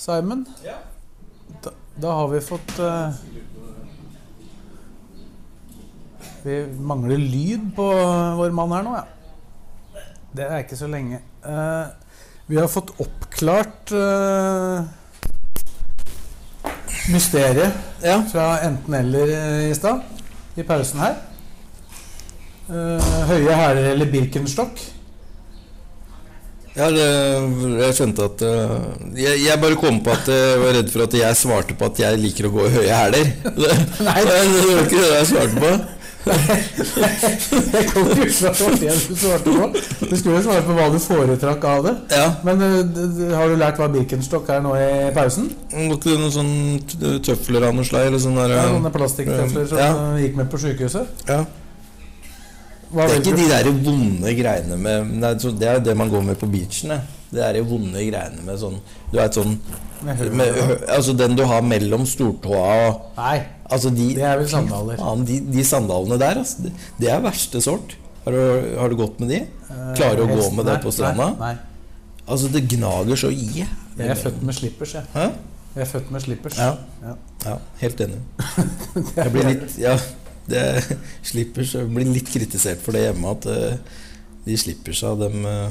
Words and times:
Simon, 0.00 0.46
da, 1.60 1.72
da 2.00 2.12
har 2.16 2.28
vi 2.32 2.40
fått 2.40 2.78
uh, 2.80 3.12
Vi 6.44 6.56
mangler 6.80 7.20
lyd 7.20 7.66
på 7.76 7.88
vår 8.40 8.54
mann 8.56 8.72
her 8.72 8.86
nå, 8.86 8.94
ja. 8.96 9.04
Det 10.32 10.46
er 10.46 10.62
ikke 10.64 10.78
så 10.78 10.88
lenge. 10.88 11.20
Uh, 11.44 11.90
vi 12.48 12.56
har 12.56 12.70
fått 12.72 12.94
oppklart 13.02 13.92
uh, 13.92 14.86
mysteriet 17.12 18.00
fra 18.32 18.46
enten-eller 18.64 19.34
i 19.68 19.74
stad, 19.76 20.00
i 20.56 20.64
pausen 20.64 21.02
her. 21.04 21.18
Eh, 22.70 23.06
høye 23.26 23.54
hæler 23.54 23.88
eller 23.90 24.06
Birkenstock. 24.06 24.78
Ja, 26.76 26.86
det, 26.94 27.06
jeg 27.82 27.94
skjønte 27.98 28.26
at 28.30 28.42
eh, 28.46 28.74
jeg, 29.18 29.40
jeg 29.42 29.58
bare 29.62 29.78
kom 29.80 29.96
på 30.06 30.12
at 30.14 30.28
jeg 30.30 30.58
var 30.62 30.76
redd 30.78 30.92
for 30.92 31.02
at 31.02 31.16
jeg 31.18 31.38
svarte 31.40 31.74
på 31.74 31.88
at 31.90 31.98
jeg 32.04 32.20
liker 32.22 32.46
å 32.46 32.52
gå 32.54 32.66
i 32.68 32.74
høye 32.76 32.94
hæler. 33.00 33.32
Nei, 34.06 34.20
det 34.28 34.36
var 34.36 34.84
ikke 34.84 35.00
det 35.00 35.08
jeg 35.16 35.32
svarte 35.32 35.64
på. 35.64 35.72
Jeg 36.20 37.86
kom 37.88 38.10
ikke 38.12 38.26
ut 38.28 38.34
fra 38.36 38.50
det 38.76 38.90
du 39.08 39.14
svarte 39.16 39.52
på. 39.56 39.68
Du 40.10 40.12
skulle 40.20 40.34
jo 40.36 40.42
svare 40.44 40.64
på 40.66 40.74
hva 40.76 40.88
du 40.92 40.98
foretrakk 41.00 41.62
av 41.64 41.86
det. 41.86 41.94
Ja. 42.12 42.26
Men 42.44 42.60
eh, 42.66 43.22
har 43.32 43.48
du 43.48 43.56
lært 43.56 43.80
hva 43.80 43.88
Birkenstock 43.94 44.50
er 44.52 44.60
nå 44.64 44.74
i 44.76 44.88
pausen? 45.16 45.48
Ikke 45.72 46.10
det 46.12 46.18
noen 46.20 46.34
sånne 46.34 47.14
tøfler 47.24 47.64
av 47.70 47.72
noe 47.78 47.88
slag? 47.88 48.10
Eller 48.10 48.20
sånn 48.20 48.36
der, 48.36 48.52
Ja, 48.58 48.66
sånne 48.68 48.92
plastikktøfler 48.94 49.64
som 49.72 49.80
Ja. 49.80 49.88
eh, 50.10 50.20
gikk 50.26 50.36
med 50.42 50.52
på 50.52 50.60
sykehuset. 50.60 51.24
Ja. 51.30 51.40
Det 52.90 53.04
er 53.06 53.20
ikke 53.20 53.36
de 53.38 53.46
der 53.50 53.68
vonde 53.70 54.34
greiene 54.34 54.76
med 54.80 55.12
nei, 55.22 55.32
Det 55.38 55.66
er 55.68 55.78
jo 55.78 55.84
det 55.86 55.94
man 55.98 56.10
går 56.10 56.24
med 56.26 56.38
på 56.40 56.48
beachen. 56.50 56.96
Det, 57.30 57.42
er 57.46 57.54
de 57.54 57.62
vonde 57.62 58.02
greiene 58.02 58.42
med 58.42 58.58
sånn 58.58 58.80
Du 59.12 59.18
vet 59.20 59.36
sånn 59.38 59.52
Med 60.02 60.22
med, 60.34 60.56
Altså 60.90 61.14
den 61.14 61.36
du 61.38 61.44
har 61.46 61.62
mellom 61.62 62.02
stortåa 62.08 62.72
og 62.88 63.04
Nei, 63.20 63.36
Altså 63.70 63.92
de 63.94 64.08
det 64.16 64.24
er 64.26 64.40
vel 64.40 64.48
sandaler. 64.50 64.98
Faen, 64.98 65.22
de, 65.28 65.38
de 65.46 65.64
sandalene 65.66 66.18
der, 66.18 66.40
altså, 66.42 66.64
det, 66.66 66.72
det 66.98 67.10
er 67.14 67.20
verste 67.22 67.60
sort. 67.62 67.94
Har 68.24 68.34
du, 68.34 68.40
har 68.80 68.90
du 68.90 68.96
gått 68.98 69.20
med 69.22 69.30
de? 69.30 69.38
Klarer 69.94 70.18
du 70.18 70.24
å 70.24 70.40
gå 70.40 70.48
med 70.56 70.66
det 70.66 70.80
på 70.82 70.90
stranda? 70.90 71.28
Nei, 71.38 71.52
nei. 71.54 72.24
Altså, 72.26 72.50
det 72.50 72.64
gnager 72.70 73.18
så 73.22 73.30
i. 73.30 73.62
Jeg 73.62 74.10
er 74.10 74.18
født 74.18 74.42
med 74.46 74.58
slippers, 74.58 74.96
jeg. 74.98 75.06
Hæ? 75.14 75.28
Jeg 75.76 75.84
er 75.84 75.88
født 75.92 76.10
med 76.10 76.24
slippers. 76.24 76.58
Ja. 76.58 76.72
Ja. 77.04 77.14
Ja, 77.46 77.54
helt 77.80 78.00
enig. 78.04 78.18
Jeg 79.16 79.32
blir 79.32 79.46
litt 79.46 79.76
Ja, 79.80 79.94
det 80.50 80.64
slipper 81.30 81.66
seg 81.68 81.90
blir 81.92 82.10
litt 82.10 82.30
kritisert 82.32 82.82
for 82.84 82.96
det 82.96 83.06
hjemme 83.08 83.34
at 83.34 83.46
eh, 83.50 84.00
de 84.46 84.56
slipper 84.58 84.96
seg, 84.96 85.20
dem 85.20 85.46
eh, 85.46 85.70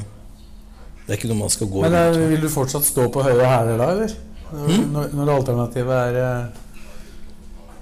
Det 1.04 1.14
er 1.14 1.18
ikke 1.18 1.30
noe 1.32 1.42
man 1.42 1.52
skal 1.52 1.70
gå 1.70 1.84
Men 1.84 1.96
er, 1.98 2.14
rundt 2.14 2.32
vil 2.34 2.46
du 2.46 2.50
fortsatt 2.52 2.86
stå 2.86 3.08
på 3.12 3.24
høye 3.26 3.44
hæler 3.44 3.80
da, 3.80 3.90
eller? 3.96 4.16
Mm. 4.50 4.88
når, 4.90 5.12
når 5.14 5.28
alternativet 5.36 5.92
er 5.94 6.16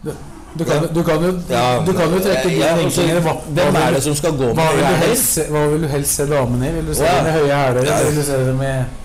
det, 0.05 0.14
du, 0.58 0.64
kan, 0.68 0.84
du, 0.92 1.00
kan 1.05 1.22
jo, 1.24 1.30
Ja, 1.48 1.80
du 1.80 1.94
kan 1.96 2.12
jo 2.12 2.20
trekke 2.20 2.50
ja, 2.52 2.74
altså, 2.77 3.06
Hvem 3.08 3.78
er 3.80 3.96
det 3.96 4.02
som 4.05 4.17
skal 4.18 4.36
gå 4.36 4.52
med 4.52 4.73
høye 4.77 4.94
hæler? 5.00 5.50
hva 5.55 5.67
vil 5.73 5.84
du 5.86 5.90
helst 5.94 6.20
se 6.20 6.28
damene 6.28 6.68
i? 6.68 6.77
Vil 6.77 6.90
du 6.92 6.96
se 6.98 7.08
dem 7.08 7.28
med 7.28 7.39
høye 7.39 7.61
hæler, 7.62 7.83
eller 7.83 8.11
vil 8.11 8.20
du 8.20 8.27
se 8.28 8.40
dem 8.50 8.64
med 8.64 8.98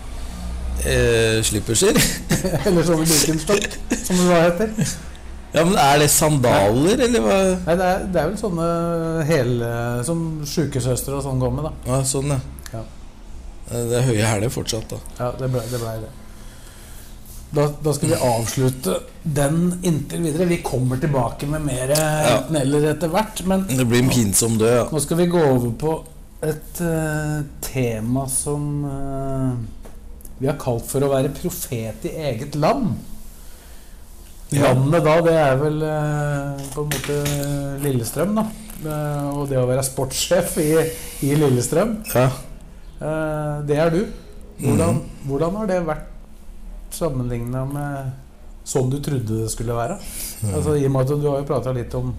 Eh, 0.84 1.39
slipperser? 1.47 1.95
Eller 2.68 2.84
sånne 2.84 3.06
Birkenstock, 3.12 3.75
som 4.03 4.18
det 4.19 4.25
da 4.28 4.39
heter? 4.44 4.95
Ja, 5.53 5.64
men 5.68 5.75
er 5.78 6.00
det 6.02 6.09
sandaler, 6.09 6.97
eller 7.06 7.22
hva? 7.22 7.38
Nei, 7.68 7.75
det 7.78 7.86
er, 7.91 8.06
det 8.09 8.22
er 8.24 8.30
vel 8.31 8.38
sånne 8.41 8.68
hele 9.30 9.68
Som 10.08 10.24
sjukesøstre 10.50 11.19
og 11.19 11.22
sånn 11.28 11.40
går 11.44 11.52
med, 11.53 11.68
da. 11.68 11.74
Ja, 11.91 12.00
sånn, 12.09 12.34
ja. 12.34 12.40
Ja. 12.74 12.81
Eh, 13.69 13.84
Det 13.92 14.00
er 14.00 14.08
høye 14.09 14.25
hæler 14.31 14.50
fortsatt, 14.53 14.90
da. 14.96 15.00
Ja, 15.19 15.28
det 15.38 15.52
ble 15.53 15.62
det. 15.69 15.80
Ble 15.84 15.94
det. 16.08 16.12
Da, 17.53 17.68
da 17.86 17.92
skal 17.94 18.09
vi 18.09 18.18
avslutte 18.25 18.96
den 19.22 19.59
inntil 19.86 20.24
videre. 20.25 20.47
Vi 20.50 20.58
kommer 20.66 20.97
tilbake 20.97 21.46
med 21.52 21.62
mer 21.68 21.94
Ja. 21.94 22.08
enten-eller 22.40 22.90
etter 22.96 23.13
hvert. 23.13 23.44
Men 23.46 23.68
Det 23.69 23.86
blir 23.86 24.02
en 24.02 24.09
pinsom 24.09 24.58
død, 24.58 24.74
ja. 24.80 24.88
nå 24.90 25.02
skal 25.06 25.22
vi 25.22 25.28
gå 25.30 25.44
over 25.52 25.69
på 25.86 25.94
et 26.44 26.81
uh, 26.81 27.44
tema 27.62 28.25
som 28.28 28.66
uh, 28.90 29.53
vi 30.42 30.50
har 30.50 30.58
kalt 30.59 30.90
for 30.90 31.06
å 31.06 31.12
være 31.13 31.30
profet 31.38 32.09
i 32.09 32.16
eget 32.34 32.58
land. 32.59 32.97
Landet 34.62 35.06
da, 35.06 35.16
det 35.25 35.36
er 35.40 35.56
vel 35.62 35.84
eh, 35.88 36.64
på 36.74 36.84
en 36.84 36.91
måte 36.91 37.19
Lillestrøm, 37.84 38.36
da. 38.38 38.46
Eh, 38.84 39.30
og 39.34 39.47
det 39.50 39.59
å 39.59 39.68
være 39.69 39.86
sportssjef 39.86 40.58
i, 40.64 40.72
i 41.28 41.31
Lillestrøm, 41.40 41.96
ja. 42.14 42.28
eh, 43.00 43.56
det 43.69 43.80
er 43.80 43.94
du. 43.94 44.02
Hvordan, 44.63 45.00
mm. 45.00 45.24
hvordan 45.30 45.58
har 45.62 45.72
det 45.72 45.80
vært 45.88 46.12
sammenligna 46.94 47.63
med 47.66 48.12
sånn 48.68 48.92
du 48.92 49.00
trodde 49.03 49.42
det 49.44 49.50
skulle 49.52 49.75
være? 49.75 49.97
Altså, 50.52 50.78
I 50.78 50.86
og 50.88 50.94
med 50.94 51.02
at 51.03 51.24
du 51.24 51.28
har 51.31 51.42
jo 51.42 51.50
prata 51.50 51.74
litt 51.75 51.96
om 51.97 52.13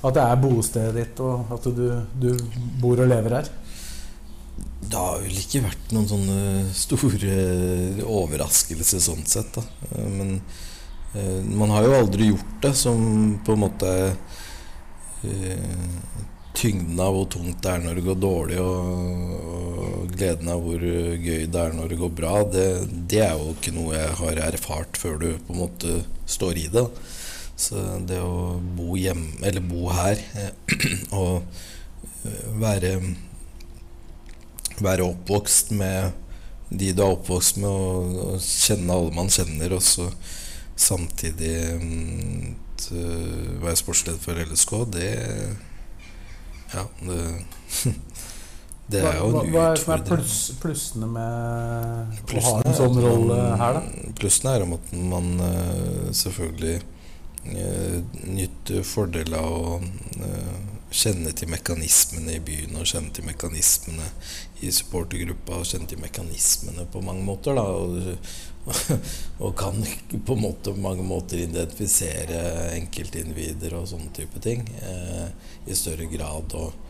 at 0.00 0.16
det 0.16 0.24
er 0.24 0.40
bostedet 0.40 0.96
ditt, 0.96 1.20
og 1.20 1.50
at 1.52 1.66
du, 1.76 1.86
du 2.16 2.30
bor 2.80 3.02
og 3.02 3.10
lever 3.10 3.36
her. 3.36 3.50
Det 4.80 4.96
har 4.96 5.20
vel 5.20 5.36
ikke 5.36 5.60
vært 5.66 5.92
noen 5.92 6.08
sånne 6.08 6.38
store 6.74 7.36
overraskelser 8.08 9.02
sånn 9.04 9.26
sett, 9.28 9.58
da. 9.58 10.00
Men 10.08 10.38
man 11.58 11.72
har 11.74 11.86
jo 11.86 11.94
aldri 11.98 12.28
gjort 12.30 12.56
det 12.62 12.74
som 12.78 13.00
på 13.44 13.56
en 13.56 13.62
måte 13.64 13.94
eh, 15.26 15.78
Tyngden 16.60 16.98
av 17.00 17.14
hvor 17.14 17.28
tungt 17.30 17.60
det 17.62 17.70
er 17.70 17.82
når 17.84 17.94
det 17.96 18.02
går 18.04 18.16
dårlig, 18.20 18.56
og, 18.58 19.34
og 19.54 20.10
gleden 20.10 20.48
av 20.50 20.64
hvor 20.64 20.82
gøy 20.82 21.44
det 21.46 21.60
er 21.62 21.76
når 21.78 21.92
det 21.92 21.98
går 22.00 22.10
bra, 22.18 22.32
det, 22.52 22.64
det 23.08 23.20
er 23.22 23.38
jo 23.38 23.54
ikke 23.54 23.72
noe 23.76 23.94
jeg 23.94 24.16
har 24.18 24.40
erfart 24.48 24.98
før 24.98 25.14
du 25.22 25.28
på 25.46 25.54
en 25.54 25.60
måte 25.62 26.00
står 26.28 26.58
i 26.60 26.66
det. 26.74 26.84
Så 27.54 27.80
det 28.08 28.18
å 28.24 28.58
bo 28.76 28.98
hjemme, 28.98 29.38
eller 29.46 29.64
bo 29.64 29.88
her, 29.94 30.20
eh, 30.42 30.84
og 31.22 31.46
eh, 32.26 32.46
være 32.60 32.96
være 34.80 35.06
oppvokst 35.06 35.74
med 35.76 36.12
de 36.70 36.92
du 36.94 37.02
er 37.02 37.16
oppvokst 37.16 37.58
med, 37.60 37.70
og, 37.70 38.18
og 38.34 38.44
kjenne 38.44 38.94
alle 38.94 39.14
man 39.16 39.32
kjenner, 39.32 39.74
og 39.74 39.82
så 39.84 40.06
samtidig 40.80 41.54
å 42.90 43.04
være 43.60 43.76
sportsleder 43.78 44.22
for 44.22 44.40
LSK, 44.46 44.76
det 44.96 45.10
Ja, 46.70 46.86
det 47.04 47.20
Det 48.90 49.02
er 49.06 49.18
jo 49.20 49.26
en 49.28 49.36
utfordring. 49.36 49.52
hva 49.54 49.66
er 49.70 49.78
som 49.78 49.92
er 49.94 50.00
pluss, 50.06 50.38
plussene 50.58 51.08
med 51.14 52.32
å 52.34 52.40
ha 52.46 52.54
en 52.64 52.74
sånn 52.74 52.98
rolle 53.04 53.36
her, 53.60 53.78
da? 53.78 54.08
Plussene 54.18 54.54
er 54.56 54.64
om 54.64 54.74
at 54.74 54.90
man 55.12 55.28
eh, 55.46 56.08
selvfølgelig 56.18 56.80
uh, 56.80 58.00
nyter 58.26 58.82
fordel 58.86 59.36
av 59.38 59.54
å 59.54 59.76
eh, 59.78 60.56
kjenne 60.90 61.30
til 61.38 61.52
mekanismene 61.52 62.34
i 62.34 62.42
byen 62.42 62.80
og 62.80 62.88
kjenne 62.90 63.14
til 63.14 63.28
mekanismene 63.28 64.08
i 64.66 64.72
supportergruppa 64.74 65.60
og 65.60 65.68
kjenne 65.70 65.86
til 65.92 66.02
mekanismene 66.02 66.88
på 66.90 67.04
mange 67.06 67.22
måter. 67.28 67.54
Da, 67.54 67.68
og, 67.70 68.16
og 69.44 69.54
kan 69.58 69.80
på 70.26 70.36
måte 70.36 70.74
mange 70.76 71.04
måter 71.06 71.40
identifisere 71.42 72.70
enkeltindivider 72.76 73.74
og 73.78 73.88
sånne 73.90 74.12
type 74.14 74.42
ting 74.44 74.66
eh, 74.84 75.28
i 75.66 75.76
større 75.76 76.06
grad. 76.12 76.54
Og 76.60 76.88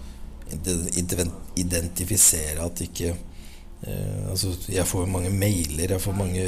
identifisere 1.61 2.65
at 2.67 2.83
ikke 2.89 3.15
Eh, 3.81 4.31
altså, 4.31 4.53
jeg 4.69 4.85
får 4.89 5.07
mange 5.09 5.31
mailer, 5.33 5.95
jeg 5.95 6.03
får 6.05 6.17
mange 6.17 6.43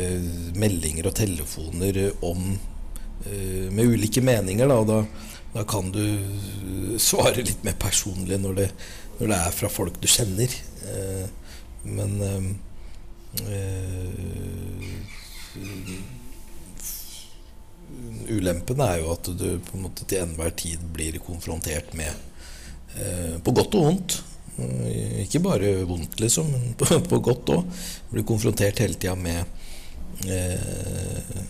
meldinger 0.61 1.08
og 1.08 1.14
telefoner 1.17 2.00
om 2.29 2.50
eh, 2.52 3.70
med 3.73 3.88
ulike 3.88 4.25
meninger. 4.25 4.69
Da, 4.69 4.81
og 4.82 4.91
da, 4.91 4.99
da 5.55 5.64
kan 5.69 5.93
du 5.94 6.02
svare 7.00 7.44
litt 7.44 7.64
mer 7.64 7.79
personlig 7.81 8.41
når 8.43 8.58
det, 8.61 8.69
når 9.20 9.32
det 9.32 9.38
er 9.38 9.56
fra 9.56 9.73
folk 9.73 9.96
du 10.02 10.11
kjenner. 10.11 10.58
Eh, 10.93 11.25
men 11.88 12.20
eh, 12.26 12.52
Ulempen 18.32 18.82
er 18.84 18.99
jo 19.00 19.12
at 19.14 19.31
du 19.37 19.46
på 19.67 19.76
en 19.76 19.87
måte 19.87 20.05
til 20.08 20.23
enhver 20.23 20.52
tid 20.56 20.82
blir 20.93 21.19
konfrontert 21.25 21.93
med 21.96 22.12
eh, 22.96 23.38
På 23.44 23.55
godt 23.56 23.76
og 23.79 23.88
vondt. 23.88 24.19
Eh, 24.58 25.23
Ikke 25.25 25.43
bare 25.44 25.75
vondt, 25.88 26.20
liksom, 26.20 26.52
men 26.52 26.76
på, 26.79 26.88
på 27.11 27.20
godt 27.25 27.52
òg. 27.56 27.82
Blir 28.12 28.29
konfrontert 28.29 28.82
hele 28.84 29.00
tida 29.00 29.17
med 29.17 29.44
eh, 30.29 31.43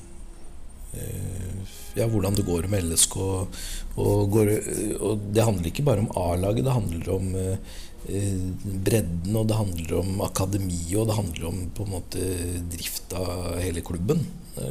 ja, 1.97 2.07
hvordan 2.09 2.35
det 2.37 2.47
går 2.47 2.69
med 2.73 2.85
LSK. 2.89 3.17
Og, 3.23 4.31
går, 4.33 4.53
og 5.01 5.27
det 5.35 5.45
handler 5.45 5.71
ikke 5.71 5.87
bare 5.87 6.05
om 6.05 6.13
A-laget, 6.17 6.65
det 6.67 6.77
handler 6.77 7.11
om 7.17 7.35
eh, 7.37 7.81
bredden, 8.05 9.37
og 9.39 9.49
det 9.49 9.59
handler 9.59 9.99
om 10.01 10.23
akademiet, 10.27 10.97
og 10.99 11.09
det 11.11 11.19
handler 11.19 11.49
om 11.51 11.65
på 11.77 11.87
en 11.87 11.93
måte 11.97 12.29
drift 12.73 13.15
av 13.15 13.61
hele 13.63 13.85
klubben. 13.87 14.25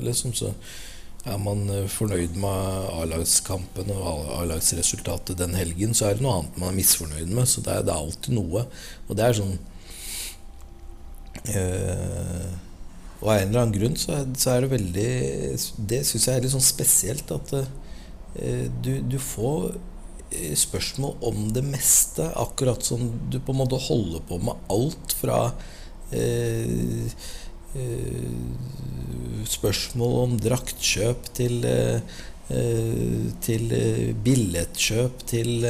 Liksom, 0.03 0.33
så 0.37 0.51
er 1.25 1.37
man 1.37 1.67
fornøyd 1.91 2.37
med 2.41 2.87
A-lagskampen 2.97 3.91
og 3.93 4.31
A-lagsresultatet 4.39 5.37
den 5.37 5.53
helgen, 5.57 5.93
så 5.93 6.09
er 6.09 6.17
det 6.17 6.25
noe 6.25 6.39
annet 6.39 6.57
man 6.57 6.71
er 6.71 6.79
misfornøyd 6.79 7.29
med. 7.29 7.49
Så 7.49 7.61
det 7.65 7.75
er, 7.75 7.85
det 7.85 7.93
er 7.93 8.01
alltid 8.01 8.37
noe. 8.37 8.65
Og 9.07 9.17
det 9.17 9.27
er 9.27 9.37
sånn 9.37 9.53
øh, 11.55 12.49
Og 13.21 13.29
av 13.29 13.35
en 13.35 13.47
eller 13.51 13.61
annen 13.61 13.75
grunn 13.75 13.99
så 14.01 14.15
er, 14.17 14.25
så 14.41 14.55
er 14.55 14.65
det 14.65 14.71
veldig 14.71 15.11
Det 15.91 16.01
syns 16.07 16.27
jeg 16.27 16.35
er 16.35 16.43
litt 16.43 16.53
sånn 16.55 16.65
spesielt 16.65 17.33
at 17.35 17.53
øh, 17.59 18.65
du, 18.81 18.93
du, 19.05 19.17
får 19.21 19.77
spørsmål 20.55 21.17
om 21.27 21.49
det 21.55 21.63
meste, 21.65 22.25
akkurat 22.39 22.83
som 22.85 23.09
du 23.31 23.39
på 23.39 23.53
en 23.53 23.61
måte 23.63 23.79
holder 23.87 24.23
på 24.27 24.39
med 24.43 24.55
alt 24.71 25.15
fra 25.19 25.39
øh, 26.15 27.07
spørsmål 29.47 30.15
om 30.25 30.37
draktkjøp 30.41 31.29
til, 31.37 31.63
til 33.45 33.75
billettkjøp 34.25 35.23
til 35.31 35.67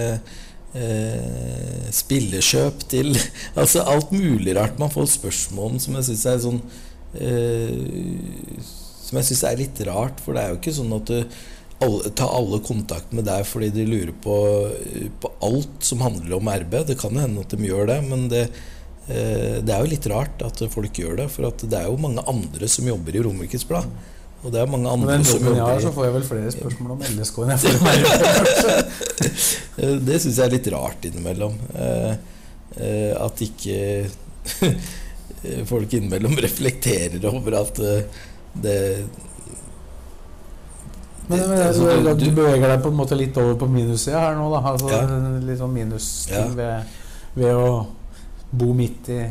spillekjøp 1.93 2.85
til 2.89 3.11
Altså 3.59 3.83
alt 3.85 4.11
mulig 4.15 4.55
rart. 4.57 4.79
Man 4.79 4.89
får 4.89 5.11
spørsmål 5.13 5.75
om 5.75 5.79
som 5.83 5.97
jeg 5.99 6.09
syns 6.09 6.25
er 6.25 6.41
sånn 6.41 6.61
Som 9.05 9.19
jeg 9.19 9.29
syns 9.29 9.43
er 9.45 9.61
litt 9.61 9.81
rart, 9.85 10.21
for 10.23 10.33
det 10.33 10.41
er 10.43 10.53
jo 10.53 10.61
ikke 10.61 10.77
sånn 10.79 10.97
at 10.97 11.11
du 11.11 11.19
alle, 11.81 12.11
ta 12.17 12.27
alle 12.31 12.61
kontakt 12.65 13.13
med 13.15 13.25
deg 13.27 13.45
fordi 13.49 13.71
de 13.75 13.87
lurer 13.89 14.13
på, 14.23 14.35
på 15.23 15.31
alt 15.47 15.87
som 15.87 16.03
handler 16.05 16.37
om 16.37 16.51
RB. 16.63 16.77
Det 16.91 16.99
kan 17.01 17.17
hende 17.17 17.43
at 17.45 17.55
de 17.55 17.69
gjør 17.69 17.89
det, 17.89 17.99
men 18.07 18.27
det, 18.31 18.45
det 19.07 19.73
er 19.73 19.81
jo 19.81 19.91
litt 19.91 20.07
rart 20.11 20.43
at 20.45 20.61
folk 20.71 21.01
gjør 21.01 21.19
det. 21.23 21.27
For 21.33 21.49
det 21.63 21.77
er 21.77 21.89
jo 21.89 21.99
mange 22.01 22.23
andre 22.29 22.69
som 22.71 22.89
jobber 22.89 23.17
i 23.17 23.23
Romerikes 23.25 23.67
Blad. 23.69 23.89
Og 24.41 24.49
det 24.53 24.61
er 24.61 24.69
mange 24.69 24.89
andre 24.89 25.17
Men 25.17 25.25
som 25.25 25.37
jobber 25.37 25.59
jeg 25.59 25.67
har, 25.67 25.81
så 25.83 25.91
får 25.93 26.07
jeg 26.07 26.13
vel 26.15 26.23
flere 26.25 26.51
spørsmål 26.55 26.93
om 26.95 27.03
LSK 27.11 27.35
enn 27.43 27.51
jeg 27.53 27.59
får 27.63 27.75
om 27.77 27.87
RB. 27.91 28.07
Det 30.09 30.17
syns 30.23 30.39
jeg 30.39 30.45
er 30.47 30.55
litt 30.55 30.69
rart 30.73 31.05
innimellom. 31.09 31.59
Eh, 31.77 32.13
eh, 32.81 33.11
at 33.21 33.43
ikke 33.45 33.77
folk 35.71 35.93
innimellom 35.97 36.33
reflekterer 36.41 37.27
over 37.29 37.59
at 37.61 37.83
eh, 37.85 38.23
det 38.65 38.79
Men, 41.31 41.43
men 41.49 41.61
altså, 41.65 41.87
du, 42.03 42.25
du- 42.25 42.35
beveger 42.35 42.67
deg 42.73 42.83
på 42.83 42.91
en 42.91 42.99
måte 42.99 43.17
litt 43.19 43.37
over 43.41 43.55
på 43.61 43.67
minussida 43.71 44.19
her 44.27 44.35
nå, 44.37 44.49
da. 44.53 44.61
Altså, 44.73 44.91
Ja. 44.91 45.01
Litt 45.47 45.59
sånn 45.61 45.73
minusting 45.75 46.55
ved, 46.57 46.93
ved 47.39 47.55
å 47.55 47.87
bo 48.51 48.73
midt 48.75 49.09
i 49.15 49.21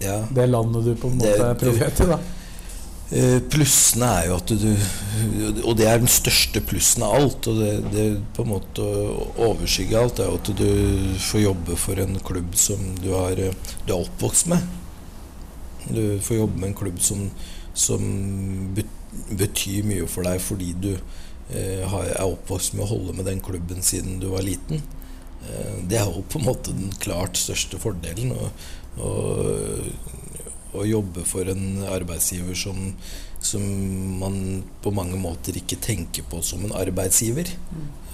Ja. 0.00 0.20
det 0.30 0.48
landet 0.48 0.84
du 0.84 0.94
på 0.94 1.08
en 1.10 1.18
Det- 1.18 1.32
måte 1.38 1.50
er 1.50 1.54
profet 1.64 2.00
i, 2.04 2.06
da. 2.12 2.18
Eh, 3.10 3.38
Plussene 3.48 4.04
er 4.20 4.26
jo 4.28 4.34
at 4.36 4.46
du 4.52 4.76
Og 5.64 5.76
det 5.78 5.86
er 5.88 5.96
den 5.98 6.06
største 6.12 6.60
plussen 6.60 7.02
av 7.02 7.14
alt. 7.16 7.46
Og 7.48 7.56
det, 7.56 7.70
det 7.94 8.04
på 8.36 8.42
en 8.44 8.50
måte 8.52 8.84
overskygger 9.40 10.02
alt, 10.02 10.18
er 10.20 10.28
jo 10.28 10.34
at 10.34 10.50
du 10.58 11.16
får 11.18 11.40
jobbe 11.42 11.76
for 11.76 11.98
en 12.04 12.18
klubb 12.20 12.54
som 12.54 12.76
du, 13.02 13.08
har, 13.14 13.34
du 13.34 13.92
er 13.94 13.96
oppvokst 13.96 14.46
med. 14.52 14.60
Du 15.88 16.18
får 16.20 16.36
jobbe 16.42 16.60
med 16.60 16.68
en 16.68 16.74
klubb 16.74 17.00
som, 17.00 17.30
som 17.72 18.04
betyr 19.32 19.84
mye 19.88 20.06
for 20.10 20.22
deg 20.28 20.40
fordi 20.44 20.72
du 20.78 20.92
er 21.54 22.24
oppvokst 22.26 22.74
med 22.74 22.84
å 22.84 22.90
holde 22.92 23.14
med 23.16 23.24
den 23.26 23.40
klubben 23.40 23.82
siden 23.82 24.18
du 24.20 24.28
var 24.32 24.42
liten. 24.44 24.82
Eh, 25.48 25.78
det 25.88 25.98
er 26.00 26.04
jo 26.12 26.24
på 26.28 26.38
en 26.40 26.48
måte 26.50 26.74
den 26.76 26.92
klart 27.00 27.36
største 27.40 27.78
fordelen. 27.80 28.34
Å 30.78 30.84
jobbe 30.84 31.24
for 31.24 31.48
en 31.48 31.80
arbeidsgiver 31.88 32.54
som, 32.58 32.76
som 33.40 33.62
man 34.20 34.36
på 34.84 34.92
mange 34.92 35.16
måter 35.20 35.56
ikke 35.56 35.78
tenker 35.80 36.26
på 36.28 36.42
som 36.44 36.66
en 36.68 36.74
arbeidsgiver. 36.76 37.48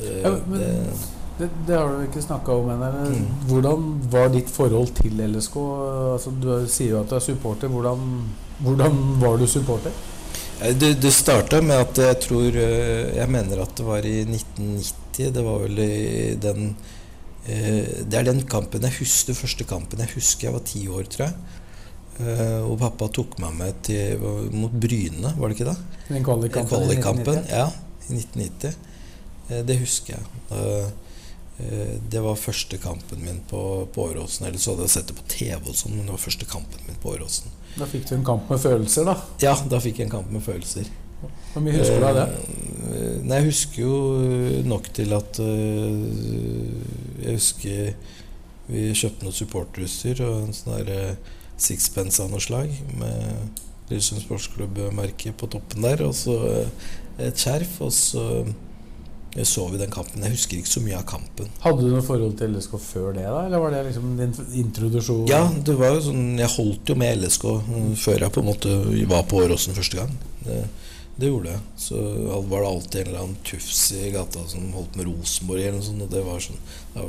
Eh, 0.00 0.22
Ja, 0.22 0.30
men- 0.46 0.60
det, 0.60 1.10
Det, 1.36 1.48
det 1.66 1.74
har 1.74 1.88
du 1.90 2.04
ikke 2.06 2.22
snakka 2.22 2.52
om 2.54 2.68
ennå. 2.70 2.88
Mm. 3.10 3.24
Hvordan 3.48 3.86
var 4.08 4.28
ditt 4.30 4.46
forhold 4.54 4.92
til 4.94 5.18
LSK? 5.18 5.56
Altså, 6.14 6.30
du 6.30 6.46
sier 6.70 6.90
jo 6.92 7.00
at 7.00 7.08
du 7.10 7.16
er 7.16 7.24
supporter. 7.24 7.66
Hvordan, 7.68 8.04
hvordan 8.62 9.00
var 9.18 9.36
du 9.40 9.46
supporter? 9.50 9.90
Eh, 10.64 10.74
det, 10.76 10.94
det 11.02 11.12
starta 11.12 11.60
med 11.62 11.76
at 11.76 12.00
jeg 12.00 12.20
tror 12.24 12.56
eh, 12.56 13.14
Jeg 13.18 13.30
mener 13.32 13.62
at 13.64 13.74
det 13.76 13.86
var 13.86 14.06
i 14.08 14.20
1990. 14.24 15.32
Det 15.34 15.44
var 15.44 15.60
vel 15.64 15.82
i 15.84 16.34
den 16.40 16.70
eh, 17.46 18.04
Det 18.04 18.18
er 18.18 18.28
den 18.30 18.42
kampen 18.48 18.86
jeg 18.88 18.98
husker, 19.00 19.36
første 19.38 19.66
kampen 19.68 20.02
jeg 20.04 20.14
husker. 20.16 20.48
Jeg 20.48 20.56
var 20.56 20.64
ti 20.66 20.86
år, 20.88 21.04
tror 21.10 21.28
jeg. 21.28 21.36
Og 22.14 22.76
pappa 22.78 23.08
tok 23.10 23.32
meg 23.42 23.56
med 23.58 23.78
til, 23.82 24.20
mot 24.54 24.70
Bryne, 24.70 25.32
var 25.34 25.50
det 25.50 25.56
ikke 25.56 25.72
det? 25.72 25.78
Den 26.12 26.22
kvalikkampen? 26.22 26.84
i 26.86 27.00
1990? 27.00 27.48
ja. 27.50 27.64
I 28.04 28.20
1990. 28.20 28.76
Eh, 29.50 29.64
Det 29.66 29.78
husker 29.80 30.14
jeg. 30.14 30.92
Eh, 31.58 31.66
eh, 31.66 31.94
Det 32.10 32.22
var 32.22 32.36
første 32.40 32.78
kampen 32.82 33.24
min 33.24 33.40
på, 33.50 33.86
på 33.94 34.08
Åråsen. 34.10 34.46
Eller 34.46 34.58
så 34.58 34.74
hadde 34.74 34.88
jeg 34.88 34.96
sett 34.96 35.12
det 35.12 35.16
på 35.18 35.28
TV, 35.28 35.60
og 35.68 35.78
sånn, 35.78 35.96
men 35.96 36.06
det 36.08 36.16
var 36.16 36.24
første 36.24 36.48
kampen 36.50 36.86
min 36.88 37.00
på 37.02 37.14
Åråsen. 37.14 37.54
Da 37.78 37.88
fikk 37.90 38.08
du 38.08 38.14
en 38.18 38.26
kamp 38.26 38.50
med 38.50 38.60
følelser, 38.62 39.08
da. 39.08 39.16
Ja, 39.42 39.54
da 39.70 39.80
fikk 39.82 39.98
jeg 39.98 40.08
en 40.08 40.16
kamp 40.18 40.30
med 40.34 40.44
følelser. 40.46 40.90
Hvor 41.54 41.62
mye 41.64 41.78
husker 41.78 42.02
du 42.02 42.06
av 42.08 42.18
det? 42.18 42.26
Eh, 42.90 43.22
Nei, 43.24 43.38
jeg 43.40 43.48
husker 43.48 43.80
jo 43.82 43.94
nok 44.68 44.90
til 44.92 45.14
at 45.16 45.38
eh, 45.40 47.24
Jeg 47.24 47.38
husker 47.38 47.94
vi 48.64 48.84
kjøpte 48.96 49.26
noe 49.26 49.36
supporterutstyr 49.36 50.22
og 50.24 50.46
en 50.46 50.54
sånn 50.56 50.78
der 50.78 50.92
eh, 50.92 51.32
sixpence 51.60 52.22
av 52.22 52.30
noe 52.32 52.40
slag 52.40 52.72
med 52.96 53.60
Lillesund 53.90 54.22
Sportsklubb-merket 54.24 55.36
på 55.36 55.48
toppen 55.52 55.84
der, 55.84 56.00
og 56.06 56.14
så 56.16 56.36
eh, 56.48 56.86
et 57.28 57.40
skjerf, 57.40 57.76
og 57.84 57.92
så 57.94 58.24
eh, 59.34 59.44
så 59.44 59.66
vi 59.72 59.78
den 59.78 59.90
kampen. 59.90 60.22
Jeg 60.22 60.32
husker 60.36 60.56
ikke 60.60 60.72
så 60.72 60.80
mye 60.84 60.96
av 60.98 61.04
kampen. 61.10 61.48
Hadde 61.64 61.82
du 61.84 61.90
noe 61.94 62.02
forhold 62.06 62.36
til 62.38 62.54
LSK 62.54 62.78
før 62.80 63.12
det, 63.16 63.24
da? 63.26 63.44
Eller 63.46 63.58
var 63.64 63.70
det 63.74 63.84
liksom 63.90 64.16
din 64.20 64.34
introduksjon? 64.64 65.26
Ja, 65.28 65.42
det 65.64 65.76
var 65.78 65.94
jo 65.96 66.00
sånn 66.08 66.38
Jeg 66.38 66.50
holdt 66.56 66.88
jo 66.88 66.94
med 67.04 67.18
LSK 67.22 67.44
eh, 67.52 67.94
før 68.06 68.18
jeg 68.26 68.32
på 68.38 68.40
en 68.44 68.50
måte 68.52 68.74
var 69.10 69.22
på 69.30 69.42
Åråsen 69.44 69.74
første 69.76 69.96
gang. 70.02 70.12
Det, 70.44 70.60
det 71.16 71.28
gjorde 71.30 71.52
jeg. 71.54 71.60
Så 71.78 71.94
var 72.50 72.60
det 72.64 72.68
alltid 72.72 73.00
en 73.00 73.06
eller 73.12 73.22
annen 73.24 73.36
tufs 73.46 73.84
i 73.94 74.10
gata 74.14 74.42
som 74.50 74.66
holdt 74.74 74.96
med 74.98 75.06
Rosenborg 75.06 75.62
eller 75.62 75.78
noe 75.78 75.86
sånt, 75.86 76.02
og 76.02 76.10
det 76.10 76.24
var 76.26 76.40
sånn 76.42 76.62
Da, 76.94 77.04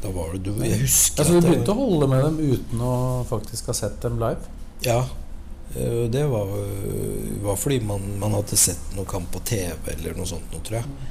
da 0.00 0.08
var 0.14 0.30
det 0.32 0.42
du 0.46 0.54
Jeg 0.64 0.78
husker 0.80 1.20
Altså, 1.20 1.32
du 1.32 1.38
at 1.38 1.42
det- 1.44 1.50
begynte 1.50 1.74
å 1.74 1.80
holde 1.82 2.06
med 2.08 2.22
dem 2.24 2.38
uten 2.54 2.80
å 2.80 2.94
faktisk 3.28 3.66
ha 3.68 3.74
sett 3.76 4.00
dem 4.00 4.16
live? 4.22 4.40
Ja. 4.86 5.02
Eh, 5.76 6.04
Det 6.10 6.24
var, 6.30 6.50
var 7.42 7.56
fordi 7.56 7.80
man, 7.86 8.04
man 8.20 8.34
hadde 8.38 8.56
sett 8.58 8.94
noe 8.96 9.08
kamp 9.08 9.30
på 9.32 9.42
TV 9.44 9.94
eller 9.94 10.18
noe 10.18 10.26
sånt 10.28 10.50
noe, 10.52 10.62
tror 10.66 10.80
jeg. 10.80 11.08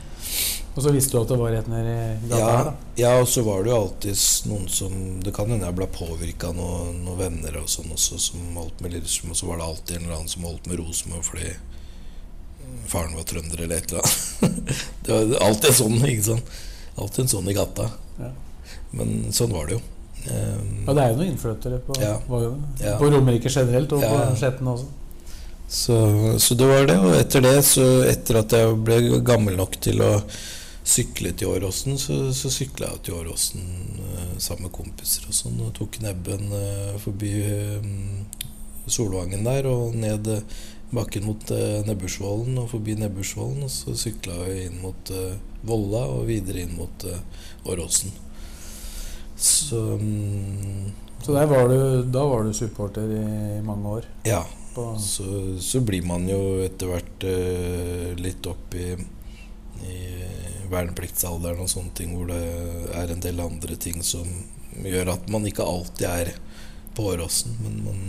Og 0.75 0.83
så 0.85 0.91
visste 0.93 1.15
du 1.17 1.23
at 1.23 1.31
det 1.31 1.37
var 1.41 1.51
rett 1.51 1.67
nede 1.67 1.93
i 1.93 2.27
gata 2.29 2.39
Ja, 2.39 2.49
her, 2.51 2.67
da? 2.69 2.73
ja, 3.01 3.13
og 3.19 3.27
så 3.27 3.41
var 3.43 3.63
det 3.65 3.71
jo 3.71 3.79
alltid 3.81 4.19
noen 4.51 4.67
som 4.71 4.93
Det 5.25 5.33
kan 5.35 5.49
hende 5.49 5.65
jeg 5.65 5.75
ble 5.79 5.87
påvirka 5.91 6.51
av 6.51 6.59
noen, 6.59 6.99
noen 7.07 7.17
venner 7.19 7.57
og 7.59 7.67
sånn 7.71 7.89
også, 7.95 8.19
som 8.21 8.59
holdt 8.59 8.83
med 8.85 8.93
Lillestrøm, 8.93 9.33
og 9.33 9.39
så 9.39 9.49
var 9.49 9.59
det 9.59 9.65
alltid 9.65 9.95
en 9.97 10.05
eller 10.05 10.19
annen 10.19 10.31
som 10.31 10.45
holdt 10.47 10.69
med 10.69 10.79
Rosenborg 10.79 11.25
fordi 11.31 11.49
faren 12.89 13.15
var 13.17 13.25
trønder 13.27 13.63
eller 13.65 13.81
et 13.81 13.91
eller 13.91 14.05
annet. 14.05 14.83
det 15.05 15.17
var 15.17 15.47
alltid 15.49 15.75
sånn, 15.77 15.97
ikke 16.05 16.27
sant. 16.29 16.53
Alltid 16.99 17.23
en 17.25 17.31
sånn 17.33 17.49
i 17.49 17.55
gata. 17.57 17.85
Ja. 18.19 18.29
Men 18.93 19.11
sånn 19.35 19.53
var 19.53 19.67
det 19.69 19.77
jo. 19.77 19.81
Um, 20.29 20.85
Ja, 20.87 20.93
det 20.93 21.03
er 21.03 21.11
jo 21.11 21.19
noen 21.19 21.33
innflyttere 21.33 21.81
på, 21.85 21.97
Ja. 22.01 22.15
Ja. 22.79 22.95
på 22.97 23.09
Romerike 23.11 23.49
generelt, 23.49 23.91
og 23.93 24.01
Ja, 24.01 24.13
på. 24.29 24.35
Skjetten 24.39 24.67
også. 24.67 24.85
Så, 25.69 25.97
så 26.39 26.55
det 26.55 26.67
var 26.67 26.87
det. 26.89 26.97
Og 26.97 27.13
etter 27.13 27.41
det, 27.45 27.57
så 27.65 27.85
etter 28.09 28.41
at 28.41 28.55
jeg 28.57 28.77
ble 28.85 29.19
gammel 29.21 29.57
nok 29.59 29.77
til 29.81 30.01
å 30.01 30.15
sykle 30.89 31.31
til 31.37 31.51
Åråsen, 31.53 31.99
så, 32.01 32.17
så 32.33 32.49
sykla 32.49 32.89
jeg 32.95 33.03
til 33.05 33.19
Åråsen 33.19 33.67
eh, 34.01 34.31
sammen 34.41 34.65
med 34.65 34.73
kompiser 34.73 35.27
og 35.29 35.37
sånn. 35.37 35.59
Og 35.61 35.75
tok 35.77 35.99
nebben 36.01 36.49
eh, 36.57 36.95
forbi 37.03 37.33
eh, 37.45 37.89
Solvangen 38.89 39.45
der 39.45 39.69
og 39.69 39.93
ned 39.93 40.25
bakken 40.89 41.27
mot 41.27 41.51
uh, 41.53 41.83
Nebbersvollen 41.85 42.55
og 42.57 42.71
forbi 42.71 42.95
Nebbersvollen, 42.97 43.67
Og 43.67 43.69
så 43.69 43.93
sykla 43.93 44.39
vi 44.47 44.63
inn 44.63 44.79
mot 44.81 45.11
Volla 45.61 46.01
og 46.09 46.23
videre 46.25 46.63
inn 46.63 46.73
mot 46.73 47.05
Åråsen. 47.69 48.09
Så 49.39 49.79
mm, 50.01 50.91
Så 51.23 51.33
der 51.35 51.47
var 51.47 51.67
du, 51.71 52.03
da 52.03 52.25
var 52.27 52.43
du 52.43 52.53
supporter 52.53 53.07
i 53.07 53.61
mange 53.65 53.99
år? 53.99 54.09
ja. 54.27 54.45
Så, 54.99 55.25
så 55.59 55.81
blir 55.83 56.05
man 56.07 56.23
jo 56.29 56.61
etter 56.63 56.87
hvert 56.87 57.23
uh, 57.27 58.13
litt 58.15 58.45
opp 58.47 58.75
i, 58.79 58.93
i 59.83 59.97
vernepliktsalderen 60.71 61.65
og 61.65 61.71
sånne 61.71 61.91
ting, 61.97 62.13
hvor 62.15 62.29
det 62.29 62.39
er 62.95 63.11
en 63.11 63.23
del 63.25 63.41
andre 63.43 63.75
ting 63.81 63.99
som 64.05 64.29
gjør 64.85 65.11
at 65.15 65.27
man 65.33 65.47
ikke 65.49 65.65
alltid 65.65 66.05
er 66.07 66.31
på 66.95 67.09
Åråsen. 67.11 67.57
Men 67.65 67.81
man, 67.83 67.99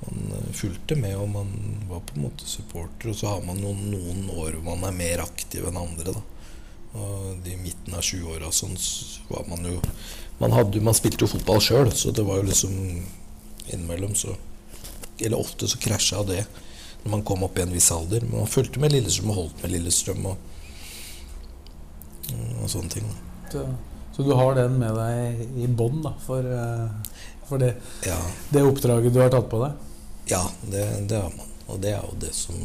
man 0.00 0.32
eh, 0.38 0.48
fulgte 0.56 0.96
med, 0.96 1.16
og 1.18 1.28
man 1.34 1.52
var 1.90 2.06
på 2.06 2.16
en 2.16 2.28
måte 2.28 2.48
supporter. 2.48 3.10
Og 3.10 3.18
så 3.18 3.34
har 3.34 3.44
man 3.46 3.60
noen, 3.62 3.90
noen 3.92 4.30
år 4.32 4.58
hvor 4.58 4.78
man 4.78 4.88
er 4.88 4.98
mer 4.98 5.24
aktiv 5.26 5.68
enn 5.68 5.80
andre. 5.80 6.14
da. 6.14 6.24
Og 6.98 7.48
i 7.48 7.58
midten 7.60 7.94
av 7.94 8.06
20-åra 8.06 8.52
sånn, 8.54 8.78
så 8.80 9.26
var 9.28 9.44
man 9.50 9.66
jo 9.68 9.76
man, 10.38 10.52
hadde, 10.52 10.80
man 10.80 10.96
spilte 10.96 11.24
jo 11.24 11.32
fotball 11.32 11.60
sjøl, 11.62 11.90
så 11.92 12.12
det 12.14 12.24
var 12.26 12.40
jo 12.40 12.48
liksom 12.50 12.74
innimellom 13.68 14.14
så 14.14 14.36
Eller 15.18 15.38
ofte 15.38 15.68
så 15.68 15.78
krasja 15.82 16.22
det 16.22 16.44
når 17.02 17.10
man 17.10 17.22
kom 17.26 17.42
opp 17.42 17.58
i 17.58 17.62
en 17.62 17.72
viss 17.74 17.90
alder. 17.94 18.22
Men 18.26 18.44
man 18.44 18.50
fulgte 18.50 18.80
med 18.82 18.92
Lillestrøm 18.92 19.30
og 19.32 19.36
holdt 19.38 19.62
med 19.62 19.72
Lillestrøm 19.72 20.26
og, 20.30 20.36
og 22.62 22.70
sånne 22.70 22.90
ting. 22.92 23.08
Så, 23.50 23.64
så, 24.14 24.22
du 24.22 24.30
har 24.38 24.54
den 24.58 24.78
med 24.78 24.94
deg 24.98 25.62
i 25.62 25.66
bånn 25.80 26.06
for, 26.22 26.46
eh, 26.46 27.18
for 27.48 27.62
det, 27.62 27.72
ja. 28.06 28.18
det, 28.50 28.62
oppdraget 28.66 29.14
du 29.14 29.20
har 29.22 29.30
tatt 29.34 29.50
på 29.50 29.62
deg? 29.64 29.86
Ja, 30.30 30.44
det, 30.62 30.84
det 31.10 31.22
har 31.22 31.34
man. 31.34 31.50
Og 31.66 31.82
det 31.82 31.96
er 31.96 32.06
jo 32.06 32.20
det 32.22 32.34
som 32.36 32.62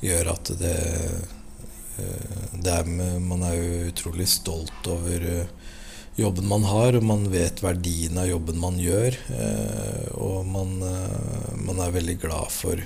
gjør 0.00 0.32
at 0.32 0.52
det 0.60 0.76
Eh, 2.00 2.60
det 2.62 2.70
er 2.70 2.84
med, 2.84 3.22
man 3.22 3.42
er 3.46 3.56
jo 3.56 3.88
utrolig 3.90 4.28
stolt 4.30 4.88
over 4.90 5.26
eh, 5.26 5.48
jobben 6.16 6.48
man 6.48 6.64
har, 6.68 6.96
og 6.98 7.04
man 7.06 7.28
vet 7.32 7.62
verdien 7.62 8.18
av 8.18 8.28
jobben 8.28 8.58
man 8.60 8.78
gjør. 8.80 9.16
Eh, 9.36 10.08
og 10.18 10.46
man, 10.48 10.74
man 11.60 11.80
er 11.80 11.94
veldig 11.94 12.18
glad 12.22 12.50
for 12.54 12.82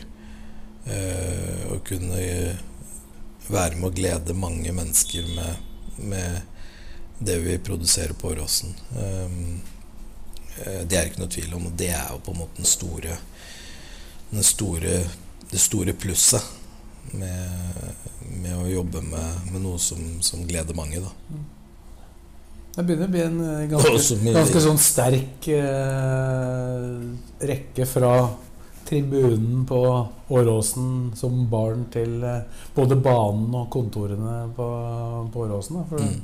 å 0.84 1.78
kunne 1.88 2.18
være 3.48 3.78
med 3.78 3.86
å 3.88 3.96
glede 3.96 4.34
mange 4.36 4.68
mennesker 4.76 5.24
med, 5.32 5.54
med 6.10 6.42
det 7.24 7.38
vi 7.40 7.54
produserer 7.56 8.12
på 8.20 8.34
Åråsen. 8.34 8.74
Det 8.92 10.98
er 10.98 11.08
ikke 11.08 11.22
noe 11.22 11.32
tvil 11.32 11.56
om, 11.56 11.70
og 11.70 11.78
det 11.80 11.88
er 11.96 12.10
jo 12.12 12.20
på 12.26 12.34
en 12.34 12.42
måte 12.42 12.60
den 12.60 12.68
store, 12.68 13.16
den 14.28 14.44
store, 14.44 14.98
det 15.48 15.62
store 15.64 15.96
plusset 15.96 16.44
med, 17.12 17.50
med 18.40 18.56
å 18.56 18.68
jobbe 18.68 19.02
med, 19.04 19.50
med 19.52 19.64
noe 19.64 19.80
som, 19.82 20.00
som, 20.24 20.44
gleder 20.48 20.76
mange. 20.76 21.02
Da. 21.04 21.12
Det 22.74 22.82
begynner 22.82 23.06
å 23.06 23.12
bli 23.14 23.22
en 23.22 23.36
eh, 23.44 23.66
ganske, 23.70 24.16
ganske 24.34 24.62
sånn 24.64 24.80
sterk 24.82 25.46
eh, 25.54 26.88
rekke 27.46 27.86
fra 27.86 28.14
tribunen 28.84 29.62
på 29.68 29.80
Åråsen 30.34 31.12
som 31.16 31.44
barn 31.50 31.86
til 31.94 32.16
eh, 32.26 32.40
både 32.74 32.98
banen 32.98 33.54
og 33.54 33.68
kontorene 33.72 34.40
på, 34.56 34.66
på 35.32 35.44
Åråsen. 35.46 35.84
For 35.88 36.02
mm. 36.02 36.18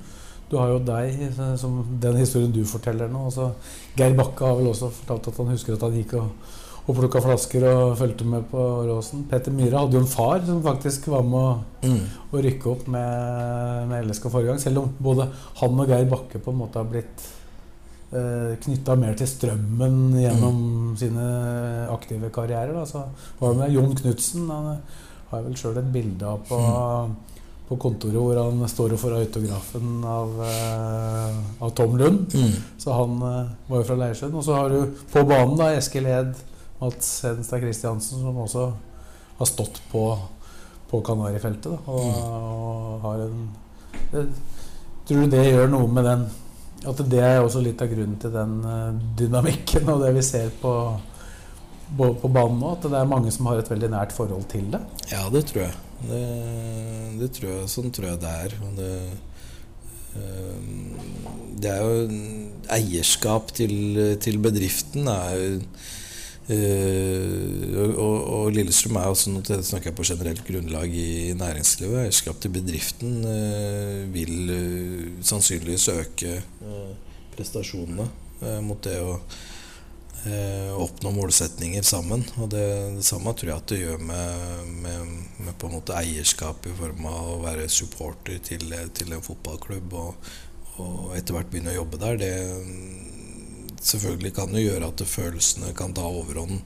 du 0.51 0.57
har 0.59 0.73
jo 0.75 0.81
deg, 0.91 1.23
eh, 1.31 1.55
som 1.61 1.81
den 2.03 2.19
historien 2.21 2.53
du 2.55 2.65
forteller 2.69 3.13
nå. 3.13 3.29
Også 3.31 3.53
Geir 3.99 4.19
Bakke 4.19 4.51
har 4.51 4.59
vel 4.59 4.73
også 4.73 4.91
fortalt 4.99 5.31
at 5.31 5.41
han 5.45 5.55
husker 5.55 5.79
at 5.79 5.87
han 5.87 5.97
gikk 6.01 6.17
og 6.19 6.59
og 6.87 6.97
plukka 6.97 7.21
flasker 7.23 7.67
og 7.69 7.97
fulgte 8.01 8.27
med 8.27 8.47
på 8.51 8.63
Råsen. 8.89 9.27
Peter 9.31 9.53
Myhre 9.55 9.83
hadde 9.83 9.99
jo 9.99 10.05
en 10.05 10.11
far 10.11 10.41
som 10.47 10.63
faktisk 10.65 11.11
var 11.13 11.27
med 11.27 11.41
å, 11.41 11.51
mm. 11.85 12.01
å 12.33 12.45
rykke 12.47 12.71
opp 12.73 12.89
med, 12.91 13.91
med 13.91 14.09
LSK 14.09 14.31
forrige 14.31 14.55
gang. 14.55 14.63
Selv 14.63 14.83
om 14.83 14.97
både 14.99 15.29
han 15.61 15.85
og 15.85 15.93
Geir 15.93 16.09
Bakke 16.11 16.41
på 16.43 16.55
en 16.55 16.61
måte 16.63 16.81
har 16.81 16.89
blitt 16.91 17.27
eh, 18.17 18.57
knytta 18.65 18.97
mer 18.99 19.15
til 19.19 19.31
strømmen 19.31 20.19
gjennom 20.19 20.59
mm. 20.65 20.97
sine 21.01 21.29
aktive 21.93 22.33
karrierer. 22.35 22.75
Da. 22.81 22.85
Så 22.89 23.05
var 23.39 23.55
det 23.55 23.63
med 23.63 23.77
Jon 23.77 23.97
Knutsen. 24.03 24.51
Han 24.51 24.71
har 25.31 25.39
jeg 25.39 25.49
vel 25.49 25.59
sjøl 25.61 25.81
et 25.83 25.95
bilde 25.95 26.27
av 26.27 26.43
på, 26.49 26.59
mm. 26.59 27.17
på, 27.71 27.81
kontoret 27.87 28.19
hvor 28.19 28.41
han 28.41 28.69
står 28.73 28.97
og 28.97 29.05
får 29.05 29.19
autografen 29.21 29.97
av, 30.17 30.37
eh, 30.49 31.41
av 31.63 31.75
Tom 31.79 31.99
Lund. 32.01 32.35
Mm. 32.35 32.55
Så 32.83 32.99
han 32.99 33.19
eh, 33.31 33.57
var 33.71 33.83
jo 33.83 33.89
fra 33.93 34.03
Leirsund. 34.05 34.39
Og 34.41 34.47
så 34.49 34.59
har 34.59 34.73
du 34.75 35.03
på 35.13 35.27
banen 35.29 35.59
da 35.61 35.75
Eskil 35.79 36.09
Ed 36.11 36.39
Mats 36.81 37.09
Hedenstad 37.25 37.61
Christiansen, 37.61 38.23
som 38.23 38.39
også 38.41 38.71
har 39.39 39.49
stått 39.49 39.83
på, 39.93 40.05
på 40.91 41.01
Kanarifeltet. 41.05 41.89
Og, 41.89 42.07
og, 42.25 42.97
har 43.05 43.27
en 43.27 43.45
det, 44.13 44.27
Tror 45.09 45.27
du 45.27 45.33
det 45.33 45.43
gjør 45.49 45.71
noe 45.73 45.89
med 45.91 46.05
den 46.07 46.21
At 46.87 47.01
det 47.11 47.23
er 47.25 47.41
også 47.43 47.63
litt 47.65 47.81
av 47.83 47.91
grunnen 47.91 48.19
til 48.23 48.31
den 48.35 48.53
uh, 48.63 48.99
dynamikken 49.19 49.89
og 49.91 50.05
det 50.05 50.13
vi 50.15 50.23
ser 50.25 50.53
på, 50.61 50.75
på, 51.99 52.13
på 52.23 52.31
banen 52.31 52.61
nå? 52.63 52.75
At 52.77 52.87
det 52.87 53.01
er 53.01 53.11
mange 53.11 53.33
som 53.35 53.49
har 53.51 53.61
et 53.61 53.71
veldig 53.73 53.91
nært 53.93 54.15
forhold 54.17 54.47
til 54.53 54.71
det? 54.73 54.81
Ja, 55.11 55.27
det 55.33 55.45
tror 55.51 55.67
jeg. 55.67 55.75
Det, 56.01 56.23
det 57.21 57.33
tror 57.37 57.51
jeg 57.53 57.73
sånn 57.75 57.93
tror 57.93 58.13
jeg 58.13 58.23
det 58.23 58.35
er. 58.47 58.57
Det, 58.79 58.93
uh, 60.15 61.11
det 61.61 61.75
er 61.75 61.85
jo 61.85 62.21
eierskap 62.73 63.53
til, 63.57 63.75
til 64.23 64.41
bedriften 64.41 65.11
er 65.11 65.35
jo 65.37 65.49
Uh, 66.51 67.77
og, 67.79 68.17
og, 68.27 68.49
Lillestrøm 68.51 68.97
er 68.99 69.13
også 69.13 69.31
noe 69.31 69.45
det 69.47 69.61
snakker 69.69 69.93
jeg 69.93 69.97
på 70.01 70.07
generelt 70.09 70.43
grunnlag 70.47 70.95
i 70.99 71.31
næringslivet. 71.39 72.01
Eierskap 72.09 72.41
til 72.43 72.51
bedriften 72.57 73.21
uh, 73.23 74.01
vil 74.11 74.51
uh, 74.51 75.23
sannsynligvis 75.23 75.87
øke 75.95 76.41
prestasjonene 77.37 78.09
mot 78.65 78.81
det 78.83 78.97
å 79.05 79.19
oppnå 80.81 81.11
målsetninger 81.13 81.85
sammen. 81.85 82.25
Og 82.41 82.49
det, 82.53 82.65
det, 82.97 83.05
samme 83.05 83.33
tror 83.37 83.51
jeg 83.51 83.63
at 83.63 83.73
det 83.73 83.79
gjør 83.83 84.03
med, 84.09 84.73
med, 84.83 85.13
med, 85.37 85.55
på 85.61 85.69
en 85.69 85.77
måte 85.77 85.97
eierskap 85.97 86.67
i 86.69 86.75
form 86.77 87.07
av 87.09 87.29
å 87.35 87.39
være 87.45 87.69
supporter 87.73 88.41
til, 88.45 88.65
til 88.97 89.13
en 89.13 89.25
fotballklubb 89.25 89.97
og, 90.01 90.31
og 90.81 91.15
etter 91.17 91.37
hvert 91.37 91.53
begynne 91.53 91.75
å 91.75 91.79
jobbe 91.83 92.01
der. 92.01 92.21
Det 92.21 92.33
selvfølgelig 93.81 94.35
kan 94.37 94.55
jo 94.55 94.65
gjøre 94.65 94.91
at 94.93 95.05
følelsene 95.09 95.73
kan 95.77 95.95
ta 95.97 96.05
overhånd 96.09 96.59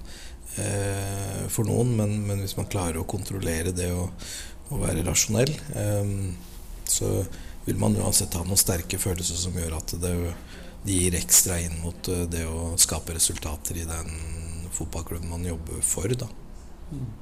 eh, 0.60 1.44
for 1.52 1.68
noen, 1.68 1.94
men, 1.98 2.18
men, 2.26 2.42
hvis 2.42 2.56
man 2.58 2.70
klarer 2.70 3.00
å 3.00 3.08
kontrollere 3.08 3.74
det 3.76 3.90
og, 3.94 4.10
og 4.70 4.82
være 4.82 5.06
rasjonell, 5.06 5.52
eh, 5.78 6.14
så 6.90 7.10
vil 7.64 7.80
man 7.80 7.96
uansett 7.96 8.34
ha 8.36 8.44
noen 8.44 8.60
sterke 8.60 9.00
følelser 9.00 9.38
som 9.40 9.56
gjør 9.56 9.78
at 9.78 9.96
det, 10.02 10.14
de 10.84 10.96
gir 11.00 11.16
ekstra 11.16 11.58
inn 11.64 11.76
mot 11.82 12.08
eh, 12.12 12.26
det 12.30 12.44
å 12.48 12.74
skape 12.80 13.16
resultater 13.16 13.80
i 13.80 13.88
den 13.88 14.16
fotballklubben 14.74 15.30
man 15.30 15.46
jobber 15.46 15.84
for. 15.86 16.12
Da. 16.18 16.28
Mm. 16.92 17.12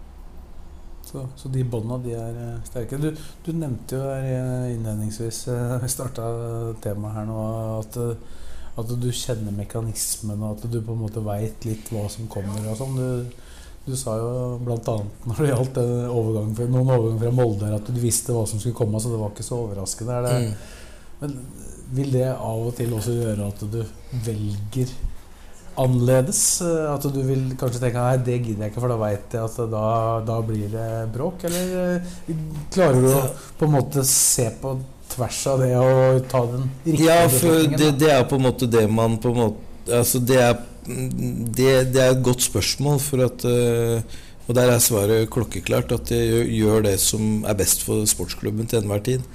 Så, 1.07 1.27
så, 1.37 1.51
de 1.53 1.65
bånda 1.69 1.99
de 2.03 2.15
er 2.19 2.39
eh, 2.43 2.63
sterke. 2.67 2.99
Du, 2.99 3.11
du 3.45 3.53
nevnte 3.55 4.01
jo 4.01 4.07
her 4.09 4.29
eh, 4.33 4.73
innledningsvis, 4.75 5.45
vi 5.83 5.93
starta 5.93 6.31
temaet 6.83 7.21
her 7.21 7.29
nå, 7.29 7.43
at 7.83 8.01
at 8.81 8.93
du 8.97 9.09
kjenner 9.13 9.53
mekanismen, 9.55 10.41
og 10.41 10.57
at 10.57 10.71
du 10.73 10.79
på 10.81 10.95
en 10.95 11.03
måte 11.05 11.23
veit 11.25 11.67
litt 11.69 11.91
hva 11.93 12.07
som 12.13 12.29
kommer. 12.33 12.65
og 12.73 12.79
sånn. 12.79 12.97
Du, 12.97 13.49
du, 13.85 13.97
sa 13.99 14.17
jo 14.17 14.31
bl.a. 14.65 14.97
når 15.29 15.41
det 15.43 15.51
gjaldt 15.51 15.81
overgang 15.83 16.55
fra, 16.57 16.69
noen 16.73 16.95
overgang 16.97 17.21
fra 17.21 17.35
Molde, 17.37 17.73
at 17.77 17.91
du 17.93 18.01
visste 18.01 18.35
hva 18.37 18.47
som 18.49 18.63
skulle 18.63 18.79
komme, 18.79 19.01
så 19.03 19.13
det 19.13 19.21
var 19.21 19.35
ikke 19.35 19.47
så 19.47 19.61
overraskende. 19.67 20.21
Det, 20.25 20.37
mm. 20.41 21.17
Men 21.23 21.41
vil 21.93 22.15
det 22.15 22.29
av 22.33 22.69
og 22.69 22.77
til 22.79 22.95
også 22.97 23.17
gjøre 23.19 23.49
at 23.53 23.67
du 23.75 23.83
velger 24.25 24.95
annerledes? 25.83 26.41
At 26.65 27.05
du 27.13 27.21
vil 27.27 27.45
kanskje 27.61 27.83
tenke 27.85 28.01
nei, 28.01 28.25
det 28.25 28.39
gidder 28.41 28.67
jeg 28.67 28.73
ikke, 28.73 28.85
for 28.87 28.95
da 28.95 28.99
veit 29.01 29.37
jeg 29.37 29.51
at 29.51 29.61
da, 29.73 29.85
da, 30.33 30.41
blir 30.49 30.73
det 30.73 30.89
bråk? 31.13 31.45
Eller 31.49 31.77
eh, 31.83 32.43
klarer 32.73 33.05
du 33.05 33.13
å 33.13 33.23
på 33.61 33.69
en 33.69 33.77
måte 33.77 34.07
se 34.09 34.49
på 34.63 34.77
tvers 35.13 35.39
av 35.51 35.63
det 35.63 35.71
å 35.79 35.93
ta 36.31 36.43
den 36.49 36.67
riktige 36.87 37.07
Ja, 37.09 37.29
for 37.31 37.69
det, 37.77 37.93
det, 38.01 38.11
er 38.15 38.27
på 38.29 38.39
en 38.39 38.47
måte 38.47 38.69
det 38.71 38.85
man 38.91 39.19
på 39.23 39.33
en 39.33 39.41
måte 39.43 39.71
Altså, 39.91 40.21
det 40.23 40.37
er, 40.39 40.61
det, 40.87 41.71
det 41.91 42.03
er 42.03 42.13
et 42.13 42.23
godt 42.23 42.45
spørsmål, 42.45 43.01
for 43.03 43.25
at 43.25 43.43
uh, 43.49 44.21
Og 44.47 44.55
der 44.55 44.71
er 44.71 44.83
svaret 44.83 45.31
klokkeklart, 45.33 45.91
at 45.95 46.13
jeg 46.15 46.47
gjør 46.55 46.85
det 46.87 46.97
som 47.03 47.43
er 47.49 47.59
best 47.59 47.83
for 47.87 48.07
sportsklubben 48.07 48.69
til 48.71 48.79
enhver 48.79 49.03
tid. 49.07 49.27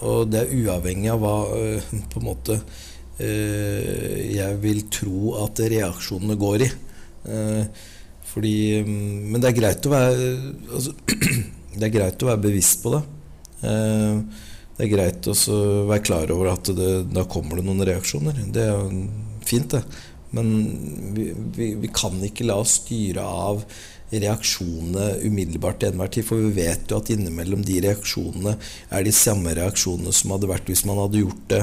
Og 0.00 0.30
det 0.32 0.40
er 0.40 0.54
uavhengig 0.56 1.10
av 1.12 1.20
hva 1.20 1.34
uh, 1.52 1.92
på 2.12 2.22
en 2.22 2.28
måte 2.30 2.56
uh, 2.56 4.16
jeg 4.24 4.60
vil 4.64 4.86
tro 4.92 5.36
at 5.44 5.60
reaksjonene 5.68 6.40
går 6.40 6.66
i. 6.66 6.70
fordi 8.30 8.82
Men 8.86 9.42
det 9.42 9.50
er 9.50 9.58
greit 9.58 9.86
å 9.86 9.90
være 9.92 10.28
altså, 10.72 10.94
Det 11.76 11.84
er 11.86 11.92
greit 11.92 12.22
å 12.24 12.30
være 12.30 12.44
bevisst 12.48 12.80
på 12.82 12.94
det. 12.94 13.02
Det 14.80 14.86
er 14.86 14.94
greit 14.94 15.26
å 15.28 15.34
være 15.90 16.00
klar 16.00 16.30
over 16.32 16.54
at 16.54 16.70
det, 16.72 16.92
da 17.12 17.26
kommer 17.28 17.58
det 17.58 17.66
noen 17.66 17.84
reaksjoner. 17.84 18.38
Det 18.48 18.62
er 18.64 18.86
fint, 19.44 19.74
det. 19.74 19.82
Men 20.32 20.54
vi, 21.12 21.26
vi, 21.52 21.66
vi 21.82 21.90
kan 21.92 22.16
ikke 22.24 22.46
la 22.48 22.56
oss 22.62 22.78
styre 22.78 23.20
av 23.20 23.60
reaksjonene 24.08 25.20
umiddelbart 25.28 25.82
til 25.82 25.92
enhver 25.92 26.08
tid. 26.16 26.24
For 26.24 26.40
vi 26.40 26.62
vet 26.62 26.88
jo 26.88 26.96
at 26.96 27.12
innimellom 27.12 27.60
de 27.68 27.76
reaksjonene 27.84 28.56
er 28.88 29.04
de 29.04 29.12
samme 29.12 29.52
reaksjonene 29.60 30.16
som 30.16 30.32
hadde 30.32 30.48
vært 30.48 30.72
hvis 30.72 30.86
man 30.88 31.02
hadde 31.02 31.26
gjort 31.26 31.44
det 31.52 31.62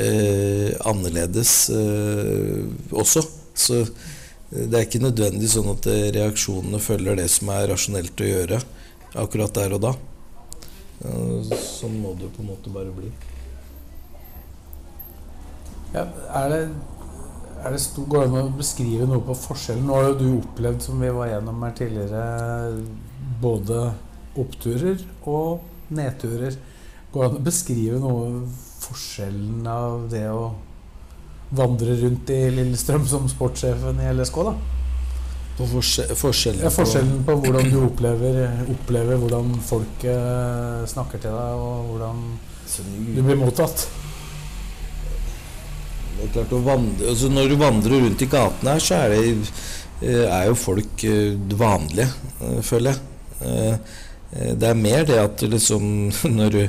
eh, 0.00 0.72
annerledes 0.88 1.54
eh, 1.76 2.64
også. 2.88 3.26
Så 3.52 3.84
det 4.48 4.72
er 4.72 4.88
ikke 4.88 5.04
nødvendig 5.04 5.52
sånn 5.52 5.68
at 5.76 5.92
reaksjonene 6.16 6.80
følger 6.80 7.20
det 7.20 7.28
som 7.36 7.52
er 7.52 7.68
rasjonelt 7.68 8.24
å 8.24 8.32
gjøre 8.32 8.64
akkurat 9.20 9.60
der 9.60 9.76
og 9.76 9.84
da. 9.90 9.98
Sånn 11.00 11.96
må 12.02 12.12
det 12.20 12.28
på 12.34 12.42
en 12.42 12.50
måte 12.50 12.72
bare 12.72 12.92
bli. 12.92 13.10
Ja, 15.94 16.04
er 16.36 16.48
det 16.52 16.62
Er 17.60 17.74
det 17.74 17.80
stor, 17.80 18.06
Går 18.08 18.22
det 18.24 18.28
an 18.30 18.52
å 18.54 18.56
beskrive 18.56 19.06
noe 19.08 19.20
på 19.20 19.34
forskjellen? 19.36 19.84
Nå 19.84 19.96
har 19.96 20.06
jo 20.08 20.14
du 20.16 20.26
opplevd, 20.38 20.80
som 20.80 21.00
vi 21.00 21.10
var 21.12 21.28
gjennom 21.28 21.60
her 21.66 21.74
tidligere, 21.76 22.22
både 23.42 23.80
oppturer 24.40 25.02
og 25.28 25.60
nedturer. 25.92 26.56
Går 27.12 27.22
det 27.22 27.28
an 27.28 27.36
å 27.36 27.44
beskrive 27.44 28.00
noe 28.00 28.46
forskjellen 28.80 29.68
av 29.68 30.08
det 30.08 30.24
å 30.32 30.54
vandre 31.52 31.98
rundt 32.00 32.32
i 32.32 32.40
Lillestrøm 32.54 33.04
som 33.10 33.28
sportssjefen 33.28 34.00
i 34.00 34.08
LSK, 34.14 34.40
da? 34.46 34.79
På 35.60 35.66
forskjell, 35.68 36.14
forskjellen, 36.16 36.62
Ja, 36.64 36.70
forskjellen 36.72 37.24
på 37.26 37.34
hvordan 37.42 37.66
du 37.68 37.80
opplever, 37.84 38.38
opplever 38.72 39.18
hvordan 39.20 39.50
folk 39.66 40.04
eh, 40.08 40.86
snakker 40.88 41.20
til 41.20 41.34
deg, 41.36 41.64
og 41.66 41.90
hvordan 41.90 42.22
du 43.12 43.20
blir 43.26 43.36
mottatt. 43.36 43.84
Det 46.16 46.26
er 46.26 46.32
klart 46.34 46.52
å 46.52 46.60
vandre, 46.64 47.10
altså 47.12 47.30
Når 47.32 47.50
du 47.52 47.56
vandrer 47.60 48.02
rundt 48.04 48.24
i 48.24 48.28
gatene 48.30 48.76
her, 48.76 48.84
så 48.84 49.02
er, 49.04 49.14
det, 49.14 49.52
eh, 50.00 50.24
er 50.26 50.48
jo 50.50 50.56
folk 50.58 51.04
eh, 51.08 51.36
vanlige, 51.60 52.08
eh, 52.40 52.58
føler 52.66 52.92
jeg. 52.92 53.00
Eh, 53.40 53.94
eh, 54.32 54.50
Det 54.60 54.68
er 54.68 54.82
mer 54.86 55.06
det 55.08 55.20
at 55.20 55.40
du 55.40 55.48
liksom 55.48 55.86
Når 56.38 56.50
du, 56.56 56.60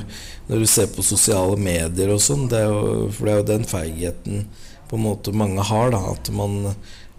når 0.48 0.64
du 0.64 0.66
ser 0.68 0.88
på 0.92 1.04
sosiale 1.06 1.56
medier 1.56 2.12
og 2.12 2.20
sånn, 2.20 2.48
det 2.50 2.60
er 2.64 2.72
for 3.12 3.24
det 3.28 3.32
er 3.32 3.40
jo 3.40 3.50
den 3.52 3.68
feigheten 3.68 4.46
på 4.90 4.98
en 4.98 5.04
måte 5.06 5.32
mange 5.32 5.62
har, 5.64 5.92
da. 5.94 6.00
At 6.12 6.28
man, 6.36 6.74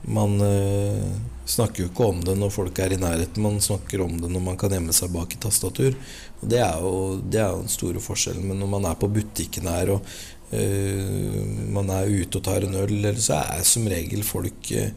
man 0.06 0.36
eh, 0.46 1.14
snakker 1.46 1.84
jo 1.84 1.90
ikke 1.90 2.06
om 2.08 2.22
det 2.24 2.36
når 2.40 2.54
folk 2.54 2.80
er 2.80 2.96
i 2.96 3.00
nærheten, 3.02 3.44
man 3.44 3.60
snakker 3.64 4.04
om 4.06 4.16
det 4.22 4.30
når 4.32 4.44
man 4.46 4.60
kan 4.60 4.74
gjemme 4.74 4.96
seg 4.96 5.12
bak 5.14 5.36
i 5.36 5.42
tastatur. 5.44 5.98
Og 6.42 6.52
det 6.52 6.62
er 6.64 6.84
jo, 6.84 6.94
den 7.34 7.72
store 7.72 8.04
forskjellen. 8.04 8.46
Men 8.48 8.62
når 8.64 8.72
man 8.76 8.88
er 8.90 9.00
på 9.00 9.12
butikken 9.12 9.68
her 9.72 9.96
og 9.98 10.14
eh, 10.56 11.42
man 11.74 11.92
er 11.94 12.12
ute 12.12 12.40
og 12.40 12.46
tar 12.48 12.68
en 12.68 12.80
øl, 12.84 12.96
eller 13.00 13.20
så 13.20 13.42
er 13.44 13.68
som 13.68 13.90
regel 13.92 14.24
folk 14.28 14.72
eh, 14.78 14.94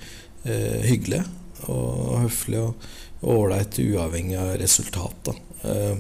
hyggelige 0.87 1.25
og 1.73 2.21
høflige 2.23 2.69
og 2.69 2.87
ålreite 3.27 3.85
uavhengig 3.91 4.37
av 4.39 4.55
resultat. 4.61 5.31
Uh, 5.65 5.97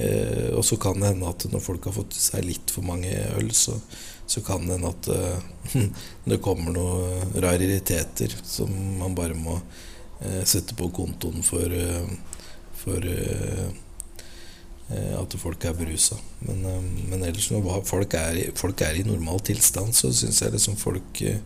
eh, 0.00 0.52
og 0.54 0.62
så 0.64 0.78
kan 0.80 1.00
det 1.00 1.10
hende 1.10 1.28
at 1.28 1.46
når 1.52 1.64
folk 1.64 1.88
har 1.88 1.96
fått 1.96 2.16
seg 2.16 2.46
litt 2.46 2.72
for 2.72 2.86
mange 2.86 3.10
øl, 3.36 3.50
så, 3.52 3.76
så 4.26 4.42
kan 4.46 4.64
det 4.66 4.76
hende 4.76 4.90
at 4.90 5.08
eh, 5.14 5.84
det 6.30 6.40
kommer 6.44 6.74
noen 6.74 7.36
rariteter 7.44 8.32
som 8.42 8.70
man 9.00 9.14
bare 9.18 9.34
må 9.38 9.58
eh, 10.20 10.42
sette 10.48 10.74
på 10.78 10.88
kontoen 10.96 11.42
for, 11.46 11.70
eh, 11.70 12.08
for 12.80 13.06
eh, 13.06 13.68
eh, 14.90 15.14
at 15.20 15.36
folk 15.40 15.64
er 15.68 15.76
berusa. 15.78 16.18
Men, 16.46 16.64
eh, 16.64 16.82
men 17.12 17.22
ellers 17.28 17.50
når 17.54 17.82
folk 17.86 18.14
er, 18.18 18.40
folk 18.58 18.82
er 18.86 18.98
i 19.00 19.06
normal 19.06 19.40
tilstand, 19.46 19.94
så 19.96 20.10
syns 20.14 20.42
jeg 20.42 20.54
liksom 20.56 20.76
folk 20.80 21.22
eh, 21.22 21.38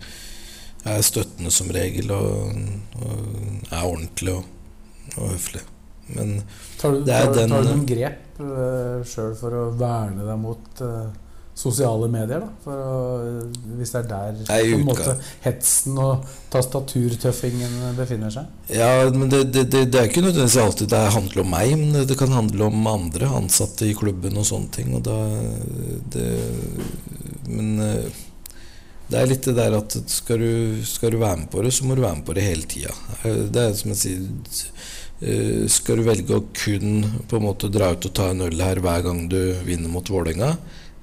er 0.89 1.03
støttende 1.05 1.51
som 1.53 1.69
regel 1.77 2.09
og, 2.17 2.55
og 3.05 3.69
er 3.69 3.85
ordentlige 3.85 4.39
og, 4.39 4.47
og 5.19 5.35
høflige. 5.35 5.67
Men 6.11 6.39
Tar 6.81 6.95
du, 6.97 7.03
Det 7.07 7.13
er 7.15 7.27
tar, 7.29 7.35
den- 7.37 7.53
tar 7.53 7.67
du 7.69 7.83
grep 7.87 8.39
uh, 8.41 9.03
sjøl 9.07 9.35
for 9.39 9.55
å 9.55 9.67
verne 9.79 10.25
deg 10.27 10.39
mot 10.43 10.81
eh, 10.83 11.11
sosiale 11.61 12.09
medier? 12.11 12.41
da? 12.41 12.49
For 12.65 12.81
å, 12.81 12.95
hvis 13.79 13.93
det 13.93 14.01
er 14.01 14.09
der 14.11 14.39
Nei, 14.41 14.61
på 14.71 14.79
en 14.79 14.87
måte 14.89 15.17
hetsen 15.45 15.99
og 16.01 16.25
tastaturtøffingen 16.53 17.77
befinner 17.99 18.33
seg? 18.33 18.49
Ja, 18.73 18.89
men 19.13 19.29
det, 19.33 19.45
det, 19.55 19.67
det, 19.73 19.85
det 19.93 20.01
er 20.01 20.09
ikke 20.09 20.25
nødvendigvis 20.25 20.59
alltid 20.63 20.91
det 20.95 21.03
handler 21.17 21.45
om 21.45 21.53
meg, 21.53 21.75
men 21.81 22.01
det, 22.01 22.17
kan 22.21 22.33
handle 22.35 22.71
om 22.71 22.91
andre 22.91 23.29
ansatte 23.41 23.89
i 23.89 23.95
klubben 23.97 24.41
og 24.41 24.49
sånne 24.49 24.75
ting. 24.75 24.97
Og 24.97 25.05
da, 25.07 25.19
det, 26.15 26.27
men 27.51 27.77
eh, 27.85 28.25
det 29.11 29.19
er 29.19 29.31
litt 29.31 29.47
det 29.49 29.57
der 29.59 29.75
at 29.75 29.97
skal 30.11 30.43
du, 30.43 30.83
skal 30.87 31.15
du 31.15 31.21
være 31.21 31.43
med 31.43 31.51
på 31.51 31.63
det, 31.67 31.73
så 31.75 31.87
må 31.87 31.97
du 31.99 32.05
være 32.05 32.21
med 32.21 32.27
på 32.29 32.37
det 32.37 32.47
hele 32.47 32.67
tida. 32.71 32.93
Det 33.25 33.63
er 33.63 33.73
som 33.79 33.91
jeg 33.91 34.01
sier 34.05 34.69
eh, 35.27 35.65
Skal 35.71 35.99
du 35.99 36.07
velge 36.07 36.37
å 36.37 36.45
kun 36.55 37.25
på 37.29 37.41
en 37.41 37.47
måte 37.49 37.73
dra 37.73 37.91
ut 37.95 38.07
og 38.07 38.15
ta 38.15 38.31
en 38.31 38.45
øl 38.47 38.63
her 38.63 38.79
hver 38.85 39.03
gang 39.09 39.25
du 39.31 39.41
vinner 39.67 39.91
mot 39.91 40.07
Vålerenga, 40.07 40.53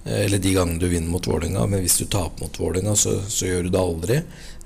eller 0.08 0.39
de 0.39 0.54
gangene 0.56 0.80
du 0.80 0.88
vinner 0.88 1.12
mot 1.12 1.28
Vålerenga, 1.28 1.65
men 1.67 1.84
hvis 1.84 2.00
du 2.00 2.06
taper 2.06 2.46
mot 2.46 2.60
Vålerenga, 2.60 2.96
så, 2.96 3.17
så 3.28 3.50
gjør 3.50 3.67
du 3.67 3.74
det 3.74 3.82
aldri. 3.82 4.20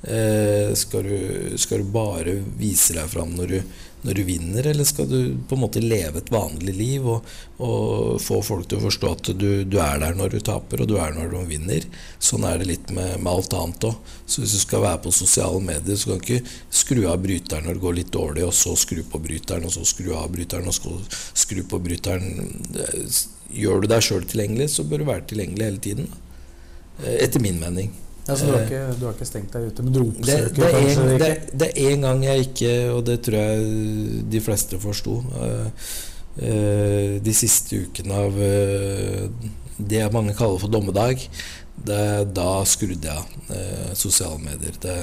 Eh, 0.03 0.73
skal, 0.73 1.03
du, 1.03 1.57
skal 1.61 1.81
du 1.81 1.93
bare 1.93 2.39
vise 2.57 2.95
deg 2.97 3.09
fram 3.09 3.35
når 3.37 3.51
du, 3.53 3.73
når 4.01 4.17
du 4.17 4.21
vinner, 4.25 4.67
eller 4.71 4.87
skal 4.87 5.05
du 5.05 5.35
på 5.45 5.57
en 5.57 5.61
måte 5.61 5.83
leve 5.83 6.23
et 6.23 6.31
vanlig 6.33 6.73
liv 6.73 7.05
og, 7.05 7.27
og 7.61 8.15
få 8.23 8.39
folk 8.45 8.65
til 8.69 8.79
å 8.79 8.85
forstå 8.87 9.11
at 9.11 9.29
du, 9.37 9.49
du 9.61 9.77
er 9.83 10.01
der 10.01 10.17
når 10.17 10.33
du 10.33 10.39
taper, 10.45 10.81
og 10.81 10.89
du 10.89 10.95
er 10.97 11.13
der 11.13 11.19
når 11.19 11.35
du 11.35 11.51
vinner? 11.51 11.85
Sånn 12.17 12.47
er 12.49 12.57
det 12.61 12.69
litt 12.71 12.93
med, 12.95 13.19
med 13.21 13.29
alt 13.29 13.53
annet 13.57 13.89
òg. 13.91 14.15
Så 14.25 14.41
hvis 14.41 14.55
du 14.57 14.63
skal 14.63 14.85
være 14.87 15.03
på 15.05 15.13
sosiale 15.13 15.61
medier, 15.61 15.99
så 15.99 16.09
kan 16.09 16.23
du 16.23 16.31
ikke 16.31 16.55
skru 16.81 17.03
av 17.11 17.21
bryteren 17.21 17.69
når 17.69 17.77
det 17.77 17.85
går 17.85 17.99
litt 17.99 18.15
dårlig, 18.15 18.47
og 18.47 18.57
så 18.57 18.73
skru 18.79 19.03
på 19.05 19.21
bryteren, 19.21 19.69
og 19.69 19.75
så 19.77 19.85
skru 19.85 20.15
av 20.17 20.31
bryteren, 20.33 20.71
og 20.71 20.77
så 20.79 20.97
skru 21.45 21.61
på 21.69 21.81
bryteren. 21.85 22.49
Gjør 23.51 23.83
du 23.83 23.89
deg 23.91 24.05
sjøl 24.05 24.27
tilgjengelig, 24.27 24.69
så 24.75 24.85
bør 24.87 25.03
du 25.03 25.09
være 25.09 25.25
tilgjengelig 25.31 25.67
hele 25.67 25.83
tiden. 25.87 26.07
Eh, 27.01 27.17
Etter 27.25 27.43
min 27.43 27.59
mening. 27.61 27.91
Altså, 28.27 28.45
du, 28.45 28.51
har 28.53 28.61
Eh, 28.61 28.67
ikke, 28.69 28.99
du 28.99 29.05
har 29.07 29.15
ikke 29.17 29.27
stengt 29.27 29.55
deg 29.55 29.71
ute, 29.71 29.83
men 29.83 29.95
du 29.95 29.99
det, 29.99 30.07
oppsøker 30.11 30.61
det, 30.61 30.69
er 30.69 30.91
en, 30.91 31.19
det 31.23 31.31
det, 31.63 31.69
er 31.71 31.95
en 31.95 32.05
gang 32.07 32.23
jeg 32.27 32.47
ikke, 32.47 32.73
og 32.93 33.01
det 33.09 33.17
tror 33.25 33.37
jeg 33.39 34.21
de 34.31 34.41
fleste 34.45 34.79
forsto 34.79 35.17
eh, 35.41 35.89
De 37.25 37.33
siste 37.35 37.81
ukene 37.81 38.19
av 38.21 38.37
det 39.81 40.05
mange 40.13 40.35
kaller 40.37 40.61
for 40.61 40.71
dommedag, 40.71 41.25
det, 41.85 42.33
da 42.35 42.61
skrudde 42.67 43.09
jeg 43.09 43.17
av 43.17 43.55
eh, 43.55 43.93
sosiale 43.97 44.39
medier. 44.41 44.77
Det, 44.81 44.97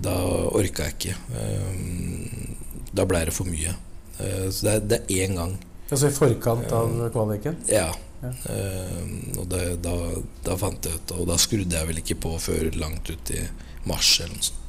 da 0.00 0.14
orka 0.54 0.86
jeg 0.88 0.96
ikke. 0.96 1.16
Eh, 1.40 2.84
da 2.94 3.06
ble 3.08 3.24
det 3.28 3.34
for 3.34 3.50
mye. 3.50 3.74
Eh, 4.20 4.46
så 4.52 4.66
det, 4.68 4.76
det 4.90 5.00
er 5.02 5.26
én 5.26 5.38
gang. 5.40 5.56
Altså 5.90 6.06
i 6.06 6.14
forkant 6.14 6.72
av 6.72 6.94
kvaliken? 7.14 7.58
Ja. 7.70 7.90
Ja. 8.20 8.30
Uh, 8.44 9.38
og 9.40 9.46
det, 9.48 9.64
da, 9.80 9.96
da 10.44 10.56
fant 10.60 10.84
jeg 10.84 10.98
ut 10.98 11.12
Og 11.16 11.22
da 11.30 11.38
skrudde 11.40 11.78
jeg 11.78 11.88
vel 11.88 12.02
ikke 12.02 12.18
på 12.20 12.34
før 12.36 12.66
langt 12.76 13.08
ut 13.08 13.30
i 13.32 13.46
mars 13.88 14.18
eller 14.20 14.34
noe 14.36 14.48
sånt. 14.50 14.60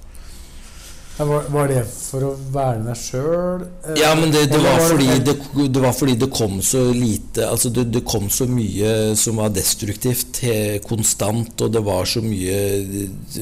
Ja, 1.18 1.26
var, 1.28 1.44
var 1.54 1.68
det 1.68 1.82
for 1.92 2.24
å 2.24 2.30
verne 2.54 2.88
deg 2.88 2.98
sjøl? 2.98 3.66
Ja, 4.00 4.14
men 4.18 4.32
det, 4.34 4.46
det, 4.50 4.62
var 4.64 4.80
fordi 4.80 5.10
det, 5.22 5.36
det 5.76 5.82
var 5.84 5.94
fordi 5.94 6.16
det 6.22 6.30
kom 6.34 6.56
så 6.66 6.86
lite 6.96 7.46
Altså 7.46 7.70
det, 7.76 7.84
det 7.94 8.02
kom 8.08 8.30
så 8.32 8.48
mye 8.50 9.12
som 9.20 9.42
var 9.42 9.52
destruktivt 9.54 10.40
konstant, 10.88 11.62
og 11.62 11.76
det 11.76 11.84
var 11.86 12.08
så 12.10 12.24
mye 12.26 12.58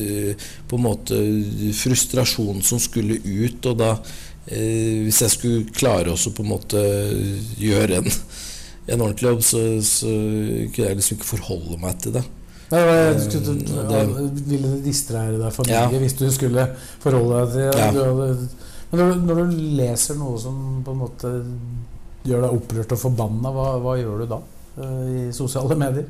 eh, 0.01 0.49
på 0.67 0.79
en 0.79 0.85
måte 0.89 1.21
frustrasjon 1.77 2.65
som 2.65 2.81
skulle 2.81 3.21
ut, 3.21 3.69
og 3.69 3.79
da 3.79 3.93
eh, 3.93 4.19
Hvis 4.49 5.21
jeg 5.21 5.29
skulle 5.35 5.65
klare 5.77 6.09
også 6.11 6.31
på 6.33 6.41
en 6.45 6.49
måte 6.49 6.81
gjøre 7.59 7.99
en, 8.01 8.07
en 8.89 9.01
ordentlig 9.05 9.27
jobb, 9.29 9.43
så, 9.45 9.61
så 9.85 10.09
kunne 10.73 10.87
jeg 10.87 10.95
liksom 10.99 11.17
ikke 11.19 11.29
forholde 11.35 11.77
meg 11.81 11.99
til 12.01 12.15
det. 12.17 12.23
Nei, 12.69 12.79
du 13.17 13.21
skulle, 13.25 13.53
Eh, 13.69 13.87
det- 13.89 14.43
ville 14.49 14.67
det 14.75 14.83
distrahere 14.85 15.37
deg 15.41 15.53
for 15.53 15.65
mye 15.65 15.73
Ja. 15.73 15.87
hvis 15.89 16.13
du 16.17 16.27
skulle 16.31 16.67
forholde 17.01 17.39
deg 17.45 17.53
til 17.53 17.79
Ja. 17.79 17.91
hadde, 17.91 18.49
Men 18.91 18.99
når, 18.99 19.13
du- 19.13 19.25
når 19.25 19.35
du 19.35 19.57
leser 19.77 20.15
noe 20.17 20.39
som 20.41 20.81
på 20.85 20.91
en 20.91 20.97
måte 20.97 21.29
gjør 22.25 22.41
deg 22.41 22.53
opprørt 22.57 22.91
og 22.91 22.97
forbanna, 22.99 23.51
hva, 23.53 23.67
hva 23.81 23.93
gjør 24.01 24.19
du 24.23 24.25
da 24.31 24.39
eh, 24.81 25.27
i 25.29 25.31
sosiale 25.31 25.75
medier? 25.77 26.05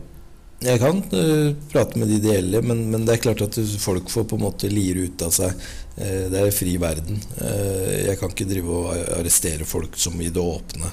Jeg 0.60 0.80
kan 0.82 0.98
uh, 1.14 1.54
prate 1.72 2.00
med 2.00 2.10
de 2.12 2.18
ideelle, 2.20 2.60
men, 2.66 2.84
men 2.92 3.06
det 3.08 3.16
er 3.16 3.22
klart 3.24 3.44
at 3.46 3.56
folk 3.80 4.10
får 4.12 4.26
på 4.28 4.36
en 4.36 4.44
måte 4.44 4.72
lire 4.72 5.08
ut 5.08 5.22
av 5.24 5.32
seg. 5.32 5.54
Uh, 5.96 6.26
det 6.28 6.36
er 6.36 6.48
en 6.48 6.56
fri 6.56 6.74
verden. 6.82 7.22
Uh, 7.40 8.10
jeg 8.10 8.20
kan 8.20 8.34
ikke 8.34 8.48
drive 8.50 8.80
og 8.82 8.90
arrestere 9.22 9.68
folk 9.68 9.96
som 10.00 10.20
i 10.20 10.32
det 10.34 10.44
åpne 10.44 10.92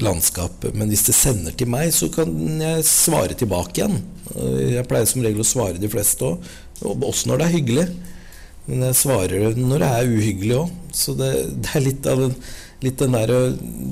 landskapet. 0.00 0.72
Men 0.78 0.88
hvis 0.88 1.04
det 1.08 1.16
sender 1.18 1.56
til 1.58 1.68
meg, 1.68 1.92
så 1.92 2.08
kan 2.14 2.32
jeg 2.62 2.86
svare 2.88 3.36
tilbake 3.36 3.82
igjen. 3.82 3.98
Jeg 4.78 4.86
pleier 4.88 5.10
som 5.10 5.24
regel 5.24 5.42
å 5.44 5.48
svare 5.48 5.80
de 5.82 5.90
fleste 5.90 6.24
òg, 6.24 6.48
også 6.80 7.28
når 7.28 7.40
det 7.40 7.48
er 7.48 7.56
hyggelig. 7.56 7.86
Men 8.68 8.86
jeg 8.88 8.98
svarer 9.00 9.58
når 9.58 9.82
det 9.82 9.92
er 9.98 10.14
uhyggelig 10.14 10.56
òg. 10.62 10.72
Så 10.96 11.16
det, 11.18 11.32
det 11.60 11.74
er 11.76 11.84
litt 11.84 12.08
av 12.08 12.24
en 12.28 12.36
Litt 12.84 13.00
den 13.02 13.14
der 13.16 13.32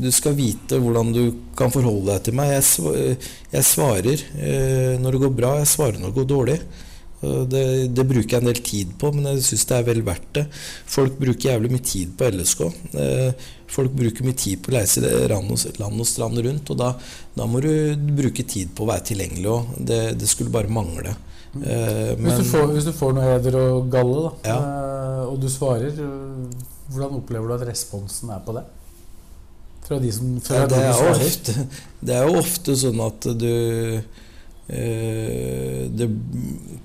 Du 0.00 0.10
skal 0.14 0.36
vite 0.38 0.78
hvordan 0.78 1.08
du 1.14 1.22
kan 1.58 1.72
forholde 1.74 2.12
deg 2.12 2.22
til 2.28 2.36
meg. 2.38 2.52
Jeg, 2.54 3.16
jeg 3.52 3.64
svarer 3.66 4.26
eh, 4.38 4.92
når 5.02 5.16
det 5.16 5.22
går 5.24 5.32
bra, 5.40 5.54
jeg 5.62 5.72
svarer 5.72 5.98
når 5.98 6.12
det 6.12 6.20
går 6.20 6.28
dårlig. 6.36 6.60
Det, 7.26 7.60
det 7.96 8.04
bruker 8.06 8.36
jeg 8.36 8.42
en 8.42 8.48
del 8.50 8.58
tid 8.62 8.90
på, 9.00 9.08
men 9.16 9.24
jeg 9.32 9.40
syns 9.46 9.64
det 9.66 9.76
er 9.78 9.86
vel 9.88 10.02
verdt 10.06 10.26
det. 10.36 10.42
Folk 10.92 11.16
bruker 11.18 11.48
jævlig 11.48 11.70
mye 11.72 11.82
tid 11.88 12.12
på 12.20 12.28
LSK. 12.28 12.60
Eh, 13.02 13.46
folk 13.72 13.94
bruker 13.96 14.26
mye 14.28 14.36
tid 14.38 14.60
på 14.62 14.70
å 14.70 14.76
reise 14.76 15.00
land 15.32 15.50
og, 15.50 16.06
strand 16.06 16.38
rundt, 16.44 16.70
og 16.70 16.78
da, 16.78 16.90
da 17.34 17.48
må 17.50 17.62
du 17.64 17.72
bruke 18.20 18.44
tid 18.46 18.70
på 18.76 18.84
å 18.84 18.90
være 18.92 19.08
tilgjengelig 19.10 19.48
òg. 19.50 19.72
Det, 19.88 20.00
det 20.20 20.28
skulle 20.30 20.52
bare 20.54 20.70
mangle. 20.70 21.16
Eh, 21.56 22.12
Hvis, 22.20 22.42
du 22.44 22.50
får, 22.52 22.68
hvis 22.76 22.86
du 22.90 22.94
får 22.94 23.16
noe 23.16 23.26
heder 23.32 23.58
og 23.64 23.90
galle, 23.96 24.22
da, 24.28 24.52
Ja. 24.52 24.58
eh, 24.60 25.22
og 25.32 25.40
du 25.42 25.48
svarer, 25.50 25.96
hvordan 26.92 27.16
opplever 27.18 27.48
du 27.48 27.56
at 27.56 27.66
responsen 27.72 28.30
er 28.36 28.44
på 28.46 28.54
det? 28.60 28.66
Fra 29.86 29.98
de 30.02 30.12
som 30.12 30.40
fra 30.42 30.64
Ja, 30.64 30.66
det, 30.70 30.82
er 30.82 31.10
ofte, 31.12 31.66
det 32.00 32.14
er 32.16 32.26
jo 32.26 32.40
ofte 32.40 32.74
sånn 32.78 33.00
at 33.04 33.28
du 33.38 33.52
eh, 34.66 35.86
det 35.86 36.08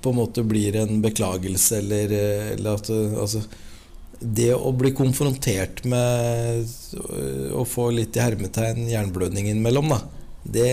på 0.02 0.12
en 0.12 0.18
måte 0.20 0.44
blir 0.46 0.76
en 0.78 1.02
beklagelse, 1.02 1.78
eller, 1.82 2.14
eh, 2.14 2.52
eller 2.54 2.78
at 2.78 2.90
eh, 2.90 3.18
altså, 3.18 3.42
Det 4.22 4.52
å 4.54 4.70
bli 4.78 4.92
konfrontert 4.94 5.82
med 5.84 6.68
å 7.58 7.64
få 7.66 7.88
litt 7.90 8.14
i 8.14 8.22
hermetegn 8.22 8.86
jernblødning 8.86 9.48
innimellom, 9.50 9.88
da, 9.90 9.98
det, 10.44 10.68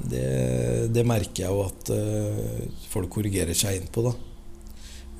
det, 0.00 0.28
det, 0.94 1.04
merker 1.04 1.42
jeg 1.44 1.52
jo 1.52 1.66
at 1.66 1.90
uh, 1.92 2.62
folk 2.88 3.10
korrigerer 3.18 3.52
seg 3.52 3.76
inn 3.76 3.90
på. 3.92 4.06
da. 4.06 4.14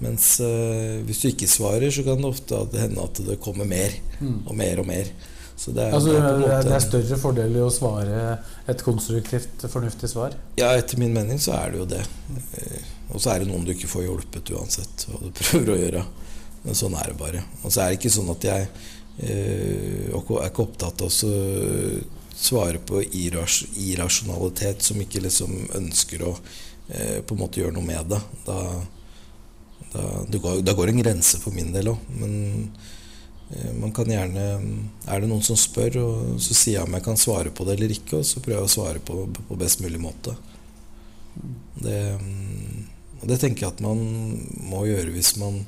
Mens 0.06 0.38
uh, 0.40 1.04
hvis 1.04 1.20
du 1.20 1.28
ikke 1.34 1.50
svarer, 1.52 1.92
så 1.92 2.06
kan 2.06 2.16
det 2.22 2.30
ofte 2.32 2.62
hende 2.80 3.04
at 3.04 3.20
det 3.28 3.36
kommer 3.44 3.68
mer 3.68 3.92
mm. 4.22 4.46
og 4.46 4.56
mer 4.56 4.80
og 4.80 4.88
mer. 4.88 5.12
Så 5.58 5.72
det, 5.74 5.88
altså, 5.90 6.12
det, 6.12 6.18
er, 6.46 6.62
det 6.62 6.74
er 6.76 6.82
større 6.84 7.16
fordel 7.18 7.56
i 7.58 7.62
å 7.66 7.70
svare 7.74 8.18
et 8.70 8.82
konstruktivt, 8.86 9.64
fornuftig 9.66 10.06
svar? 10.12 10.36
Ja, 10.60 10.68
etter 10.78 11.00
min 11.02 11.16
mening 11.16 11.40
så 11.42 11.56
er 11.56 11.72
det 11.72 11.80
jo 11.80 11.86
det. 11.90 12.04
Eh, 12.60 12.84
og 13.10 13.18
så 13.18 13.32
er 13.32 13.42
det 13.42 13.48
noen 13.48 13.64
du 13.66 13.72
ikke 13.72 13.90
får 13.90 14.04
hjulpet 14.04 14.52
uansett 14.54 15.08
hva 15.08 15.18
du 15.24 15.32
prøver 15.40 15.72
å 15.74 15.78
gjøre. 15.80 16.02
Men 16.62 16.78
sånn 16.78 16.94
er 17.00 17.10
det 17.10 17.16
bare. 17.18 17.42
Og 17.64 17.72
så 17.74 17.82
er 17.82 17.90
det 17.90 17.98
ikke 17.98 18.12
sånn 18.14 18.30
at 18.30 18.46
jeg 18.46 18.68
øh, 18.68 20.14
er 20.14 20.46
ikke 20.46 20.62
opptatt 20.62 21.02
av 21.02 21.10
å 21.10 21.32
svare 22.38 22.78
på 22.86 23.02
irras 23.18 23.64
irrasjonalitet 23.82 24.86
som 24.86 25.00
ikke 25.02 25.24
liksom 25.24 25.56
ønsker 25.80 26.22
å 26.22 26.36
øh, 26.36 27.18
på 27.26 27.34
en 27.34 27.42
måte 27.42 27.64
gjøre 27.64 27.74
noe 27.74 27.88
med 27.88 28.14
det. 28.14 28.22
Da, 28.46 28.60
da, 29.90 30.06
det 30.30 30.38
går, 30.44 30.62
da 30.62 30.76
går 30.78 30.94
en 30.94 31.02
grense 31.02 31.42
for 31.42 31.56
min 31.56 31.74
del 31.74 31.90
òg. 31.96 32.06
Men 32.22 32.38
Eh, 32.62 32.97
man 33.80 33.94
kan 33.96 34.10
gjerne 34.12 34.42
Er 35.08 35.22
det 35.22 35.28
noen 35.30 35.44
som 35.44 35.56
spør, 35.56 35.96
og 36.02 36.40
så 36.42 36.52
sier 36.52 36.78
jeg 36.78 36.84
om 36.84 36.96
jeg 36.98 37.04
kan 37.06 37.16
svare 37.16 37.52
på 37.54 37.64
det 37.64 37.78
eller 37.78 37.94
ikke, 37.94 38.20
og 38.20 38.28
så 38.28 38.42
prøver 38.44 38.60
jeg 38.60 38.68
å 38.68 38.74
svare 38.74 39.00
på, 39.00 39.22
på 39.48 39.56
best 39.60 39.80
mulig 39.80 40.00
måte. 40.02 40.34
Det, 41.78 41.98
og 43.20 43.26
det 43.30 43.38
tenker 43.40 43.64
jeg 43.64 43.76
at 43.76 43.82
man 43.84 44.00
må 44.68 44.84
gjøre 44.88 45.14
hvis 45.14 45.36
man 45.40 45.60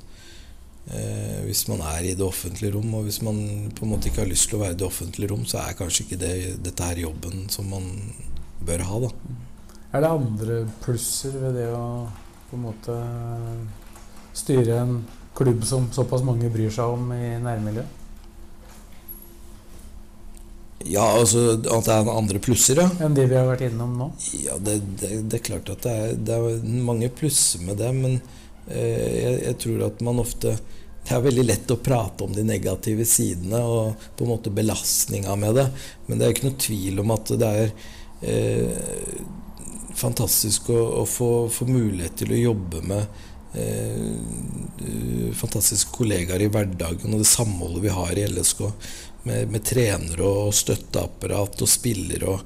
eh, 0.91 1.41
hvis 1.47 1.67
man 1.71 1.83
er 1.95 2.11
i 2.11 2.17
det 2.19 2.27
offentlige 2.27 2.75
rom. 2.77 2.95
Og 2.99 3.07
hvis 3.09 3.21
man 3.27 3.71
på 3.77 3.87
en 3.87 3.95
måte 3.95 4.11
ikke 4.11 4.25
har 4.25 4.33
lyst 4.33 4.51
til 4.51 4.59
å 4.59 4.65
være 4.65 4.77
i 4.77 4.81
det 4.81 4.89
offentlige 4.89 5.33
rom, 5.33 5.47
så 5.49 5.63
er 5.63 5.79
kanskje 5.79 6.07
ikke 6.07 6.21
det, 6.21 6.35
dette 6.67 6.91
her 6.91 7.05
jobben 7.07 7.47
som 7.53 7.71
man 7.73 7.89
bør 8.67 8.85
ha. 8.89 9.05
Da. 9.07 9.13
Er 9.91 10.05
det 10.05 10.13
andre 10.19 10.59
plusser 10.85 11.39
ved 11.41 11.57
det 11.59 11.71
å 11.75 11.87
på 12.51 12.59
en 12.59 12.67
måte 12.67 12.95
styre 14.35 14.81
en 14.83 14.95
klubb 15.41 15.65
som 15.65 15.89
såpass 15.95 16.23
mange 16.27 16.53
bryr 16.53 16.71
seg 16.75 16.93
om 16.93 17.11
i 17.17 17.33
nærmiljøet? 17.41 17.97
Ja, 20.89 21.05
altså 21.19 21.59
at 21.59 21.87
det 21.87 21.93
er 21.93 22.09
andre 22.09 22.41
plusser, 22.41 22.79
ja. 22.81 22.89
Enn 23.05 23.17
de 23.17 23.27
vi 23.29 23.37
har 23.37 23.49
vært 23.51 23.67
innom 23.67 23.99
nå? 24.01 24.07
Ja, 24.41 24.57
det, 24.57 24.79
det, 25.01 25.11
det 25.29 25.41
er 25.41 25.47
klart 25.51 25.73
at 25.73 25.85
det 25.85 25.93
er, 25.93 26.15
det 26.17 26.37
er, 26.37 26.63
mange 26.87 27.11
plusser 27.13 27.61
med 27.67 27.77
det, 27.83 27.91
men 27.97 28.17
eh, 28.67 29.11
jeg, 29.19 29.35
jeg, 29.45 29.59
tror 29.65 29.85
at 29.91 30.01
man 30.07 30.23
ofte 30.23 30.57
Det 31.05 31.17
er 31.17 31.25
veldig 31.25 31.45
lett 31.45 31.73
å 31.73 31.79
prate 31.81 32.25
om 32.25 32.33
de 32.33 32.45
negative 32.47 33.05
sidene 33.09 33.61
og 33.61 34.09
på 34.17 34.25
en 34.25 34.33
måte 34.33 34.53
belastninga 34.53 35.37
med 35.41 35.57
det, 35.61 35.67
men 36.07 36.19
det 36.21 36.27
er 36.27 36.35
ikke 36.35 36.49
noe 36.49 36.65
tvil 36.65 37.05
om 37.05 37.15
at 37.17 37.33
det 37.41 37.53
er 37.61 37.73
eh, 38.25 39.15
fantastisk 40.01 40.71
å, 40.73 40.81
å 41.03 41.07
få, 41.09 41.33
få 41.53 41.69
mulighet 41.69 42.23
til 42.23 42.33
å 42.33 42.41
jobbe 42.41 42.85
med 42.89 43.27
fantastiske 45.35 45.91
kollegaer 45.95 46.45
i 46.45 46.51
hverdagen 46.53 47.15
og 47.15 47.23
det 47.23 47.29
samholdet 47.29 47.83
vi 47.83 47.95
har 47.95 48.19
i 48.19 48.27
LSK. 48.31 48.67
Med, 49.21 49.51
med 49.53 49.61
trenere 49.69 50.25
og 50.25 50.55
støtteapparat 50.57 51.61
og 51.61 51.69
spillere 51.69 52.25
og 52.31 52.39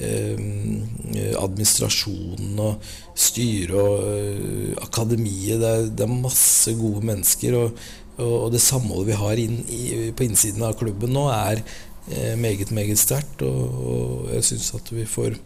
eh, 0.00 0.38
administrasjonen 1.36 2.56
og 2.64 2.86
styret 3.12 3.74
og 3.76 4.06
eh, 4.14 4.70
akademiet. 4.80 5.60
Det 5.60 5.68
er, 5.68 5.90
det 5.92 6.06
er, 6.06 6.14
masse 6.14 6.72
gode 6.78 7.04
mennesker. 7.04 7.58
Og, 7.58 7.84
og, 8.16 8.32
og 8.46 8.48
det 8.54 8.62
samholdet 8.64 9.10
vi 9.10 9.20
har 9.20 9.44
inn, 9.44 9.60
i, 9.68 9.82
på 10.16 10.24
innsiden 10.24 10.64
av 10.64 10.78
klubben 10.80 11.12
nå, 11.12 11.26
er 11.36 11.60
eh, 11.60 12.32
meget, 12.40 12.72
meget 12.72 13.02
sterkt. 13.02 13.44
Og, 13.44 13.84
og 13.92 14.32
jeg 14.38 14.48
syns 14.54 14.72
at 14.80 14.88
vi 14.94 15.04
får 15.04 15.36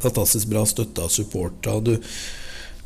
fantastisk 0.00 0.48
bra 0.56 0.64
støtte 0.64 1.04
av 1.04 1.12
supporterne. 1.12 2.00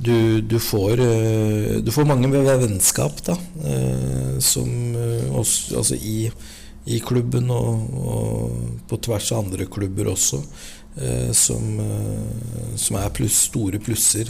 Du, 0.03 0.41
du, 0.41 0.59
får, 0.59 1.01
eh, 1.01 1.77
du, 1.85 1.91
får, 1.93 2.07
mange 2.09 2.29
vennskap 2.33 3.19
da, 3.27 3.35
eh, 3.69 4.39
som 4.41 4.71
eh, 4.97 5.27
også, 5.37 5.77
altså 5.77 5.99
i, 6.01 6.31
i, 6.89 7.01
klubben 7.05 7.51
og, 7.53 7.83
og, 8.01 8.55
på 8.89 8.97
tvers 9.05 9.29
av 9.35 9.43
andre 9.45 9.69
klubber 9.69 10.09
også, 10.15 10.41
som, 11.37 11.67
som 12.81 12.97
er 12.99 13.13
pluss, 13.15 13.37
store 13.47 13.79
plusser 13.81 14.29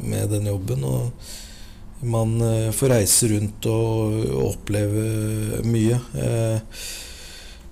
med 0.00 0.30
den 0.32 0.48
jobben. 0.48 0.86
Og 0.88 2.06
man 2.08 2.32
får 2.74 2.94
reise 2.94 3.28
rundt 3.34 3.68
og, 3.70 4.16
oppleve 4.46 5.60
mye. 5.68 5.98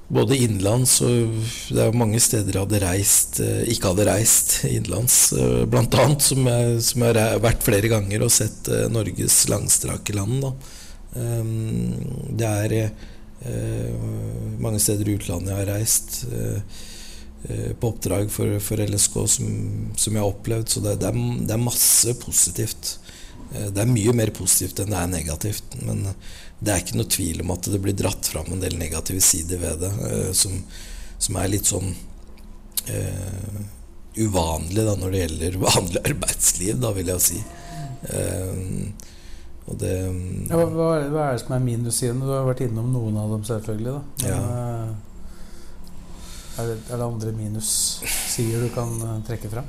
Både 0.09 0.37
innenlands 0.39 1.01
og 1.05 1.35
Det 1.69 1.83
er 1.83 1.99
mange 1.99 2.21
steder 2.23 2.55
jeg 2.55 2.67
hadde 2.67 2.83
reist, 2.85 3.41
eh, 3.43 3.65
ikke 3.73 3.93
hadde 3.93 4.09
reist 4.09 4.57
innenlands, 4.69 5.19
bl.a. 5.35 5.67
blant 5.71 5.99
annet, 5.99 6.23
som 6.23 6.51
som 6.81 7.07
jeg 7.07 7.19
har 7.19 7.43
vært 7.43 7.67
flere 7.67 7.91
ganger 7.91 8.27
og 8.27 8.33
sett 8.35 8.71
eh, 8.71 8.87
Norges 8.93 9.41
langstrake 9.51 10.15
land. 10.17 10.45
Da. 10.45 10.53
Ehm, 11.23 11.97
det 12.39 12.47
er 12.47 12.91
mange 14.59 14.81
steder 14.81 15.07
i 15.07 15.15
utlandet 15.19 15.53
jeg 15.53 15.59
har 15.61 15.69
reist 15.69 16.15
på 17.79 17.91
oppdrag 17.93 18.31
for, 18.33 18.57
for 18.65 18.81
LSK 18.81 19.19
som, 19.31 19.51
som, 19.95 20.17
jeg 20.17 20.23
har 20.23 20.31
opplevd, 20.33 20.73
så 20.73 20.81
det, 20.83 20.97
det, 21.03 21.13
er, 21.13 21.45
det 21.47 21.55
er 21.55 21.63
masse 21.63 22.15
positivt. 22.19 22.97
Det 23.53 23.85
er 23.85 23.93
mye 23.93 24.17
mer 24.17 24.33
positivt 24.35 24.81
enn 24.83 24.91
det 24.91 24.99
er 24.99 25.13
negativt. 25.13 25.77
Men 25.85 26.09
det 26.59 26.73
er 26.73 26.83
ikke 26.83 26.97
noe 26.97 27.13
tvil 27.13 27.43
om 27.45 27.53
at 27.53 27.69
det 27.69 27.81
blir 27.85 27.97
dratt 27.97 28.29
fram 28.33 28.49
en 28.53 28.63
del 28.63 28.79
negative 28.81 29.21
sider 29.25 29.61
ved 29.61 29.83
det, 29.85 29.93
uh, 30.01 30.31
som, 30.37 30.55
som, 31.19 31.37
er 31.37 31.53
litt 31.53 31.69
sånn 31.69 31.91
uh, 32.89 33.59
uvanlig 34.17 34.87
da, 34.87 34.95
når 34.97 35.13
det 35.13 35.25
gjelder 35.25 35.59
vanlig 35.67 36.05
arbeidsliv, 36.13 36.79
da, 36.81 36.95
vil 36.97 37.13
jeg 37.13 37.27
si. 37.27 37.43
Uh, 38.07 39.13
og 39.67 39.81
det 39.81 39.93
ja, 39.99 40.55
hva, 40.55 40.69
hva, 41.11 41.23
er 41.25 41.35
det 41.35 41.43
som 41.43 41.57
er 41.57 41.65
minussidene? 41.65 42.23
Du 42.23 42.31
har 42.31 42.47
vært 42.47 42.63
innom 42.69 42.93
noen 42.95 43.17
av 43.19 43.33
dem, 43.35 43.43
selvfølgelig. 43.49 43.97
da 43.97 44.03
Men, 44.23 44.29
ja. 44.31 44.37
er, 46.55 46.69
det, 46.71 46.77
er, 46.79 46.93
det, 46.95 47.03
andre 47.03 47.33
minussider 47.35 48.63
du 48.63 48.71
kan 48.77 48.95
trekke 49.27 49.51
fram? 49.51 49.67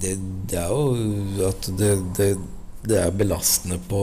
Det, 0.00 0.16
det, 0.50 0.58
er 0.58 0.72
jo 0.72 1.44
at 1.50 1.68
det, 1.78 2.30
det 2.88 2.98
er 2.98 3.12
belastende 3.14 3.78
på, 3.88 4.00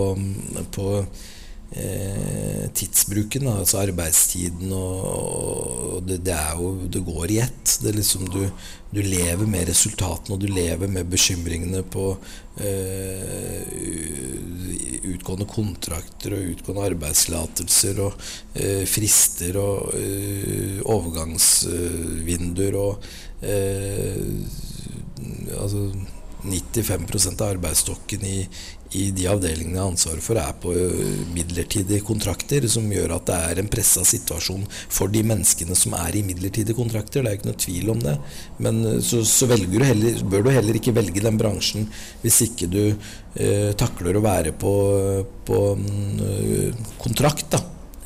på 0.72 0.86
eh, 1.02 1.26
tidsbruken, 1.72 3.46
da, 3.48 3.54
altså 3.62 3.80
arbeidstiden 3.80 4.74
og, 4.76 6.02
det, 6.04 6.18
det, 6.26 6.34
er 6.36 6.60
jo 6.60 6.74
Det 6.92 7.00
går 7.08 7.32
i 7.32 7.38
ett. 7.46 7.78
Det 7.80 7.90
er 7.92 7.96
liksom 7.96 8.28
du, 8.28 8.42
du 8.92 9.00
lever 9.00 9.48
med 9.48 9.70
resultatene, 9.70 10.36
og 10.36 10.42
du 10.44 10.50
lever 10.52 10.92
med 10.92 11.08
bekymringene 11.08 11.84
på 11.88 12.18
eh, 12.60 13.64
utgående 15.14 15.48
kontrakter 15.50 16.36
og 16.36 16.50
utgående 16.54 16.88
arbeidstillatelser 16.92 18.02
og 18.04 18.14
eh, 18.56 18.84
frister 18.90 19.60
og 19.62 19.94
eh, 19.98 20.80
overgangsvinduer 20.84 22.80
og 22.80 22.94
eh, 23.48 24.18
altså 25.58 25.92
95% 26.44 27.42
av 27.42 27.56
arbeidsstokken 27.56 28.24
i, 28.26 28.38
i 28.98 29.04
de 29.16 29.28
avdelingene 29.30 29.78
jeg 29.78 29.82
har 29.82 29.92
ansvaret 29.92 30.26
for, 30.26 30.40
er 30.42 30.56
på 30.62 30.74
midlertidige 31.36 32.04
kontrakter, 32.06 32.66
som 32.72 32.90
gjør 32.92 33.16
at 33.18 33.28
det 33.30 33.38
er 33.52 33.62
en 33.62 33.72
pressa 33.72 34.04
situasjon 34.08 34.66
for 34.82 35.12
de 35.14 35.24
menneskene 35.28 35.78
som 35.78 35.96
er 36.00 36.18
i 36.18 36.26
midlertidige 36.28 36.78
kontrakter. 36.78 37.24
Det 37.24 37.32
er 37.32 37.40
ikke 37.40 37.52
noe 37.52 37.62
tvil 37.66 37.94
om 37.94 38.04
det. 38.04 38.18
Men 38.60 38.82
så, 39.06 39.24
så 39.28 39.50
du 39.52 39.80
heller, 39.86 40.24
bør 40.28 40.48
du 40.48 40.52
heller 40.54 40.80
ikke 40.80 40.96
velge 40.98 41.24
den 41.24 41.40
bransjen 41.40 41.88
hvis 42.22 42.42
ikke 42.48 42.70
du 42.72 42.84
eh, 42.90 43.72
takler 43.80 44.18
å 44.18 44.26
være 44.26 44.56
på, 44.58 44.76
på 45.48 45.64
øh, 45.78 46.86
kontrakt, 47.02 47.52
da, 47.54 47.62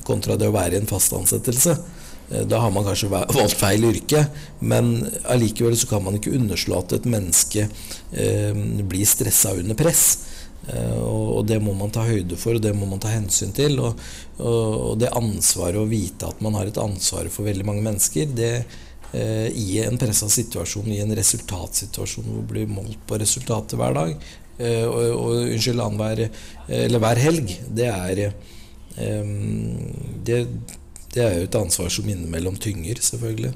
kontra 0.05 0.37
det 0.37 0.49
å 0.49 0.55
være 0.55 0.77
i 0.77 0.83
en 0.83 0.89
fast 0.89 1.15
ansettelse. 1.17 1.79
Eh, 2.29 2.45
da 2.49 2.61
har 2.63 2.71
man 2.71 2.85
kanskje 2.87 3.09
valgt 3.13 3.57
feil 3.59 3.85
yrke, 3.91 4.25
men 4.59 4.97
allikevel 5.31 5.77
så 5.77 5.89
kan 5.93 6.05
man 6.05 6.17
ikke 6.19 6.35
underslå 6.37 6.81
at 6.81 6.97
et 6.97 7.09
menneske 7.09 7.67
eh, 7.67 8.63
blir 8.85 9.05
stressa 9.09 9.53
under 9.57 9.77
press. 9.77 10.07
Eh, 10.67 10.97
og, 10.97 11.45
det 11.45 11.59
må 11.61 11.75
man 11.77 11.93
ta 11.93 12.05
høyde 12.07 12.37
for, 12.39 12.57
og 12.57 12.63
det 12.63 12.73
må 12.77 12.87
man 12.89 13.01
ta 13.01 13.11
hensyn 13.13 13.53
til. 13.55 13.77
Og, 13.83 13.99
og, 14.39 14.95
det 15.01 15.13
ansvaret 15.13 15.79
å 15.81 15.89
vite 15.89 16.29
at 16.29 16.41
man 16.45 16.57
har 16.57 16.69
et 16.69 16.81
ansvar 16.81 17.29
for 17.33 17.47
veldig 17.47 17.67
mange 17.67 17.85
mennesker, 17.85 18.31
det 18.37 18.53
eh, 19.13 19.49
i 19.51 19.81
en 19.85 19.99
pressa 20.01 20.29
situasjon, 20.31 20.89
i 20.93 21.03
en 21.03 21.13
resultatsituasjon 21.17 22.25
hvor 22.25 22.41
man 22.41 22.49
blir 22.49 22.71
målt 22.71 23.05
på 23.07 23.19
resultatet 23.21 23.77
hver 23.79 23.97
dag, 23.97 24.15
eh, 24.57 24.85
og, 24.87 25.03
og 25.19 25.43
unnskyld, 25.43 25.83
annenhver 25.83 26.25
eller 26.65 27.03
hver 27.03 27.21
helg, 27.21 27.53
det 27.77 27.91
er 27.91 28.23
eh, 28.25 29.29
det 30.25 30.41
det 31.15 31.23
er 31.23 31.33
jo 31.39 31.47
et 31.47 31.55
ansvar 31.55 31.89
som 31.93 32.07
innimellom 32.11 32.57
tynger, 32.61 32.99
selvfølgelig. 33.01 33.53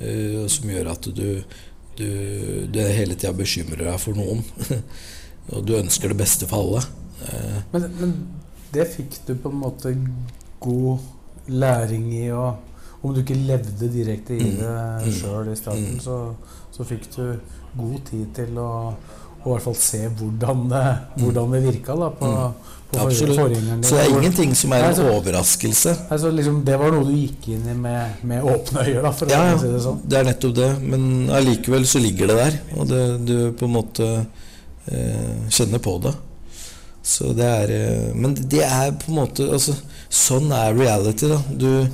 Uh, 0.00 0.46
som 0.50 0.68
gjør 0.72 0.90
at 0.96 1.06
du 1.14 1.42
du, 1.94 2.08
du 2.74 2.78
hele 2.82 3.14
tida 3.14 3.30
bekymrer 3.38 3.84
deg 3.86 4.00
for 4.02 4.16
noen. 4.18 4.40
og 5.54 5.60
du 5.68 5.76
ønsker 5.78 6.10
det 6.10 6.16
beste 6.18 6.48
for 6.50 6.64
alle. 6.64 6.80
Uh, 7.22 7.60
Men, 7.76 7.84
men 8.00 8.14
det 8.74 8.88
fikk 8.96 9.20
du 9.28 9.34
på 9.38 9.52
en 9.52 9.60
måte 9.62 9.92
god 10.64 10.98
læring 11.46 12.08
i, 12.16 12.30
og 12.34 12.56
om 13.04 13.12
du 13.14 13.20
ikke 13.20 13.36
levde 13.36 13.86
direkte 13.92 14.34
i 14.34 14.42
Mm. 14.42 14.56
det 14.58 14.74
Mm. 15.06 15.12
sjøl 15.20 15.52
i 15.52 15.56
starten, 15.60 15.94
Mm. 15.94 16.00
så, 16.00 16.34
så 16.72 16.84
fikk 16.88 17.06
du 17.16 17.36
god 17.78 18.00
tid 18.10 18.26
til 18.34 18.58
å, 18.58 18.94
å 19.44 19.46
i 19.46 19.50
hvert 19.52 19.62
fall 19.62 19.76
se 19.76 20.08
hvordan 20.08 20.68
det, 20.70 20.84
hvordan 21.20 21.52
det 21.52 21.62
virka 21.68 21.94
da, 22.00 22.08
på, 22.10 22.26
Mm. 22.26 22.54
Absolutt. 23.02 23.38
forgjengeren 23.40 23.80
din. 23.80 23.88
Så 23.88 23.96
det 23.96 24.02
er 24.04 24.12
ingenting 24.14 24.54
som 24.58 24.72
er 24.76 24.84
en 24.88 25.00
overraskelse. 25.12 25.94
Altså, 26.10 26.30
liksom, 26.30 26.60
det 26.64 26.78
var 26.80 26.92
noe 26.94 27.04
du 27.08 27.14
gikk 27.16 27.48
inn 27.54 27.66
i 27.70 27.74
med, 27.74 28.20
med 28.22 28.42
åpne 28.44 28.84
øyne, 28.86 29.14
Ja, 29.30 29.42
si 29.58 29.70
det 29.72 29.82
sånn. 29.82 30.00
det 30.04 30.18
er 30.20 30.28
nettopp 30.30 30.54
det. 30.56 30.70
Men 30.82 31.30
allikevel 31.30 31.86
så 31.86 31.98
ligger 32.02 32.30
det 32.32 32.36
der, 32.40 32.58
og 32.78 32.88
det, 32.92 33.02
du 33.26 33.36
på 33.58 33.66
en 33.68 33.74
måte 33.76 34.08
eh, 34.86 35.34
kjenner 35.50 35.82
på 35.82 35.98
det. 36.04 36.14
Så 37.04 37.34
det 37.36 37.44
er 37.44 37.70
eh, 37.74 38.14
Men 38.16 38.32
det 38.34 38.62
er 38.64 38.94
på 38.96 39.10
en 39.12 39.18
måte 39.18 39.44
altså, 39.52 39.74
Sånn 40.08 40.48
er 40.56 40.72
reality, 40.78 41.28
da. 41.28 41.36
Du, 41.52 41.86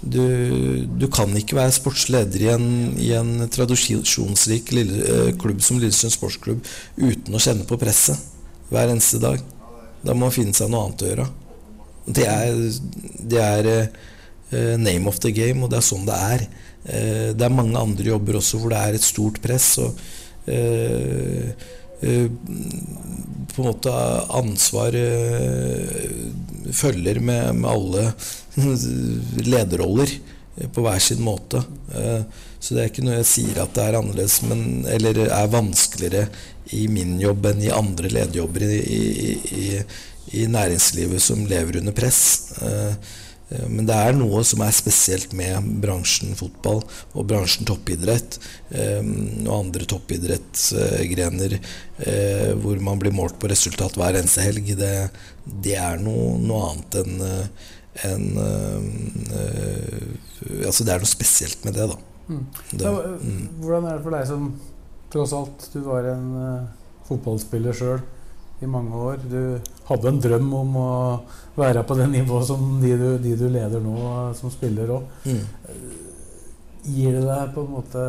du, 0.00 0.86
du 1.00 1.06
kan 1.12 1.32
ikke 1.36 1.56
være 1.58 1.72
sportsleder 1.74 2.44
i 2.44 2.48
en, 2.52 2.68
i 3.00 3.10
en 3.16 3.48
tradisjonsrik 3.52 4.72
lille, 4.72 5.00
eh, 5.04 5.32
klubb 5.40 5.60
som 5.64 5.80
Lillesund 5.82 6.12
sportsklubb 6.14 6.64
uten 6.96 7.34
å 7.36 7.40
kjenne 7.42 7.66
på 7.68 7.76
presset 7.80 8.20
hver 8.70 8.88
eneste 8.92 9.20
dag. 9.20 9.42
Da 10.04 10.12
må 10.12 10.26
man 10.26 10.34
finne 10.34 10.56
seg 10.56 10.70
noe 10.72 10.88
annet 10.88 11.04
å 11.04 11.10
gjøre. 11.10 11.28
Det 12.04 12.26
er, 12.28 12.58
det 13.32 13.40
er 13.40 13.68
uh, 13.72 14.76
name 14.80 15.08
of 15.08 15.20
the 15.24 15.32
game, 15.32 15.64
og 15.64 15.72
det 15.72 15.80
er 15.80 15.86
sånn 15.86 16.04
det 16.08 16.18
er. 16.18 16.44
Uh, 16.84 17.30
det 17.32 17.46
er 17.46 17.56
mange 17.56 17.80
andre 17.80 18.10
jobber 18.12 18.40
også 18.40 18.60
hvor 18.60 18.74
det 18.74 18.82
er 18.82 18.98
et 18.98 19.06
stort 19.06 19.40
press. 19.44 19.70
og 19.80 19.96
uh, 20.50 21.72
på 23.54 23.62
en 23.62 23.68
måte 23.70 23.92
ansvar 24.34 24.92
følger 26.74 27.20
med, 27.22 27.54
med 27.62 27.68
alle 27.70 28.02
lederroller 29.54 30.10
på 30.74 30.84
hver 30.84 31.00
sin 31.00 31.22
måte. 31.24 31.62
Så 32.58 32.74
det 32.74 32.82
er 32.82 32.90
ikke 32.90 33.06
noe 33.06 33.20
jeg 33.22 33.30
sier 33.30 33.62
at 33.62 33.72
det 33.78 33.86
er 33.86 33.96
annerledes, 34.02 34.36
men, 34.50 34.82
eller 34.90 35.22
er 35.24 35.54
vanskeligere 35.54 36.26
i 36.72 36.86
min 36.88 37.18
jobb 37.20 37.46
enn 37.50 37.62
i 37.64 37.72
andre 37.74 38.08
lederjobber 38.12 38.64
i, 38.64 38.80
i, 38.80 39.34
i, 39.60 39.68
i 40.40 40.46
næringslivet 40.48 41.22
som 41.22 41.44
lever 41.48 41.80
under 41.82 41.92
press. 41.96 42.22
Eh, 42.62 42.94
eh, 43.50 43.66
Men 43.68 43.86
det 43.88 43.98
er 44.00 44.16
noe 44.16 44.40
som 44.48 44.64
er 44.64 44.72
spesielt 44.74 45.34
med 45.36 45.68
bransjen 45.84 46.32
fotball 46.38 46.80
og 47.12 47.28
bransjen 47.28 47.68
toppidrett 47.68 48.38
eh, 48.70 49.04
og 49.44 49.52
andre 49.58 49.84
toppidrettsgrener 49.90 51.58
hvor 52.58 52.80
man 52.82 52.98
blir 52.98 53.14
målt 53.14 53.36
på 53.38 53.48
resultat 53.52 53.94
hver 54.00 54.16
eneste 54.18 54.42
helg. 54.42 54.72
Det, 54.80 54.94
det 55.44 55.76
er 55.78 56.00
noe, 56.02 56.34
noe 56.42 56.72
annet 56.72 57.00
enn 57.04 57.22
eh, 57.28 57.46
Altså, 60.64 60.84
det 60.84 60.92
er 60.92 61.00
noe 61.00 61.08
spesielt 61.08 61.62
med 61.64 61.76
det, 61.78 61.86
da. 61.88 61.96
Mm. 62.26 62.44
Det, 62.72 62.88
mm. 62.88 63.44
Hvordan 63.60 63.86
er 63.86 63.98
det 63.98 64.04
for 64.04 64.16
deg 64.16 64.26
som 64.28 64.48
tross 65.14 65.32
alt 65.36 65.68
Du 65.72 65.80
var 65.86 66.10
en 66.10 66.26
uh, 66.34 66.66
fotballspiller 67.08 67.76
sjøl 67.76 68.02
i 68.62 68.68
mange 68.70 68.96
år. 68.96 69.22
Du 69.28 69.58
hadde 69.88 70.08
en 70.08 70.20
drøm 70.22 70.52
om 70.56 70.76
å 70.78 70.90
være 71.58 71.82
på 71.84 71.96
det 71.98 72.06
nivået 72.12 72.46
som 72.48 72.78
de 72.80 72.94
du, 72.96 73.08
de 73.20 73.34
du 73.36 73.48
leder 73.52 73.82
nå, 73.82 73.94
uh, 73.98 74.28
som 74.36 74.52
spiller 74.52 74.92
òg. 74.94 75.08
Mm. 75.26 75.42
Gir 76.84 77.18
det 77.18 77.24
deg 77.26 77.50
på 77.54 77.64
en 77.64 77.74
måte 77.74 78.04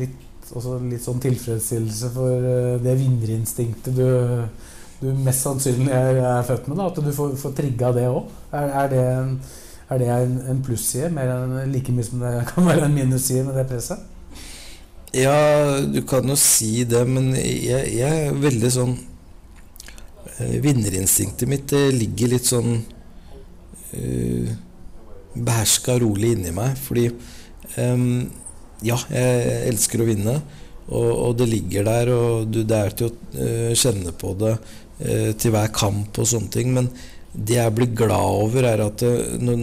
litt, 0.00 0.24
også 0.52 0.78
litt 0.86 1.04
sånn 1.04 1.22
tilfredsstillelse 1.22 2.10
for 2.16 2.48
uh, 2.48 2.72
det 2.82 2.96
vinnerinstinktet 2.98 3.94
du, 3.96 4.08
du 5.04 5.12
mest 5.22 5.44
sannsynlig 5.46 5.92
er, 5.92 6.22
er 6.24 6.48
født 6.48 6.66
med? 6.72 6.80
da, 6.80 6.90
At 6.90 7.00
du 7.04 7.12
får, 7.14 7.36
får 7.44 7.54
trigga 7.60 7.94
det 7.96 8.08
òg? 8.10 8.34
Er, 8.50 8.74
er 8.82 8.92
det 8.92 9.06
en, 9.12 9.32
er 9.92 10.02
det 10.02 10.12
en, 10.16 10.36
en 10.50 10.66
plusside, 10.66 11.12
mer 11.14 11.30
enn 11.36 11.56
like 11.70 11.94
mye 11.94 12.10
som 12.10 12.26
det 12.26 12.36
kan 12.50 12.66
være 12.66 12.88
en 12.88 12.96
minusside 12.96 13.46
med 13.46 13.60
det 13.60 13.68
presset? 13.70 14.15
Ja, 15.14 15.80
du 15.80 16.00
kan 16.08 16.28
jo 16.28 16.36
si 16.40 16.84
det, 16.88 17.04
men 17.08 17.30
jeg, 17.38 17.92
jeg 18.00 18.26
er 18.26 18.40
veldig 18.42 18.70
sånn 18.74 18.96
eh, 20.34 20.56
Vinnerinstinktet 20.64 21.48
mitt 21.48 21.72
ligger 21.94 22.34
litt 22.34 22.48
sånn 22.50 22.80
uh, 23.94 24.50
beherska 25.36 25.98
rolig 26.02 26.34
inni 26.36 26.52
meg. 26.54 26.76
Fordi 26.80 27.06
um, 27.78 28.26
ja, 28.84 28.98
jeg 29.10 29.66
elsker 29.70 30.02
å 30.02 30.08
vinne, 30.08 30.36
og, 30.86 31.10
og 31.10 31.36
det 31.40 31.48
ligger 31.50 31.86
der, 31.88 32.12
og 32.14 32.50
du, 32.52 32.62
det 32.68 32.78
er 32.78 32.96
til 32.96 33.08
å 33.08 33.42
eh, 33.42 33.72
kjenne 33.78 34.12
på 34.16 34.34
det 34.38 34.54
uh, 34.54 35.30
til 35.34 35.54
hver 35.54 35.72
kamp 35.74 36.20
og 36.22 36.28
sånne 36.28 36.52
ting. 36.52 36.72
Men 36.76 36.90
det 37.32 37.58
jeg 37.58 37.74
blir 37.76 37.92
glad 37.96 38.40
over, 38.46 38.68
er 38.68 38.84
at 38.84 39.04
eh, 39.06 39.36
når, 39.42 39.60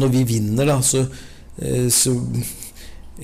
når 0.00 0.14
vi 0.14 0.24
vinner, 0.34 0.68
da, 0.70 0.78
så, 0.84 1.04
uh, 1.04 1.88
så 1.92 2.16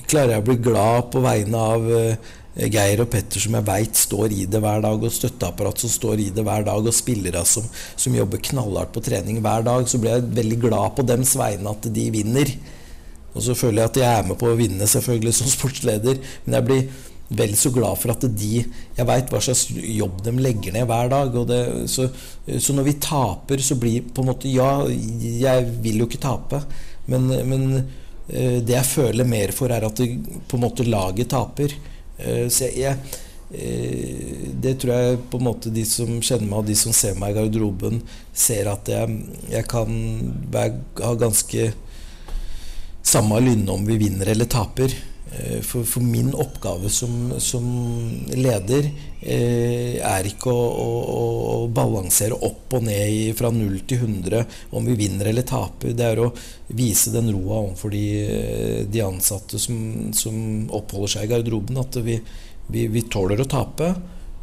klarer 0.07 0.35
jeg 0.35 0.43
å 0.43 0.47
bli 0.47 0.59
glad 0.63 1.09
på 1.13 1.23
vegne 1.23 1.63
av 1.73 1.87
eh, 1.95 2.29
Geir 2.69 3.03
og 3.03 3.09
Petter, 3.13 3.41
som 3.41 3.55
jeg 3.55 3.67
veit 3.67 3.99
står 3.99 4.33
i 4.35 4.45
det 4.49 4.61
hver 4.63 4.81
dag, 4.83 5.03
og 5.03 5.13
støtteapparat 5.13 5.83
som 5.83 5.91
står 5.91 6.23
i 6.25 6.29
det 6.35 6.43
hver 6.45 6.65
dag, 6.67 6.83
og 6.83 6.95
spillere 6.95 7.43
som, 7.47 7.65
som 7.95 8.15
jobber 8.15 8.41
knallhardt 8.49 8.93
på 8.95 9.03
trening 9.05 9.39
hver 9.43 9.63
dag, 9.67 9.87
så 9.87 10.01
blir 10.01 10.17
jeg 10.17 10.33
veldig 10.41 10.59
glad 10.67 10.97
på 10.97 11.05
dems 11.07 11.35
vegne 11.39 11.75
at 11.75 11.89
de 11.95 12.07
vinner. 12.13 12.55
Og 13.35 13.45
så 13.45 13.55
føler 13.55 13.83
jeg 13.83 13.91
at 13.91 14.01
jeg 14.01 14.09
er 14.09 14.27
med 14.31 14.39
på 14.41 14.49
å 14.49 14.57
vinne, 14.59 14.89
selvfølgelig, 14.89 15.35
som 15.37 15.53
sportsleder, 15.53 16.19
men 16.45 16.59
jeg 16.59 16.69
blir 16.69 17.05
vel 17.29 17.53
så 17.53 17.69
glad 17.69 17.99
for 18.01 18.09
at 18.09 18.23
de 18.25 18.63
Jeg 18.63 19.05
veit 19.05 19.29
hva 19.29 19.37
slags 19.37 19.67
jobb 19.69 20.23
de 20.25 20.31
legger 20.41 20.73
ned 20.73 20.87
hver 20.89 21.11
dag. 21.11 21.35
Det, 21.47 21.59
så, 21.91 22.07
så 22.57 22.73
når 22.73 22.87
vi 22.87 22.95
taper, 23.05 23.61
så 23.61 23.77
blir 23.79 24.07
på 24.09 24.23
en 24.23 24.31
måte 24.31 24.49
Ja, 24.49 24.81
jeg 24.89 25.67
vil 25.83 26.01
jo 26.01 26.09
ikke 26.09 26.23
tape, 26.25 26.63
men, 27.09 27.29
men 27.49 27.67
det 28.29 28.75
jeg 28.75 28.85
føler 28.85 29.25
mer 29.25 29.51
for, 29.51 29.71
er 29.73 29.87
at 29.87 29.97
det, 29.97 30.11
på 30.47 30.57
en 30.57 30.63
måte 30.67 30.85
laget 30.85 31.29
taper. 31.31 31.73
Eh, 32.17 32.47
Så 32.49 32.69
jeg, 32.75 32.97
eh, 33.51 34.53
Det 34.61 34.77
tror 34.79 34.93
jeg 34.93 35.19
på 35.31 35.37
en 35.37 35.43
måte 35.43 35.73
de 35.73 35.85
som 35.85 36.19
kjenner 36.21 36.47
meg, 36.47 36.59
og 36.59 36.65
de 36.67 36.75
som 36.75 36.93
ser 36.93 37.15
meg 37.15 37.31
i 37.31 37.39
garderoben, 37.39 38.01
ser 38.33 38.67
at 38.67 38.87
jeg, 38.87 39.19
jeg 39.49 39.67
kan 39.67 39.89
ha 41.01 41.13
ganske 41.15 41.73
samme 43.03 43.39
lynne 43.41 43.71
om 43.71 43.85
vi 43.85 43.97
vinner 43.97 44.27
eller 44.27 44.45
taper. 44.45 44.93
Eh, 45.33 45.61
For, 45.61 45.83
for 45.83 46.01
min 46.01 46.33
oppgave 46.33 46.89
som, 46.89 47.33
som 47.39 47.65
leder 48.33 48.85
eh, 48.89 49.08
er 49.21 50.27
ikke 50.29 50.51
å, 50.51 50.67
å, 50.79 50.91
å 51.51 51.55
balansere 51.75 52.37
opp 52.47 52.75
og 52.77 52.85
ned 52.87 53.35
fra 53.35 53.51
0 53.51 53.81
til 53.89 54.05
100 54.05 54.45
om 54.77 54.85
vi 54.87 54.95
vinner 54.99 55.27
eller 55.31 55.47
taper. 55.47 55.91
Det 55.97 56.05
er 56.07 56.21
å 56.23 56.29
vise 56.77 57.11
den 57.11 57.31
roa 57.33 57.63
overfor 57.65 57.91
de, 57.91 58.03
eh, 58.23 58.85
de 58.87 59.03
ansatte 59.03 59.59
som, 59.59 59.75
som 60.15 60.69
oppholder 60.71 61.15
seg 61.15 61.27
i 61.27 61.33
garderoben. 61.33 61.81
At 61.81 61.99
vi, 62.05 62.19
vi, 62.71 62.87
vi 62.87 63.05
tåler 63.11 63.41
å 63.41 63.49
tape, 63.49 63.91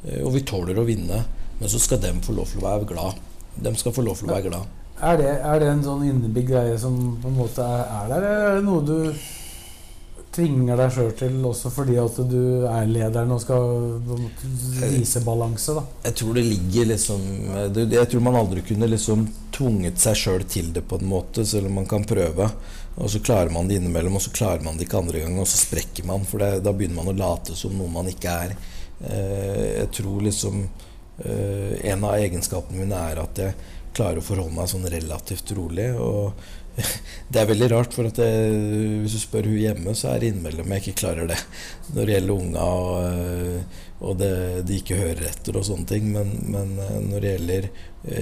eh, 0.05 0.21
og 0.23 0.35
vi 0.37 0.45
tåler 0.49 0.79
å 0.79 0.87
vinne. 0.89 1.23
Men 1.57 1.73
så 1.73 1.81
skal 1.81 2.03
de 2.03 2.13
få 2.27 2.37
lov 2.37 2.53
til 2.53 2.61
å 2.61 2.69
være 2.69 2.91
glad. 2.91 3.23
De 3.57 3.73
skal 3.81 3.97
få 3.97 4.05
lov 4.05 4.21
til 4.21 4.29
å 4.29 4.35
være 4.35 4.51
glad. 4.51 4.75
Er 4.97 5.19
det, 5.21 5.33
er 5.45 5.61
det 5.61 5.73
en 5.73 5.83
sånn 5.85 6.05
innebygd 6.09 6.53
greie 6.53 6.77
som 6.81 6.95
på 7.21 7.29
en 7.29 7.37
måte 7.37 7.65
er, 7.65 7.83
er 7.85 8.13
der, 8.13 8.23
eller 8.25 8.47
er 8.51 8.55
det 8.59 8.65
noe 8.65 8.85
du 8.85 8.97
tvinger 10.37 10.79
deg 10.79 10.93
sjøl 10.93 11.13
til 11.17 11.37
også 11.49 11.71
fordi 11.73 11.97
at 12.01 12.19
du 12.29 12.41
er 12.69 12.89
lederen 12.91 13.33
og 13.35 13.43
skal 13.43 13.99
vise 14.93 15.23
balanse? 15.25 15.75
da? 15.77 15.85
Jeg 16.07 16.19
tror 16.21 16.37
det 16.37 16.45
ligger 16.47 16.91
liksom 16.93 17.27
Jeg 17.75 18.09
tror 18.13 18.25
man 18.27 18.41
aldri 18.43 18.65
kunne 18.67 18.91
liksom 18.91 19.27
tvunget 19.57 20.01
seg 20.03 20.19
sjøl 20.21 20.45
til 20.45 20.73
det 20.77 20.85
på 20.89 21.01
en 21.01 21.09
måte, 21.09 21.47
selv 21.49 21.71
om 21.71 21.81
man 21.81 21.89
kan 21.89 22.05
prøve. 22.05 22.51
Og 22.97 23.11
så 23.13 23.21
klarer 23.21 23.53
man 23.53 23.69
det 23.69 23.79
innimellom, 23.81 24.17
og 24.17 24.25
så 24.25 24.33
klarer 24.33 24.65
man 24.65 24.77
det 24.77 24.87
ikke 24.87 25.01
andre 25.01 25.23
gangen, 25.23 25.41
og 25.41 25.49
så 25.49 25.61
sprekker 25.61 26.05
man. 26.09 26.25
For 26.29 26.41
det, 26.41 26.63
da 26.65 26.73
begynner 26.77 27.01
man 27.01 27.13
å 27.13 27.17
late 27.17 27.57
som 27.57 27.73
noe 27.77 27.93
man 27.93 28.09
ikke 28.13 28.37
er. 28.47 28.55
Eh, 29.01 29.65
jeg 29.83 29.89
tror 29.99 30.23
liksom 30.25 30.63
eh, 30.65 31.91
En 31.93 32.05
av 32.09 32.17
egenskapene 32.17 32.81
mine 32.81 33.01
er 33.11 33.21
at 33.21 33.41
jeg 33.43 33.57
klarer 33.97 34.21
å 34.21 34.25
forholde 34.25 34.57
meg 34.57 34.71
sånn 34.71 34.89
relativt 34.93 35.53
rolig. 35.57 35.91
Og 36.01 36.33
det 37.33 37.41
er 37.41 37.49
veldig 37.49 37.69
rart, 37.73 37.95
for 37.97 38.09
jeg, 38.09 38.53
hvis 39.03 39.17
du 39.17 39.21
spør 39.23 39.49
hun 39.49 39.59
hjemme, 39.61 39.95
så 39.97 40.13
er 40.13 40.23
det 40.23 40.31
innimellom 40.33 40.73
jeg 40.75 40.85
ikke 40.85 41.01
klarer 41.03 41.31
det. 41.31 41.39
Når 41.95 42.03
det 42.03 42.17
gjelder 42.17 42.35
unga 42.37 42.69
og, 42.83 42.95
øh, 43.07 43.83
og 44.07 44.19
det, 44.21 44.33
de 44.69 44.79
ikke 44.81 45.01
hører 45.01 45.25
etter 45.31 45.57
og 45.57 45.67
sånne 45.69 45.89
ting. 45.89 46.11
Men, 46.13 46.33
men 46.53 46.77
øh, 46.77 46.97
når 47.09 47.25
det 47.25 47.35
gjelder 47.35 47.69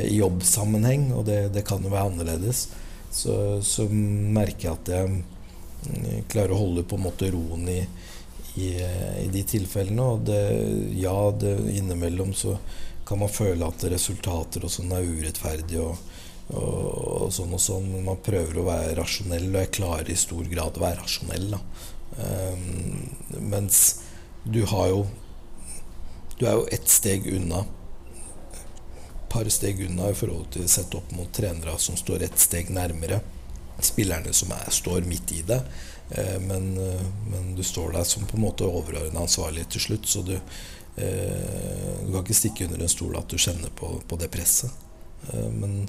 i 0.04 0.16
jobbsammenheng, 0.16 1.10
og 1.16 1.26
det, 1.28 1.38
det 1.54 1.64
kan 1.66 1.84
jo 1.84 1.92
være 1.92 2.12
annerledes, 2.12 2.68
så, 3.14 3.36
så 3.62 3.88
merker 3.90 4.70
jeg 4.70 4.78
at 4.78 4.92
jeg 4.94 5.18
øh, 5.18 6.22
klarer 6.30 6.54
å 6.54 6.62
holde 6.62 6.86
på 6.88 6.98
en 6.98 7.06
måte 7.08 7.30
roen 7.34 7.68
i, 7.70 7.80
i, 8.62 8.70
i 9.24 9.28
de 9.34 9.44
tilfellene. 9.50 10.10
Og 10.14 10.26
det, 10.30 10.42
ja, 11.00 11.16
innimellom 11.74 12.34
så 12.38 12.56
kan 13.04 13.20
man 13.20 13.32
føle 13.32 13.66
at 13.66 13.82
resultater 13.92 14.64
og 14.64 14.72
sånn 14.72 14.94
er 14.96 15.04
urettferdig. 15.04 15.82
og 15.82 15.98
og, 16.52 17.30
sånn 17.32 17.54
og 17.56 17.62
sånn. 17.62 17.88
Man 18.04 18.20
prøver 18.24 18.60
å 18.60 18.66
være 18.68 18.98
rasjonell, 18.98 19.48
og 19.52 19.60
jeg 19.62 19.74
klarer 19.78 20.10
i 20.12 20.18
stor 20.18 20.44
grad 20.50 20.76
å 20.76 20.84
være 20.84 21.00
rasjonell. 21.02 21.54
Um, 22.14 23.48
mens 23.50 23.84
du 24.44 24.60
har 24.70 24.92
jo 24.92 25.06
Du 26.38 26.44
er 26.46 26.52
jo 26.54 26.66
ett 26.70 26.86
steg 26.90 27.26
unna 27.30 27.64
par 29.34 29.48
steg 29.50 29.80
unna 29.80 30.10
i 30.10 30.14
forhold 30.14 30.52
til 30.54 30.68
sett 30.70 30.94
opp 30.94 31.10
mot 31.16 31.30
trenere 31.34 31.74
som 31.82 31.96
står 31.98 32.22
ett 32.22 32.38
steg 32.38 32.70
nærmere. 32.70 33.18
Spillerne 33.82 34.30
som 34.36 34.52
er, 34.54 34.68
står 34.70 35.08
midt 35.10 35.32
i 35.34 35.40
det. 35.48 35.58
Eh, 36.14 36.38
men, 36.40 36.68
eh, 36.78 37.02
men, 37.32 37.48
du 37.58 37.62
står 37.66 37.96
der 37.96 38.06
som 38.06 38.28
på 38.30 38.38
en 38.38 38.44
måte 38.44 38.68
overordna 38.68 39.24
ansvarlig 39.24 39.66
til 39.74 39.82
slutt, 39.88 40.06
så 40.06 40.22
du, 40.22 40.36
eh, 40.36 41.98
du 42.04 42.12
kan 42.12 42.22
ikke 42.22 42.38
stikke 42.38 42.68
under 42.68 42.86
en 42.86 42.94
stol 42.94 43.18
at 43.18 43.28
du 43.28 43.38
kjenner 43.38 43.74
på, 43.74 43.90
på 44.06 44.20
det 44.22 44.30
presset. 44.30 44.70
Eh, 45.32 45.50
men, 45.50 45.88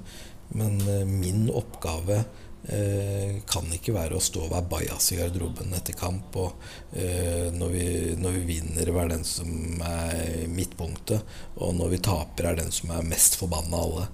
men 0.54 0.82
eh, 0.88 1.06
min 1.10 1.48
oppgave 1.50 2.24
Eh, 2.68 3.44
kan 3.46 3.68
ikke 3.70 3.94
være 3.94 4.18
å 4.18 4.24
stå 4.24 4.48
og 4.48 4.54
være 4.56 4.66
bajas 4.72 5.12
i 5.14 5.20
garderoben 5.20 5.74
etter 5.78 5.98
kamp. 5.98 6.34
Og 6.42 6.98
eh, 6.98 7.52
når, 7.54 7.74
vi, 7.76 7.88
når, 8.18 8.40
vi, 8.40 8.46
vinner, 8.56 8.94
være 8.96 9.14
den 9.14 9.26
som 9.28 9.82
er 9.86 10.46
midtpunktet. 10.50 11.36
Og 11.62 11.76
når 11.78 11.94
vi 11.94 12.04
taper, 12.10 12.50
er 12.50 12.64
den 12.64 12.74
som 12.74 12.94
er 12.96 13.06
mest 13.06 13.38
forbanna 13.42 13.82
av 13.82 13.90
alle. 13.90 14.08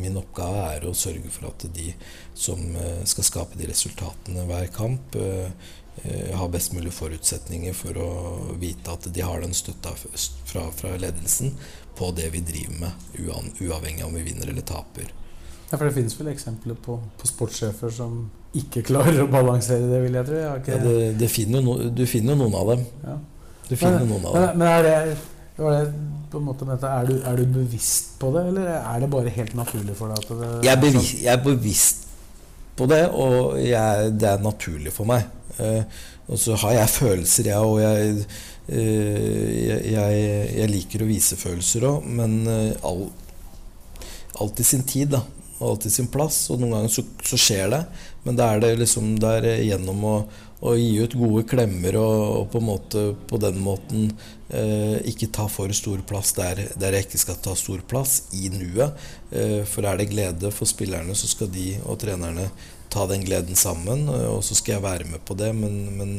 Min 0.00 0.14
oppgave 0.16 0.62
er 0.78 0.84
å 0.88 0.94
sørge 0.96 1.28
for 1.28 1.50
at 1.50 1.66
de 1.76 1.90
som 2.32 2.56
skal 3.04 3.26
skape 3.26 3.58
de 3.60 3.66
resultatene 3.68 4.46
hver 4.48 4.70
kamp, 4.72 5.12
har 6.32 6.48
best 6.48 6.72
mulig 6.72 6.94
forutsetninger 6.96 7.76
for 7.76 8.00
å 8.00 8.08
vite 8.62 8.94
at 8.96 9.10
de 9.12 9.20
har 9.20 9.44
den 9.44 9.52
støtta 9.52 9.92
fra, 10.00 10.64
fra 10.72 10.94
ledelsen 10.96 11.52
på 12.00 12.10
det 12.16 12.30
vi 12.32 12.40
driver 12.44 12.76
med, 12.80 13.08
uavhengig 13.20 14.02
av 14.02 14.08
om 14.08 14.14
vi 14.16 14.26
vinner 14.30 14.48
eller 14.48 14.64
taper. 14.64 15.10
Ja, 15.70 15.76
For 15.76 15.86
det 15.86 15.94
finnes 15.94 16.16
vel 16.18 16.30
eksempler 16.32 16.78
på, 16.82 16.96
på 17.20 17.28
sportssjefer 17.28 17.92
som 17.94 18.22
ikke 18.56 18.82
klarer 18.88 19.20
å 19.22 19.28
balansere 19.30 19.86
det, 19.86 20.00
vil 20.06 20.16
jeg 20.18 20.26
tro? 20.26 20.38
Jeg 20.40 20.64
ja, 20.72 20.78
det, 20.82 20.94
det 21.20 21.28
finner 21.30 21.62
no, 21.62 21.76
du 21.94 22.02
finner 22.10 22.38
noen 22.38 22.56
av 22.58 22.72
dem. 22.72 22.86
Ja. 23.04 23.18
Du 23.68 23.74
finner 23.76 24.00
men, 24.00 24.08
noen 24.10 24.24
av 24.26 24.34
dem. 24.34 24.58
Men, 24.58 24.66
er 24.72 24.88
det, 24.88 24.94
det 25.60 25.82
på 26.32 26.40
en 26.40 26.46
måte 26.48 26.66
med 26.66 26.78
dette, 26.78 26.90
er, 26.90 27.10
du, 27.10 27.20
er, 27.20 27.38
du, 27.38 27.58
bevisst 27.60 28.16
på 28.18 28.32
det, 28.34 28.46
eller 28.50 28.70
er 28.80 29.04
det 29.04 29.10
bare 29.12 29.34
helt 29.36 29.54
naturlig 29.58 29.98
for 29.98 30.14
deg? 30.14 30.30
Det, 30.30 30.50
jeg, 30.66 30.72
er 30.72 30.82
bevisst, 30.82 31.18
jeg, 31.20 31.32
er 31.36 31.44
bevisst, 31.44 32.06
på 32.80 32.88
det, 32.90 33.02
og 33.12 33.60
jeg, 33.60 34.12
det 34.16 34.32
er 34.32 34.42
naturlig 34.42 34.94
for 34.96 35.10
meg. 35.10 35.28
Eh, 35.60 36.00
og 36.30 36.38
så 36.38 36.56
har 36.62 36.78
jeg 36.78 36.94
følelser, 36.94 37.50
jeg, 37.50 37.58
og 37.58 37.80
jeg, 37.82 38.24
eh, 38.70 39.90
jeg, 39.90 40.70
liker 40.70 41.04
å 41.04 41.10
vise 41.10 41.38
følelser 41.40 41.86
òg, 41.90 42.06
men 42.06 42.40
eh, 42.46 42.86
all, 42.86 43.08
alt 44.40 44.62
i 44.62 44.66
sin 44.66 44.86
tid, 44.88 45.14
da 45.18 45.24
og 45.60 45.86
i 45.86 45.92
sin 45.92 46.08
plass. 46.10 46.48
Og 46.50 46.60
noen 46.60 46.76
ganger 46.76 46.92
så, 46.92 47.04
så 47.24 47.38
skjer 47.40 47.68
det, 47.72 47.80
men 48.24 48.38
da 48.38 48.50
er 48.52 48.62
det 48.64 48.72
liksom 48.80 49.12
der 49.20 49.46
gjennom 49.60 50.04
å, 50.08 50.14
å 50.64 50.74
gi 50.76 50.90
ut 51.00 51.16
gode 51.20 51.44
klemmer 51.48 51.96
og, 52.00 52.16
og, 52.40 52.44
på 52.52 52.62
måte 52.64 53.04
på 53.28 53.40
den 53.40 53.60
måten 53.64 54.10
eh, 54.48 54.98
ikke 55.10 55.30
ta 55.36 55.46
for 55.52 55.72
stor 55.76 56.02
plass 56.08 56.34
der, 56.36 56.66
der, 56.80 56.96
jeg 56.96 57.08
ikke 57.08 57.22
skal 57.22 57.40
ta 57.44 57.56
stor 57.58 57.84
plass, 57.88 58.22
i 58.36 58.50
nuet. 58.52 58.96
Eh, 59.32 59.60
for 59.68 59.88
er 59.88 60.00
det 60.00 60.10
glede 60.12 60.52
for 60.54 60.68
spillerne, 60.68 61.16
så 61.16 61.30
skal 61.30 61.52
de 61.52 61.74
og 61.84 62.00
trenerne 62.02 62.48
ta 62.90 63.04
den 63.06 63.22
gleden 63.22 63.58
sammen. 63.58 64.08
Og 64.08 64.40
så 64.42 64.56
skal 64.58 64.78
jeg 64.78 64.86
være 64.86 65.12
med 65.12 65.22
på 65.26 65.36
det, 65.38 65.52
men, 65.56 65.76
men 65.98 66.16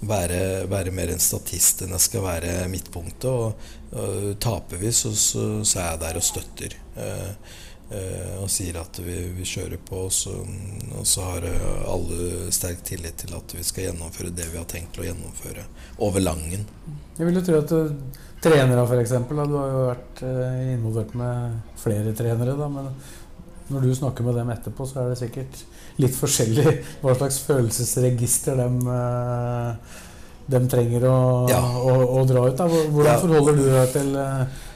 være, 0.00 0.40
være, 0.70 0.92
mer 0.94 1.12
en 1.12 1.22
statist 1.22 1.84
enn 1.84 1.94
jeg 1.96 2.06
skal 2.08 2.26
være 2.26 2.56
midtpunktet. 2.72 3.30
Og, 3.30 3.70
og 3.96 4.34
taper 4.42 4.82
vi, 4.82 4.92
så, 4.92 5.14
så, 5.16 5.46
så, 5.62 5.80
er 5.80 5.88
jeg 5.92 6.02
der 6.04 6.20
og 6.20 6.28
støtter. 6.30 6.76
Eh, 6.96 7.54
Eh, 7.86 8.38
og 8.42 8.48
sier 8.50 8.80
at 8.80 8.98
vi, 8.98 9.14
vi 9.36 9.44
kjører 9.46 9.78
på, 9.86 10.08
så, 10.10 10.32
og 10.98 11.04
så, 11.06 11.22
har 11.22 11.44
eh, 11.46 11.84
alle 11.86 12.48
sterk 12.50 12.80
tillit 12.82 13.14
til 13.22 13.36
at 13.36 13.52
vi 13.54 13.62
skal 13.62 13.84
gjennomføre 13.84 14.32
det 14.34 14.48
vi 14.50 14.58
har 14.58 14.66
tenkt 14.66 14.98
å 14.98 15.04
gjennomføre 15.06 15.62
over 16.02 16.24
Langen. 16.24 16.64
Jeg 17.14 17.28
vil 17.28 17.38
jo 17.38 17.44
tro 17.46 17.60
at 17.60 17.70
du, 17.70 18.16
trenere, 18.42 18.82
f.eks. 18.90 19.14
Du 19.30 19.38
har 19.38 19.70
jo 19.70 19.84
vært 19.86 20.24
uh, 20.26 20.58
involvert 20.74 21.14
med 21.18 21.54
flere 21.80 22.10
trenere. 22.18 22.58
Da, 22.58 22.66
men 22.74 22.90
når 23.70 23.86
du 23.86 23.94
snakker 24.00 24.26
med 24.26 24.36
dem 24.40 24.50
etterpå, 24.52 24.86
så 24.90 25.04
er 25.04 25.12
det 25.12 25.20
sikkert 25.22 25.62
litt 26.02 26.16
forskjellig 26.16 26.76
hva 27.02 27.16
slags 27.16 27.40
følelsesregister 27.46 28.60
de, 28.60 28.94
de 30.52 30.62
trenger 30.70 31.08
å, 31.08 31.18
ja. 31.50 31.60
å, 31.80 31.98
å, 32.20 32.24
dra 32.28 32.46
ut. 32.46 32.56
Da. 32.58 32.68
Hvordan 32.68 33.12
ja. 33.12 33.20
forholder 33.22 33.60
du 33.60 33.66
deg 33.70 33.92
til 33.94 34.16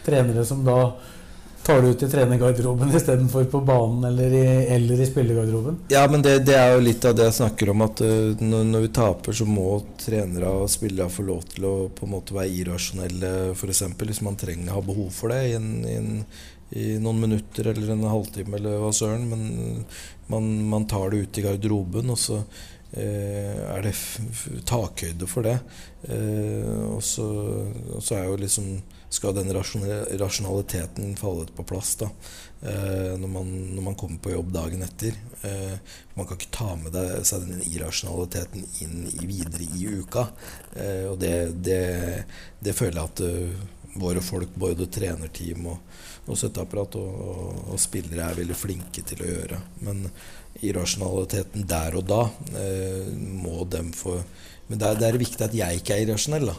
trenere 0.06 0.46
som 0.48 0.64
da 0.66 0.83
tar 1.62 1.83
det 1.83 1.88
ut 1.88 2.02
i 2.02 2.09
trenergarderoben 2.09 2.96
istedenfor 2.96 3.44
på 3.44 3.61
banen 3.61 4.04
eller 4.04 4.33
i, 4.35 4.46
eller 4.74 5.00
i 5.00 5.06
spillergarderoben? 5.06 5.76
Ja, 5.92 6.06
men 6.11 6.22
det, 6.22 6.38
det, 6.48 6.56
er 6.56 6.74
jo 6.74 6.85
litt 6.85 7.04
av 7.04 7.16
det 7.16 7.28
jeg 7.28 7.37
snakker 7.40 7.72
om, 7.74 7.85
at 7.85 8.00
uh, 8.04 8.40
når, 8.40 8.64
når, 8.70 8.87
vi 8.87 8.92
taper, 9.00 9.37
så 9.37 9.46
må 9.48 9.66
trenere 10.00 10.54
og 10.62 10.70
spillere 10.72 11.12
få 11.12 11.26
lov 11.28 11.44
til 11.52 11.68
å 11.68 11.74
på 11.94 12.09
en 12.09 12.14
måte 12.16 12.37
være 12.37 12.54
irrasjonelle, 12.62 13.35
f.eks. 13.52 13.85
Hvis 14.00 14.24
man 14.26 14.40
trenger 14.40 14.72
å 14.72 14.80
ha 14.80 14.87
behov 14.88 15.12
for 15.14 15.35
det 15.35 15.42
i, 15.50 15.54
en, 15.59 15.70
i, 15.85 15.98
en, 16.00 16.24
i, 16.70 16.98
noen 17.02 17.20
minutter 17.20 17.72
eller 17.72 17.94
en 17.94 18.06
halvtime 18.11 18.59
eller 18.59 18.78
hva 18.83 18.92
søren. 18.94 19.26
Men 19.30 19.85
man, 20.30 20.50
man, 20.70 20.87
tar 20.90 21.11
det 21.11 21.24
ut 21.24 21.40
i 21.40 21.46
garderoben, 21.46 22.12
og 22.12 22.18
så 22.20 22.40
eh, 22.92 23.59
er 23.70 23.85
det 23.87 23.96
takhøyde 24.68 25.28
for 25.30 25.46
det. 25.46 25.59
Eh, 26.09 26.87
og, 26.90 27.02
så, 27.04 27.26
og 27.96 28.02
så 28.02 28.20
er 28.20 28.30
jo 28.30 28.40
liksom 28.44 28.74
skal 29.11 29.35
den 29.35 29.50
rasjonaliteten 29.52 31.16
falle 31.18 31.46
på 31.56 31.64
plass 31.66 31.96
da, 31.98 32.06
eh, 32.62 33.16
når, 33.18 33.28
man, 33.28 33.48
når, 33.74 33.83
man, 33.83 33.96
kommer 33.98 34.20
på 34.22 34.30
jobb 34.30 34.52
dagen 34.54 34.85
etter. 34.87 35.16
Eh, 35.42 35.96
man 36.14 36.28
kan 36.28 36.38
ikke 36.38 36.52
ta 36.54 36.68
med 36.78 36.94
deg, 36.94 37.16
seg 37.26 37.48
den 37.48 37.64
irrasjonaliteten 37.66 38.62
inn 38.85 39.09
i, 39.11 39.26
videre 39.26 39.66
i 39.66 39.88
uka. 39.98 40.28
Eh, 40.78 41.09
og 41.11 41.18
det, 41.24 41.35
det, 41.59 41.83
det, 42.62 42.76
føler 42.78 43.00
jeg 43.00 43.11
at 43.11 43.24
uh, 43.26 43.98
våre 43.98 44.22
folk, 44.22 44.54
både 44.54 44.87
trenerteam 44.87 45.66
og, 45.74 45.98
og 46.30 46.38
støtteapparat 46.38 46.96
og, 47.00 47.20
og, 47.26 47.60
og, 47.74 47.80
spillere, 47.82 48.30
er 48.30 48.40
veldig 48.40 48.56
flinke 48.58 49.04
til 49.06 49.24
å 49.24 49.30
gjøre. 49.30 49.60
Men 49.86 50.06
irrasjonaliteten 50.66 51.68
der 51.70 51.98
og 51.98 52.08
da 52.10 52.24
eh, 52.58 53.12
må 53.14 53.64
dem 53.70 53.92
få 53.96 54.18
Men 54.70 54.78
det 54.78 54.86
er, 54.86 54.98
det 55.00 55.06
er 55.08 55.16
viktig 55.18 55.44
at 55.46 55.54
jeg 55.56 55.80
ikke 55.80 55.96
er 55.96 56.04
irrasjonell. 56.04 56.52
da 56.52 56.58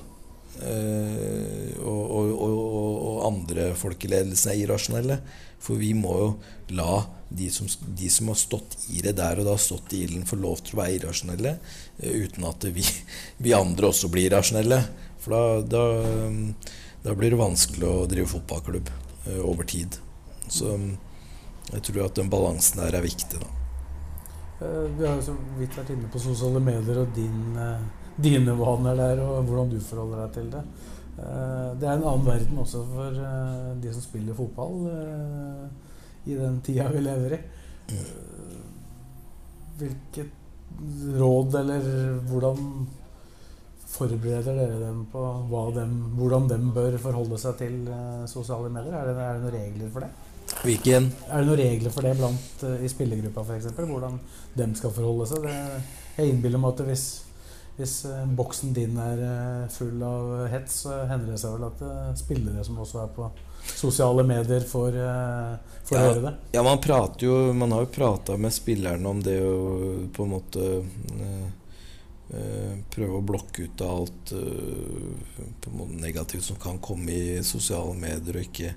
Eh, 0.60 1.78
og, 1.82 2.12
og, 2.12 3.22
andre 3.26 3.72
folk 3.78 4.04
i 4.06 4.12
ledelsen 4.12 4.52
er 4.52 4.62
irrasjonelle. 4.66 5.18
For 5.62 5.78
vi 5.78 5.92
må 5.98 6.14
jo 6.18 6.30
la 6.78 7.04
de 7.30 7.48
som, 7.54 7.70
de 7.70 8.10
som, 8.12 8.32
har 8.32 8.40
stått 8.40 8.76
i 8.92 9.04
det 9.06 9.14
der 9.20 9.40
og 9.40 9.48
da 9.48 9.56
stått 9.62 9.94
i 9.96 10.02
ilden, 10.08 10.26
få 10.28 10.40
lov 10.42 10.64
til 10.66 10.76
å 10.76 10.82
være 10.82 10.98
irrasjonelle. 11.00 11.56
Eh, 12.02 12.26
uten 12.26 12.48
at 12.50 12.68
vi, 12.74 12.86
vi, 13.44 13.56
andre 13.58 13.92
også 13.92 14.12
blir 14.12 14.30
irrasjonelle. 14.30 14.82
For 15.22 15.36
da, 15.36 15.44
da, 15.78 15.86
da, 17.06 17.16
blir 17.16 17.34
det 17.34 17.42
vanskelig 17.42 17.88
å 17.88 18.10
drive 18.10 18.30
fotballklubb 18.34 18.90
eh, 18.90 19.11
over 19.44 19.68
tid. 19.70 19.98
Så 20.48 20.74
jeg 21.72 21.84
tror 21.88 22.06
at 22.08 22.16
den 22.18 22.30
balansen 22.30 22.82
der 22.82 22.98
er 22.98 23.06
viktig. 23.06 23.40
da. 23.42 23.50
Vi 24.98 25.06
har 25.06 25.16
jo 25.18 25.26
så 25.30 25.36
vidt 25.58 25.78
vært 25.78 25.92
inne 25.94 26.10
på 26.12 26.22
sosiale 26.22 26.62
medier 26.62 27.04
og 27.04 27.14
din 27.16 27.58
dine 28.22 28.56
vaner 28.58 28.98
der, 28.98 29.22
og 29.24 29.46
hvordan 29.48 29.72
du 29.72 29.80
forholder 29.84 30.26
deg 30.26 30.36
til 30.36 30.52
det. 30.54 30.64
Eh, 31.22 31.70
det 31.80 31.88
er 31.88 31.96
en 31.96 32.06
annen 32.06 32.28
verden 32.28 32.62
også 32.64 32.84
for 32.92 33.24
eh, 33.30 33.72
de 33.84 33.94
som 33.94 34.04
spiller 34.04 34.38
fotball 34.38 34.86
eh, 34.92 35.66
i 36.32 36.38
den 36.38 36.60
tida 36.66 36.90
vi 36.94 37.04
lever 37.04 37.38
i. 37.38 37.42
Hvilket 39.82 40.38
råd, 41.20 41.56
eller 41.60 41.88
hvordan 42.30 42.68
forbereder 43.92 44.56
dere 44.56 44.80
dem 44.82 45.06
på 45.12 45.22
dem, 45.76 45.96
hvordan 46.18 46.48
de 46.50 46.60
bør 46.76 46.98
forholde 47.02 47.40
seg 47.42 47.58
til 47.60 47.80
sosiale 48.32 48.72
medier? 48.72 48.96
Er 48.96 49.10
det, 49.10 49.16
er 49.18 49.40
det 49.40 49.44
noen 49.46 49.58
regler 49.58 49.92
for 49.94 50.06
det? 50.06 50.12
Hvilken? 50.62 51.10
Er 51.30 51.42
det 51.42 51.50
noen 51.50 51.62
regler 51.62 51.94
for 51.96 52.08
det 52.08 52.14
blant, 52.20 52.64
i 52.84 52.92
spillergruppa 52.92 53.44
f.eks.? 53.48 53.74
Hvordan 53.82 54.22
de 54.58 54.72
skal 54.80 54.96
forholde 54.96 55.28
seg? 55.32 55.46
Det, 55.48 55.84
jeg 56.18 56.34
innbiller 56.34 56.62
meg 56.62 56.76
at 56.76 56.88
hvis 56.92 57.10
hvis 57.82 57.94
uh, 58.06 58.26
boksen 58.38 58.74
din 58.76 58.98
er 59.00 59.22
full 59.72 60.02
av 60.06 60.34
hets, 60.52 60.82
så 60.84 60.98
hender 61.10 61.32
det 61.32 61.40
seg 61.42 61.56
vel 61.56 61.70
at 61.70 62.20
spillere 62.20 62.66
som 62.68 62.82
også 62.84 63.00
er 63.06 63.14
på 63.16 63.30
sosiale 63.62 64.26
medier, 64.28 64.66
får, 64.68 64.98
får 65.88 65.98
ja, 65.98 66.04
høre 66.04 66.22
det. 66.26 66.34
Ja, 66.58 66.64
man 66.66 66.82
prater 66.84 67.26
jo 67.28 67.36
Man 67.54 67.72
har 67.72 67.86
jo 67.86 67.92
prata 67.94 68.36
med 68.38 68.54
spillerne 68.54 69.10
om 69.10 69.22
det 69.24 69.38
å 69.46 69.56
på 70.14 70.26
en 70.26 70.34
måte 70.34 70.68
prøve 72.92 73.18
å 73.18 73.26
blokke 73.28 73.66
ut 73.68 73.82
av 73.84 73.98
alt 74.02 74.32
en 75.72 75.78
måte 75.78 76.00
negativt 76.00 76.46
som 76.46 76.60
kan 76.60 76.80
komme 76.80 77.12
i 77.12 77.40
sosiale 77.44 77.92
medier, 77.98 78.38
og 78.38 78.46
ikke, 78.46 78.74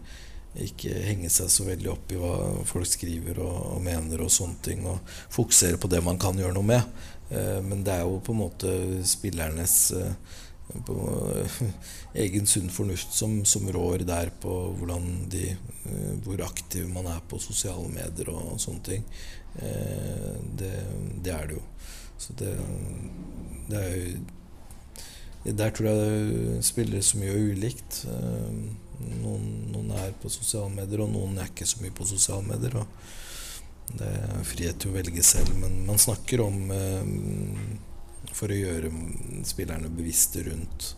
ikke 0.64 1.02
henge 1.06 1.30
seg 1.30 1.50
så 1.52 1.66
veldig 1.68 1.90
opp 1.92 2.14
i 2.14 2.18
hva 2.18 2.34
folk 2.66 2.88
skriver 2.90 3.38
og, 3.44 3.58
og 3.76 3.84
mener 3.84 4.24
og 4.24 4.32
sånne 4.34 4.58
ting, 4.64 4.86
og 4.90 5.14
fokusere 5.34 5.78
på 5.78 5.90
det 5.92 6.02
man 6.06 6.18
kan 6.18 6.38
gjøre 6.38 6.56
noe 6.56 6.70
med. 6.74 7.04
Eh, 7.30 7.60
men 7.62 7.84
det 7.84 7.98
er 7.98 8.04
jo 8.04 8.22
på 8.24 8.34
en 8.34 8.42
måte 8.42 8.72
spillernes 9.08 9.76
eh, 9.96 10.34
på, 10.86 10.96
egen 12.24 12.48
sunn 12.48 12.70
fornuft 12.72 13.14
som, 13.16 13.40
som, 13.48 13.66
rår 13.72 14.04
der 14.08 14.32
på 14.42 14.58
hvordan 14.78 15.08
de, 15.32 15.48
eh, 15.54 16.12
hvor 16.24 16.44
aktiv 16.46 16.88
man 16.92 17.08
er 17.12 17.24
på 17.28 17.40
sosiale 17.42 17.88
medier 17.92 18.32
og, 18.34 18.58
sånne 18.62 18.86
ting. 18.90 19.08
Det, 19.54 20.70
det, 21.22 21.30
er 21.30 21.44
det 21.46 21.54
jo. 21.54 21.60
Så 22.24 22.36
det, 22.40 22.54
det 23.68 23.80
er 23.80 23.96
jo 23.98 24.06
der 25.44 25.70
tror 25.76 25.90
jeg 25.90 26.64
spillere 26.64 27.04
som 27.04 27.20
gjør 27.20 27.50
ulikt. 27.52 27.98
Eh, 28.08 28.54
noen, 29.20 29.44
noen, 29.74 29.90
er 29.92 30.14
på 30.22 30.30
sosiale 30.32 30.70
medier, 30.72 31.02
og 31.04 31.12
noen 31.12 31.36
er 31.36 31.50
ikke 31.50 31.68
så 31.68 31.82
mye 31.82 31.92
på 31.92 32.06
sosiale 32.08 32.46
medier. 32.48 32.78
Og 32.80 33.98
det 33.98 34.08
er 34.08 34.46
frihet 34.48 34.80
til 34.80 34.92
å 34.92 34.96
velge 34.96 35.24
selv, 35.26 35.52
men 35.60 35.82
man 35.84 36.00
snakker 36.00 36.40
om 36.46 36.72
eh, 36.72 37.10
for 38.32 38.48
å 38.48 38.56
gjøre 38.56 38.88
spillerne 39.44 39.92
bevisste 39.92 40.46
rundt 40.48 40.94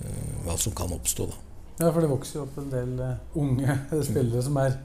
eh, 0.00 0.42
hva 0.42 0.58
som 0.58 0.74
kan 0.74 0.90
oppstå. 0.96 1.28
da. 1.30 1.42
Ja, 1.84 1.92
for 1.92 2.02
det 2.02 2.10
vokser 2.10 2.40
jo 2.40 2.48
opp 2.48 2.58
en 2.58 2.72
del 2.72 2.98
unge 3.38 3.78
spillere 4.10 4.42
som 4.42 4.58
er 4.58 4.80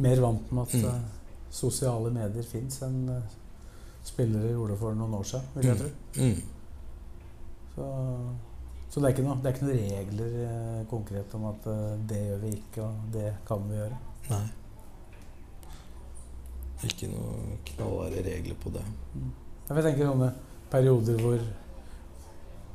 mer 0.00 0.24
vant 0.24 0.56
med 0.56 0.70
at 0.70 0.88
mm. 0.88 1.06
sosiale 1.52 2.14
medier 2.14 2.48
fins 2.48 2.80
enn 2.86 3.02
spillere 4.04 4.52
gjorde 4.54 4.78
for 4.80 4.96
noen 4.96 5.18
år 5.18 5.26
siden, 5.28 5.50
vil 5.54 5.68
jeg 5.68 5.76
mm. 5.76 5.82
tro. 5.82 5.90
Mm. 6.22 6.40
Så, 7.74 7.88
så 8.90 9.00
det, 9.00 9.04
er 9.06 9.14
ikke 9.14 9.26
noen 9.26 9.44
regler 9.44 10.38
eh, 10.46 10.80
konkret 10.90 11.36
om 11.38 11.46
at 11.50 11.68
eh, 11.70 11.98
det 12.10 12.22
gjør 12.24 12.42
vi 12.44 12.54
ikke, 12.56 12.86
og 12.86 13.12
det 13.14 13.28
kan 13.48 13.68
vi 13.68 13.78
gjøre. 13.78 14.00
Nei. 14.30 14.46
Ikke 16.88 17.10
noen 17.12 17.58
knallharde 17.72 18.24
regler 18.24 18.56
på 18.60 18.72
det. 18.74 18.84
Mm. 19.14 19.30
Jeg 19.70 19.84
tenker 19.86 20.08
sånne 20.08 20.30
perioder 20.70 21.20
hvor, 21.20 21.44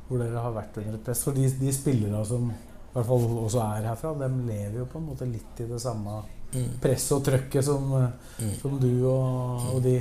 hvor 0.06 0.22
dere 0.22 0.44
har 0.46 0.54
vært 0.54 0.78
under 0.80 0.96
et 0.96 1.04
press. 1.04 1.24
For 1.26 1.36
de, 1.36 1.48
de 1.60 1.74
spillerne 1.74 2.22
som 2.28 2.48
i 2.48 2.94
hvert 2.94 3.08
fall 3.10 3.26
også 3.42 3.60
er 3.66 3.90
herfra, 3.90 4.14
de 4.22 4.30
lever 4.46 4.78
jo 4.80 4.86
på 4.88 5.02
en 5.02 5.10
måte 5.10 5.28
litt 5.28 5.60
i 5.60 5.66
det 5.68 5.80
samme 5.82 6.22
mm. 6.54 6.78
presset 6.80 7.18
og 7.18 7.26
trøkket 7.26 7.66
som, 7.66 7.90
eh, 7.98 8.30
mm. 8.40 8.54
som 8.62 8.78
du 8.80 8.90
og, 9.10 9.66
og 9.74 9.82
de, 9.84 9.98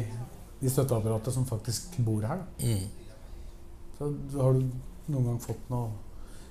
de 0.59 0.71
støtteapparatet 0.71 1.33
som 1.33 1.47
faktisk 1.47 1.97
bor 2.05 2.25
her. 2.25 2.43
Mm. 2.59 2.87
Så 3.97 4.09
har 4.39 4.55
du 4.55 4.63
noen 5.11 5.29
gang 5.29 5.39
fått 5.43 5.69
noen 5.71 5.93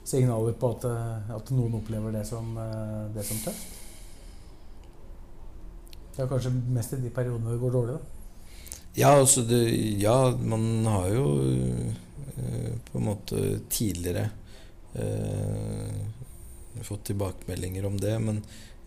signaler 0.04 0.56
på 0.60 0.74
at, 0.74 0.84
eh, 0.88 1.30
at 1.36 1.52
noen 1.56 1.78
opplever 1.80 2.12
det 2.12 2.26
som, 2.28 2.56
eh, 2.58 3.14
det 3.14 3.24
som 3.24 3.40
tøft? 3.44 3.80
Det 6.14 6.22
er 6.22 6.30
kanskje 6.30 6.52
mest 6.70 6.92
i 6.94 7.00
de 7.02 7.10
periodene 7.10 7.50
det 7.50 7.60
går 7.60 7.72
dårlig, 7.74 7.96
da? 7.96 8.14
Ja, 8.94 9.08
altså 9.18 9.42
det, 9.42 9.62
ja, 9.98 10.30
man 10.38 10.86
har 10.86 11.08
jo 11.10 11.24
eh, 11.42 12.74
på 12.90 13.00
en 13.00 13.08
måte 13.08 13.40
tidligere 13.68 14.28
eh, 14.94 15.96
fått 16.86 17.08
tilbakemeldinger 17.10 17.86
om 17.88 17.96
det, 17.98 18.14
men 18.22 18.38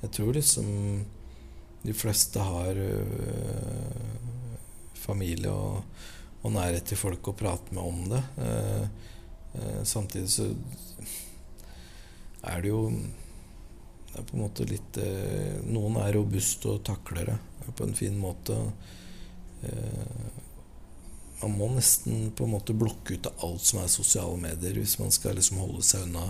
jeg 0.02 0.14
tror 0.16 0.38
liksom 0.38 0.70
de 1.84 1.94
fleste 1.96 2.40
har 2.40 2.80
øh, 2.80 4.08
familie 5.00 5.52
og, 5.52 5.84
og, 6.42 6.50
nærhet 6.54 6.88
til 6.90 7.00
folk 7.00 7.32
å 7.32 7.38
prate 7.38 7.76
med 7.76 7.84
om 7.84 8.02
det. 8.12 8.24
Eh, 8.44 9.06
Eh, 9.54 9.84
samtidig 9.84 10.30
så 10.30 10.50
er 12.42 12.62
det 12.62 12.70
jo 12.70 12.82
det 12.92 14.22
er 14.22 14.26
på 14.28 14.38
en 14.38 14.44
måte 14.44 14.66
litt 14.66 14.98
eh, 15.02 15.58
Noen 15.68 16.00
er 16.02 16.16
robuste 16.16 16.72
og 16.74 16.84
takler 16.88 17.32
det 17.34 17.38
på 17.76 17.84
en 17.84 17.98
fin 17.98 18.16
måte. 18.16 18.56
Man 21.42 21.56
må 21.58 21.68
nesten 21.74 22.30
på 22.32 22.46
en 22.46 22.54
måte 22.54 22.76
blokke 22.78 23.18
ut 23.18 23.28
av 23.28 23.44
alt 23.44 23.66
som 23.68 23.82
er 23.82 23.90
sosiale 23.92 24.38
medier, 24.40 24.78
hvis 24.80 24.96
man 25.02 25.12
skal 25.12 25.36
liksom 25.36 25.60
holde 25.60 25.84
seg 25.84 26.06
unna 26.08 26.30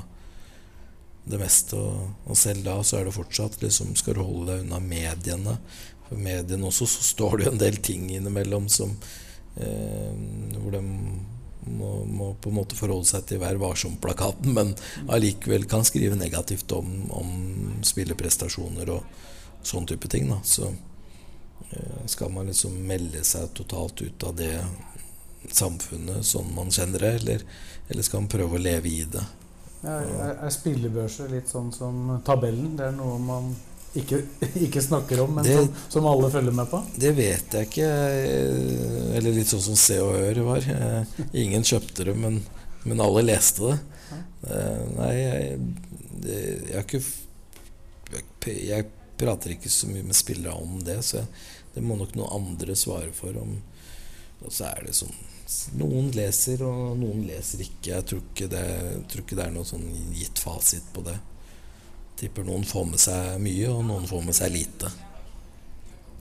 det 1.30 1.38
meste. 1.38 1.78
Og 1.78 2.40
selv 2.40 2.66
da 2.66 2.80
så 2.82 2.98
er 2.98 3.06
det 3.06 3.14
fortsatt 3.14 3.62
liksom, 3.62 3.94
Skal 4.00 4.18
du 4.18 4.24
holde 4.24 4.50
deg 4.50 4.66
unna 4.66 4.82
mediene? 4.82 5.60
Mediene 6.16 6.68
også 6.68 6.88
så 6.90 7.04
står 7.04 7.38
det 7.38 7.48
jo 7.48 7.54
en 7.54 7.64
del 7.64 7.80
ting 7.84 8.10
innimellom 8.16 8.70
som 8.72 8.94
eh, 9.56 10.14
hvor 10.58 10.76
de 10.78 10.84
må, 11.68 12.06
må, 12.06 12.34
på 12.42 12.50
en 12.50 12.60
måte 12.60 12.78
forholde 12.80 13.10
seg 13.10 13.26
til 13.28 13.42
Vær 13.42 13.60
varsom-plakaten, 13.62 14.54
men 14.56 14.76
allikevel 15.12 15.68
kan 15.70 15.86
skrive 15.88 16.16
negativt 16.20 16.72
om, 16.72 16.94
om 17.12 17.32
spilleprestasjoner 17.86 18.92
og 18.96 19.66
sånn 19.68 19.88
type 19.90 20.08
ting. 20.12 20.30
Da. 20.32 20.40
Så 20.48 20.70
eh, 21.72 22.06
skal 22.08 22.32
man 22.34 22.48
liksom 22.52 22.78
melde 22.88 23.24
seg 23.28 23.52
totalt 23.58 24.02
ut 24.02 24.28
av 24.28 24.38
det 24.40 24.54
samfunnet 25.54 26.26
sånn 26.28 26.54
man 26.56 26.72
kjenner 26.74 27.04
det, 27.04 27.14
eller, 27.22 27.44
eller 27.88 28.06
skal 28.06 28.24
man 28.24 28.32
prøve 28.32 28.58
å 28.58 28.64
leve 28.64 28.92
i 28.92 29.04
det? 29.12 29.24
Ja, 29.84 30.00
er, 30.02 30.38
er 30.48 30.52
spillebørser 30.52 31.30
litt 31.32 31.52
sånn 31.52 31.70
som 31.76 32.18
tabellen? 32.26 32.76
Det 32.80 32.90
er 32.90 32.96
noe 32.98 33.20
man 33.22 33.52
ikke, 33.96 34.22
ikke 34.68 34.82
snakker 34.84 35.22
om, 35.24 35.36
men 35.38 35.46
det, 35.48 35.56
som, 35.58 35.70
som, 35.90 36.08
alle 36.10 36.32
følger 36.32 36.56
med 36.56 36.70
på? 36.72 36.82
Det 36.96 37.12
vet 37.18 37.58
jeg 37.60 37.70
ikke. 37.70 37.92
Eller 39.18 39.36
litt 39.36 39.52
sånn 39.52 39.64
som 39.70 39.80
Se 39.80 40.00
og 40.04 40.16
Hør 40.18 40.42
var. 40.52 40.68
Eh, 40.74 41.22
ingen 41.44 41.66
kjøpte 41.68 42.10
det, 42.10 42.18
men, 42.18 42.42
men 42.84 43.04
alle 43.04 43.26
leste 43.26 43.72
det. 43.72 43.78
Eh, 44.48 44.84
nei, 44.98 45.14
jeg, 45.18 45.58
det, 46.24 46.42
jeg 46.70 46.76
har 46.76 46.86
ikke 46.86 47.04
jeg, 48.14 48.58
jeg 48.68 48.90
prater 49.18 49.56
ikke 49.56 49.72
så 49.74 49.90
mye 49.90 50.06
med 50.06 50.16
spillere 50.16 50.54
om 50.56 50.78
det, 50.86 51.00
så 51.06 51.22
jeg, 51.22 51.32
det 51.78 51.84
må 51.86 51.98
nok 51.98 52.16
noen 52.18 52.36
andre 52.42 52.76
svare 52.78 53.12
for. 53.16 53.36
Om, 53.38 53.58
og 54.46 54.54
så 54.54 54.70
er 54.72 54.88
det 54.88 54.98
sånn 54.98 55.26
Noen 55.80 56.10
leser, 56.12 56.60
og 56.68 56.98
noen 57.00 57.22
leser 57.24 57.62
ikke. 57.64 57.94
Jeg 57.94 58.04
tror 58.10 58.20
ikke 58.20 58.50
det, 58.52 58.64
tror 59.08 59.22
ikke 59.24 59.38
det 59.40 59.46
er 59.46 59.54
noen 59.56 59.68
sånn 59.70 59.86
gitt 60.12 60.42
fasit 60.44 60.90
på 60.92 61.06
det. 61.06 61.14
Tipper 62.18 62.48
noen 62.48 62.66
får 62.66 62.88
med 62.92 63.02
seg 63.02 63.36
mye, 63.44 63.68
og 63.70 63.84
noen 63.86 64.08
får 64.10 64.24
med 64.26 64.38
seg 64.38 64.54
lite. 64.56 64.90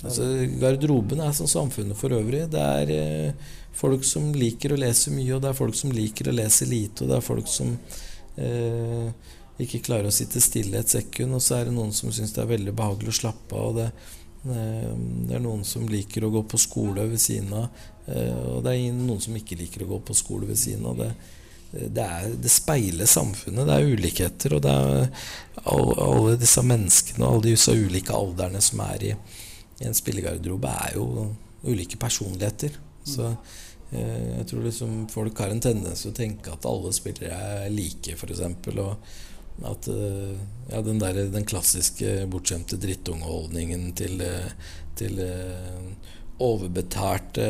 Altså, 0.04 0.26
garderoben 0.60 1.22
er 1.24 1.32
som 1.32 1.48
samfunnet 1.48 1.96
for 1.96 2.12
øvrig. 2.12 2.42
Det 2.52 2.60
er 2.60 2.92
eh, 2.92 3.54
folk 3.76 4.04
som 4.04 4.28
liker 4.36 4.74
å 4.74 4.80
lese 4.80 5.12
mye, 5.14 5.32
og 5.36 5.42
det 5.44 5.50
er 5.50 5.58
folk 5.58 5.78
som 5.78 5.94
liker 5.94 6.30
å 6.30 6.36
lese 6.36 6.68
lite, 6.68 7.04
og 7.04 7.10
det 7.10 7.16
er 7.16 7.24
folk 7.24 7.48
som 7.50 7.72
eh, 8.36 9.32
ikke 9.62 9.82
klarer 9.86 10.10
å 10.10 10.14
sitte 10.14 10.42
stille 10.44 10.82
et 10.82 10.92
sekund, 10.92 11.36
og 11.36 11.42
så 11.44 11.60
er 11.60 11.68
det 11.68 11.76
noen 11.76 11.94
som 11.96 12.12
syns 12.12 12.34
det 12.36 12.44
er 12.44 12.52
veldig 12.52 12.76
behagelig 12.76 13.14
å 13.14 13.18
slappe 13.22 13.56
av. 13.56 13.70
og 13.70 13.80
det, 13.80 13.88
eh, 14.52 14.92
det 15.28 15.38
er 15.38 15.44
noen 15.44 15.64
som 15.64 15.88
liker 15.88 16.26
å 16.26 16.32
gå 16.34 16.44
på 16.52 16.60
skole 16.60 17.08
ved 17.08 17.22
siden 17.22 17.56
av, 17.56 17.82
eh, 18.06 18.36
og 18.52 18.62
det 18.64 18.76
er 18.76 18.92
noen 19.00 19.20
som 19.22 19.36
ikke 19.36 19.58
liker 19.62 19.84
å 19.84 19.92
gå 19.94 20.02
på 20.10 20.16
skole 20.16 20.46
ved 20.46 20.60
siden 20.60 20.86
av. 20.86 20.96
det 21.00 21.14
det, 21.80 22.02
er, 22.02 22.32
det, 22.42 22.52
speiler 22.52 23.08
samfunnet. 23.10 23.66
Det 23.68 23.76
er 23.76 23.92
ulikheter. 23.92 24.56
Og 24.56 24.64
det 24.64 24.72
er 24.72 25.10
alle, 25.66 26.36
disse 26.40 26.64
menneskene 26.64 27.24
og 27.24 27.36
alle 27.36 27.52
disse 27.52 27.74
ulike 27.74 28.16
alderne 28.16 28.62
som 28.64 28.82
er 28.86 29.06
i, 29.10 29.12
i 29.82 29.88
en 29.88 29.96
spillegarderobe, 29.96 30.72
er 30.88 30.98
jo 30.98 31.28
ulike 31.66 31.98
personligheter. 32.00 32.76
Så 33.06 33.30
eh, 33.92 34.38
jeg 34.38 34.48
tror 34.50 34.66
liksom 34.66 35.06
folk 35.12 35.38
har 35.42 35.54
en 35.54 35.62
tendens 35.62 36.04
til 36.04 36.12
å 36.12 36.18
tenke 36.18 36.52
at 36.52 36.68
alle 36.68 36.92
spillere 36.96 37.38
er 37.62 37.72
like, 37.74 38.16
f.eks. 38.16 38.44
Og 38.76 39.66
at 39.66 39.88
eh, 39.92 40.34
ja, 40.72 40.82
den, 40.84 41.00
der, 41.02 41.22
den 41.32 41.48
klassiske 41.48 42.18
bortskjemte 42.32 42.78
drittungeholdningen 42.80 43.88
til, 43.96 44.20
eh, 44.24 44.52
til 44.98 45.22
overbetalte 46.42 47.46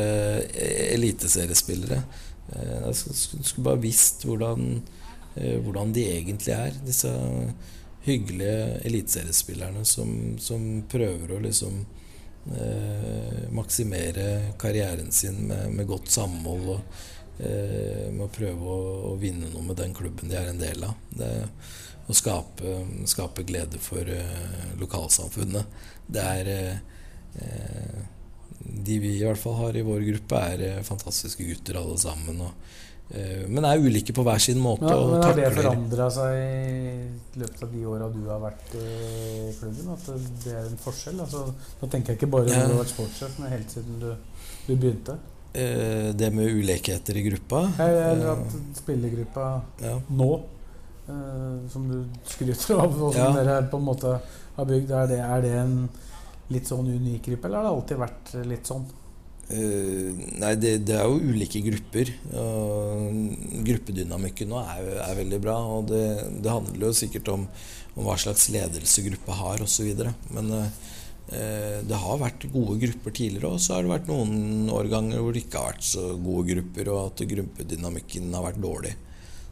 eliteseriespillere 0.95 2.05
jeg 2.55 2.95
skulle 2.95 3.67
bare 3.67 3.83
visst 3.83 4.25
hvordan, 4.27 4.81
eh, 5.35 5.59
hvordan 5.63 5.93
de 5.95 6.07
egentlig 6.13 6.55
er, 6.55 6.77
disse 6.87 7.11
hyggelige 8.07 8.81
eliteseriespillerne 8.87 9.85
som, 9.85 10.11
som, 10.39 10.67
prøver 10.91 11.33
å 11.35 11.43
liksom 11.43 11.81
eh, 12.55 13.43
maksimere 13.55 14.55
karrieren 14.63 15.11
sin 15.13 15.43
med, 15.49 15.73
med 15.75 15.91
godt 15.91 16.13
samhold 16.15 16.69
og 16.77 16.81
eh, 17.43 18.07
med 18.13 18.29
å 18.29 18.33
prøve 18.33 18.71
å, 18.77 18.79
å, 19.11 19.17
vinne 19.21 19.51
noe 19.51 19.67
med 19.73 19.81
den 19.83 19.97
klubben 19.97 20.31
de 20.31 20.39
er 20.39 20.53
en 20.53 20.63
del 20.63 20.87
av. 20.87 20.95
Det, 21.11 21.33
å 22.07 22.15
skape, 22.15 22.77
skape 23.11 23.43
glede 23.49 23.81
for 23.83 24.07
eh, 24.07 24.75
lokalsamfunnet. 24.79 25.81
Det 26.07 26.23
er 26.23 26.53
eh, 26.55 28.05
de 28.67 28.99
vi 29.03 29.17
i 29.19 29.25
hvert 29.25 29.41
fall 29.41 29.57
har 29.61 29.77
i 29.77 29.85
vår 29.87 30.05
gruppe, 30.11 30.41
er 30.53 30.65
eh, 30.67 30.83
fantastiske 30.87 31.45
gutter 31.47 31.79
alle 31.81 31.97
sammen. 32.01 32.41
Og, 32.47 32.73
uh, 33.13 33.45
men 33.53 33.67
er 33.69 33.83
ulike 33.83 34.15
på 34.17 34.25
hver 34.27 34.43
sin 34.43 34.61
måte. 34.63 34.89
Ja, 34.91 35.05
men 35.11 35.23
Har 35.25 35.39
det 35.39 35.53
forandra 35.57 36.09
seg 36.15 36.41
i 36.41 37.39
løpet 37.43 37.63
av 37.67 37.77
de 37.77 37.85
åra 37.93 38.11
du 38.15 38.21
har 38.31 38.43
vært 38.43 38.75
i 38.79 38.89
klubben? 39.59 39.93
At 39.95 40.11
det 40.45 40.57
er 40.57 40.67
en 40.67 40.83
forskjell? 40.83 41.23
Altså, 41.27 41.47
nå 41.81 41.93
tenker 41.93 42.15
jeg 42.15 42.21
ikke 42.21 42.33
bare 42.35 42.51
når 42.51 42.67
du 42.67 42.77
har 42.77 42.83
vært 42.83 42.95
sportssjef, 42.95 43.39
men 43.41 43.55
helt 43.55 43.79
siden 43.79 44.03
du, 44.03 44.11
du 44.67 44.75
begynte. 44.75 45.21
Uh, 45.57 46.11
det 46.17 46.33
med 46.35 46.59
ulikheter 46.59 47.17
i 47.17 47.25
gruppa? 47.31 47.63
Eller 47.87 48.35
at 48.35 48.59
spillergruppa 48.83 49.47
ja. 49.85 49.97
nå, 50.13 50.33
som 51.71 51.85
du 51.87 52.01
skryter 52.27 52.81
av, 52.83 52.91
og 52.91 53.15
som 53.15 53.21
ja. 53.23 53.29
dere 53.39 53.61
på 53.71 53.79
en 53.79 53.85
måte 53.87 54.17
har 54.57 54.67
bygd, 54.67 54.91
er 54.91 55.11
det, 55.13 55.19
er 55.23 55.45
det 55.45 55.53
en 55.61 55.77
litt 56.53 56.69
sånn 56.69 56.87
unik 56.87 57.27
gruppe, 57.31 57.49
eller 57.49 57.61
har 57.61 57.67
det 57.67 57.75
alltid 57.75 58.01
vært 58.05 58.33
litt 58.47 58.71
sånn? 58.71 58.87
Uh, 59.47 60.11
nei, 60.43 60.57
det, 60.59 60.73
det, 60.89 60.97
er 60.99 61.07
jo 61.07 61.21
ulike 61.23 61.63
grupper. 61.63 62.11
Uh, 62.33 63.07
gruppedynamikken 63.67 64.51
nå 64.51 64.59
er, 64.59 64.89
er, 65.05 65.15
veldig 65.21 65.41
bra. 65.43 65.57
Og 65.77 65.91
det, 65.93 66.05
det 66.43 66.51
handler 66.51 66.89
jo 66.89 66.99
sikkert 66.99 67.31
om, 67.35 67.47
om, 67.95 68.03
hva 68.07 68.17
slags 68.19 68.49
ledelse 68.55 69.07
gruppa 69.07 69.39
har 69.39 69.63
osv. 69.63 69.93
Men 70.35 70.51
uh, 70.51 70.67
det 71.27 72.01
har 72.03 72.23
vært 72.23 72.49
gode 72.53 72.79
grupper 72.83 73.15
tidligere, 73.15 73.55
og 73.55 73.63
så 73.63 73.77
har 73.77 73.87
det 73.87 73.95
vært 73.95 74.11
noen 74.11 74.69
årganger 74.71 75.23
hvor 75.23 75.35
det 75.35 75.45
ikke 75.47 75.63
har 75.63 75.75
vært 75.75 75.89
så 75.89 76.09
gode 76.15 76.47
grupper, 76.53 76.91
og 76.95 77.01
at 77.05 77.25
gruppedynamikken 77.35 78.35
har 78.35 78.47
vært 78.49 78.63
dårlig. 78.63 78.97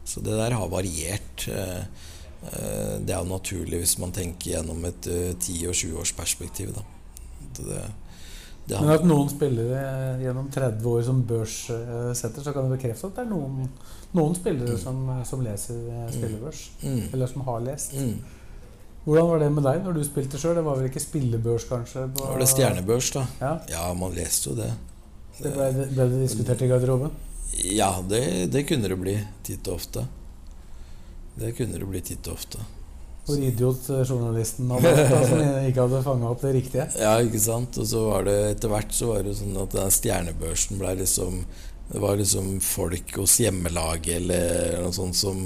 Så 0.05 0.21
det 0.23 0.35
der 0.37 0.55
har 0.59 0.71
variert. 0.71 1.47
Uh, 1.47 2.11
det 2.45 3.13
er 3.13 3.19
jo 3.19 3.29
naturlig 3.29 3.81
hvis 3.81 3.97
man 4.01 4.13
tenker 4.15 4.55
gjennom 4.55 4.83
et 4.87 5.07
10- 5.07 5.67
og 5.69 5.75
20-årsperspektiv. 5.75 6.73
Det, 7.57 7.81
det 8.65 8.79
Men 8.81 8.93
at 8.95 9.05
noen 9.07 9.29
spillere 9.31 9.81
gjennom 10.21 10.47
30 10.53 10.87
år 10.91 11.03
som 11.07 11.21
børssetter, 11.29 12.45
så 12.45 12.53
kan 12.55 12.65
du 12.65 12.75
bekrefte 12.75 13.09
at 13.11 13.19
det 13.19 13.25
er 13.25 13.29
noen, 13.29 13.67
noen 14.17 14.37
spillere 14.37 14.77
mm. 14.77 14.81
som, 14.81 15.03
som, 15.29 15.43
leser 15.45 15.77
mm. 15.85 16.09
spillebørs. 16.15 16.63
Mm. 16.81 17.03
Eller 17.11 17.31
som 17.31 17.45
har 17.49 17.61
lest. 17.67 17.93
Mm. 17.93 18.17
Hvordan 19.05 19.29
var 19.29 19.43
det 19.43 19.51
med 19.53 19.67
deg 19.67 19.83
når 19.85 19.99
du 19.99 20.03
spilte 20.07 20.41
sjøl? 20.41 20.55
Det 20.57 20.65
var 20.65 20.79
vel 20.79 20.89
ikke 20.89 21.03
spillebørs, 21.03 21.67
kanskje? 21.69 22.07
På... 22.15 22.25
Var 22.31 22.41
det 22.41 22.49
stjernebørs, 22.49 23.11
da? 23.13 23.25
Ja, 23.37 23.53
ja 23.69 23.85
man 23.93 24.15
leste 24.17 24.49
jo 24.49 24.57
det. 24.57 24.71
det 25.37 25.51
ble, 25.53 25.67
ble, 25.91 26.07
det 26.15 26.21
diskutert 26.23 26.63
i 26.65 26.69
garderoben? 26.71 27.13
Ja, 27.69 27.91
det, 28.09 28.49
det 28.51 28.65
kunne 28.65 28.89
det 28.89 28.97
bli 28.97 29.19
titt 29.45 29.69
og 29.69 29.77
ofte. 29.77 30.07
Det 31.35 31.51
kunne 31.57 31.79
det 31.79 31.87
bli 31.89 32.01
titt 32.01 32.27
og 32.29 32.37
ofte. 32.39 32.63
Hvor 33.25 33.41
idiot 33.41 33.87
eh, 33.89 34.03
journalisten 34.05 34.69
hadde 34.69 34.91
vært, 34.93 35.29
som 35.29 35.39
ikke 35.65 35.85
hadde 35.87 36.01
fanga 36.05 36.31
opp 36.31 36.43
det 36.45 36.51
riktige. 36.59 36.87
Ja, 37.05 37.15
ikke 37.25 37.41
sant. 37.41 37.79
Og 37.81 37.87
så 37.89 38.03
var 38.05 38.27
det 38.27 38.35
etter 38.51 38.71
hvert 38.71 38.93
så 38.93 39.13
var 39.13 39.25
det 39.25 39.37
sånn 39.39 39.57
at 39.61 39.73
den 39.73 39.95
stjernebørsen 39.95 40.81
ble 40.81 40.97
liksom 41.01 41.39
Det 41.85 42.01
var 42.01 42.17
liksom 42.17 42.59
folk 42.65 43.11
hos 43.19 43.39
hjemmelaget 43.41 44.15
eller 44.19 44.79
noe 44.81 44.93
sånt 44.93 45.17
som 45.17 45.41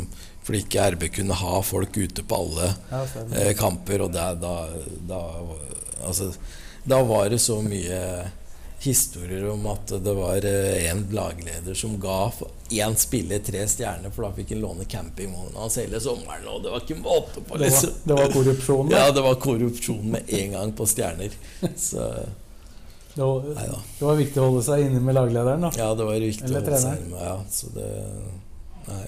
Fordi 0.47 0.61
ikke 0.63 0.85
RB 0.95 1.07
kunne 1.17 1.35
ha 1.35 1.57
folk 1.63 1.97
ute 1.99 2.23
på 2.23 2.37
alle 2.43 2.69
ja, 2.91 3.01
eh, 3.35 3.53
kamper, 3.59 4.05
og 4.05 4.13
det, 4.15 4.27
da, 4.43 4.53
da 5.07 5.23
Altså, 5.99 6.29
da 6.87 7.01
var 7.03 7.27
det 7.31 7.41
så 7.43 7.57
mye 7.63 7.99
historier 8.83 9.49
om 9.49 9.65
at 9.71 9.91
det 10.03 10.13
var 10.15 10.45
eh, 10.45 10.89
en 10.91 11.05
lagleder 11.11 11.73
som 11.77 11.97
ga 11.99 12.31
én 12.69 12.95
spiller 12.95 13.39
tre 13.43 13.65
stjerner, 13.67 14.11
for 14.15 14.27
da 14.27 14.33
fikk 14.37 14.53
han 14.55 14.61
låne 14.63 14.85
campingvogna 14.89 15.65
hans 15.65 15.79
hele 15.81 15.99
sommeren. 16.03 16.45
Og 16.47 16.63
det 16.63 16.73
var 16.73 16.85
ikke 16.85 16.99
måte 17.01 17.43
på. 17.43 17.57
Liksom. 17.59 17.95
Det, 18.03 18.13
var, 18.13 18.21
det 18.21 18.27
var 18.27 18.35
korrupsjon? 18.37 18.93
Ja, 18.93 19.07
det 19.11 19.25
var 19.25 19.39
korrupsjon 19.47 20.11
med 20.15 20.33
en 20.41 20.57
gang 20.57 20.75
på 20.77 20.87
stjerner. 20.89 21.35
Så 21.75 22.05
det 23.15 23.25
var, 23.25 23.41
det 23.99 24.05
var, 24.05 24.15
viktig 24.15 24.39
å 24.39 24.45
holde 24.45 24.61
seg 24.63 24.85
inne 24.85 25.01
med 25.03 25.17
laglederen, 25.17 25.65
da? 25.65 25.71
Ja, 25.75 25.89
det 25.97 26.05
var 26.07 26.19
viktig 26.21 26.45
Eller 26.45 26.61
å 26.61 26.69
holde 26.69 26.77
seg 26.79 27.01
inne 27.01 27.09
med 27.15 27.25
Ja, 27.25 27.39
så 27.51 27.71
det 27.73 27.87
Nei. 28.89 29.07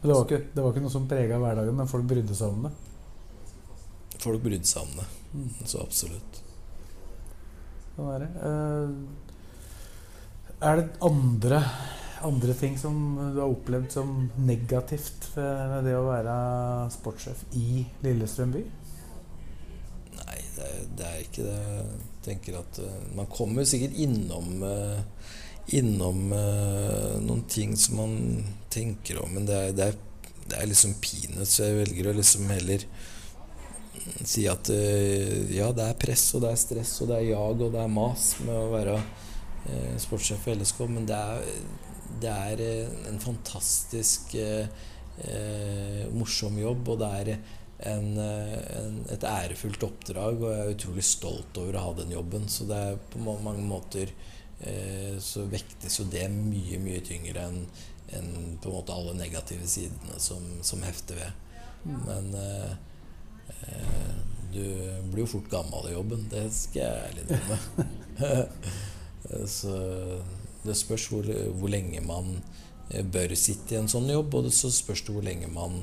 Det 0.00 0.12
var, 0.12 0.20
ikke, 0.26 0.42
det 0.52 0.62
var 0.62 0.74
ikke 0.74 0.82
noe 0.84 0.92
som 0.92 1.06
prega 1.10 1.38
hverdagen, 1.42 1.74
men 1.74 1.88
folk 1.90 2.04
brydde 2.06 2.36
seg 2.38 2.52
om 2.54 2.68
det? 2.68 2.74
Folk 4.22 4.44
brydde 4.44 4.68
seg 4.68 4.84
om 4.84 4.92
det. 5.00 5.06
Mm. 5.32 5.48
Så 5.64 5.80
absolutt. 5.82 6.42
Sånn 7.98 8.12
er 8.14 8.22
det. 8.22 8.30
Eh, 8.46 8.90
er 10.68 10.76
det 10.78 10.84
andre, 11.02 11.58
andre 12.28 12.54
ting 12.54 12.76
som 12.78 12.94
du 13.34 13.40
har 13.40 13.50
opplevd 13.50 13.90
som 13.96 14.12
negativt 14.38 15.26
ved 15.34 15.82
det 15.86 15.96
å 15.98 16.04
være 16.06 16.34
sportssjef 16.94 17.42
i 17.58 17.82
Lillestrøm 18.06 18.54
by? 18.54 18.62
Nei, 20.20 20.38
det 20.54 20.68
er, 20.68 20.86
det 21.00 21.08
er 21.08 21.18
ikke 21.24 21.48
det. 21.48 21.58
Jeg 21.58 22.22
tenker 22.28 22.60
at 22.60 22.80
uh, 22.84 22.96
man 23.18 23.30
kommer 23.34 23.66
sikkert 23.66 23.98
innom 23.98 24.62
uh, 24.62 24.98
innom 25.74 26.32
uh, 26.34 27.18
noen 27.22 27.44
ting 27.50 27.74
som 27.78 27.98
man 27.98 28.16
tenker 28.70 29.18
om, 29.24 29.34
men 29.34 29.46
det 29.48 29.58
er, 29.58 29.74
det 29.74 29.90
er, 29.90 29.94
det 30.46 30.56
er 30.58 30.70
liksom 30.70 30.98
peanuts. 31.02 31.58
Jeg 31.62 31.82
velger 31.82 32.10
å 32.12 32.18
liksom 32.18 32.50
heller 32.54 32.86
si 34.24 34.46
at 34.50 34.70
uh, 34.72 35.54
ja, 35.54 35.70
det 35.74 35.86
er 35.86 35.98
press, 36.00 36.28
og 36.36 36.44
det 36.44 36.52
er 36.52 36.60
stress, 36.60 36.94
og 37.02 37.10
det 37.10 37.18
er 37.18 37.30
jag, 37.32 37.62
og 37.64 37.74
det 37.74 37.82
er 37.82 37.92
mas 37.92 38.30
med 38.44 38.54
å 38.54 38.70
være 38.72 38.96
uh, 38.98 39.94
sportssjef 40.00 40.42
for 40.44 40.58
LSK, 40.58 40.82
men 40.92 41.08
det 41.08 41.18
er, 41.18 41.52
det 42.22 42.34
er 42.34 42.64
uh, 42.64 42.98
en 43.12 43.22
fantastisk 43.22 44.38
morsom 46.14 46.60
jobb, 46.60 46.92
og 46.92 47.00
det 47.00 47.06
er 47.18 47.28
en, 47.90 48.04
en, 48.22 48.98
et 49.10 49.24
ærefullt 49.26 49.82
oppdrag, 49.82 50.36
og 50.38 50.52
jeg 50.52 50.60
er 50.60 50.76
utrolig 50.76 51.02
stolt 51.08 51.58
over 51.58 51.74
å 51.74 51.82
ha 51.88 51.94
den 51.98 52.12
jobben. 52.14 52.44
Så 52.46 52.68
det 52.70 52.78
er 52.78 53.00
på 53.10 53.24
mange 53.26 53.64
måter 53.66 54.12
så 55.18 55.42
vektes 55.50 55.98
jo 55.98 56.06
det 56.12 56.22
mye, 56.30 56.78
mye 56.84 57.02
tyngre 57.02 57.48
enn 57.48 57.58
en 58.14 58.30
på 58.62 58.70
en 58.70 58.76
måte 58.76 58.94
alle 58.94 59.16
negative 59.18 59.66
sidene 59.66 60.22
som, 60.22 60.46
som 60.62 60.86
hefter 60.86 61.18
ved. 61.18 61.58
Mm. 61.82 61.98
Men 62.06 62.30
Eh, 62.38 62.72
du 64.52 64.64
blir 65.10 65.24
jo 65.24 65.30
fort 65.36 65.50
gammel 65.50 65.90
i 65.90 65.94
jobben. 65.94 66.26
Det 66.30 66.46
skal 66.54 66.82
jeg 66.82 67.08
ærlig 67.08 67.24
innrømme. 67.26 67.86
så 69.58 69.74
det 70.64 70.76
spørs 70.76 71.06
hvor, 71.12 71.28
hvor, 71.58 71.70
lenge 71.70 72.00
man 72.04 72.38
eh, 72.90 73.04
bør 73.04 73.34
sitte 73.38 73.76
i 73.76 73.80
en 73.80 73.90
sånn 73.90 74.08
jobb, 74.10 74.34
og 74.34 74.50
så 74.54 74.70
spørs 74.74 75.04
det 75.06 75.14
hvor 75.14 75.26
lenge 75.26 75.50
man 75.52 75.80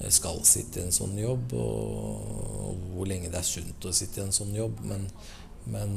eh, 0.00 0.10
skal 0.14 0.40
sitte 0.48 0.80
i 0.80 0.86
en 0.86 0.94
sånn 0.94 1.16
jobb, 1.18 1.54
og 1.58 2.88
hvor 2.94 3.10
lenge 3.10 3.30
det 3.32 3.40
er 3.40 3.46
sunt 3.46 3.88
å 3.88 3.94
sitte 3.94 4.22
i 4.22 4.26
en 4.26 4.34
sånn 4.34 4.54
jobb. 4.56 4.82
Men, 4.88 5.06
men 5.68 5.92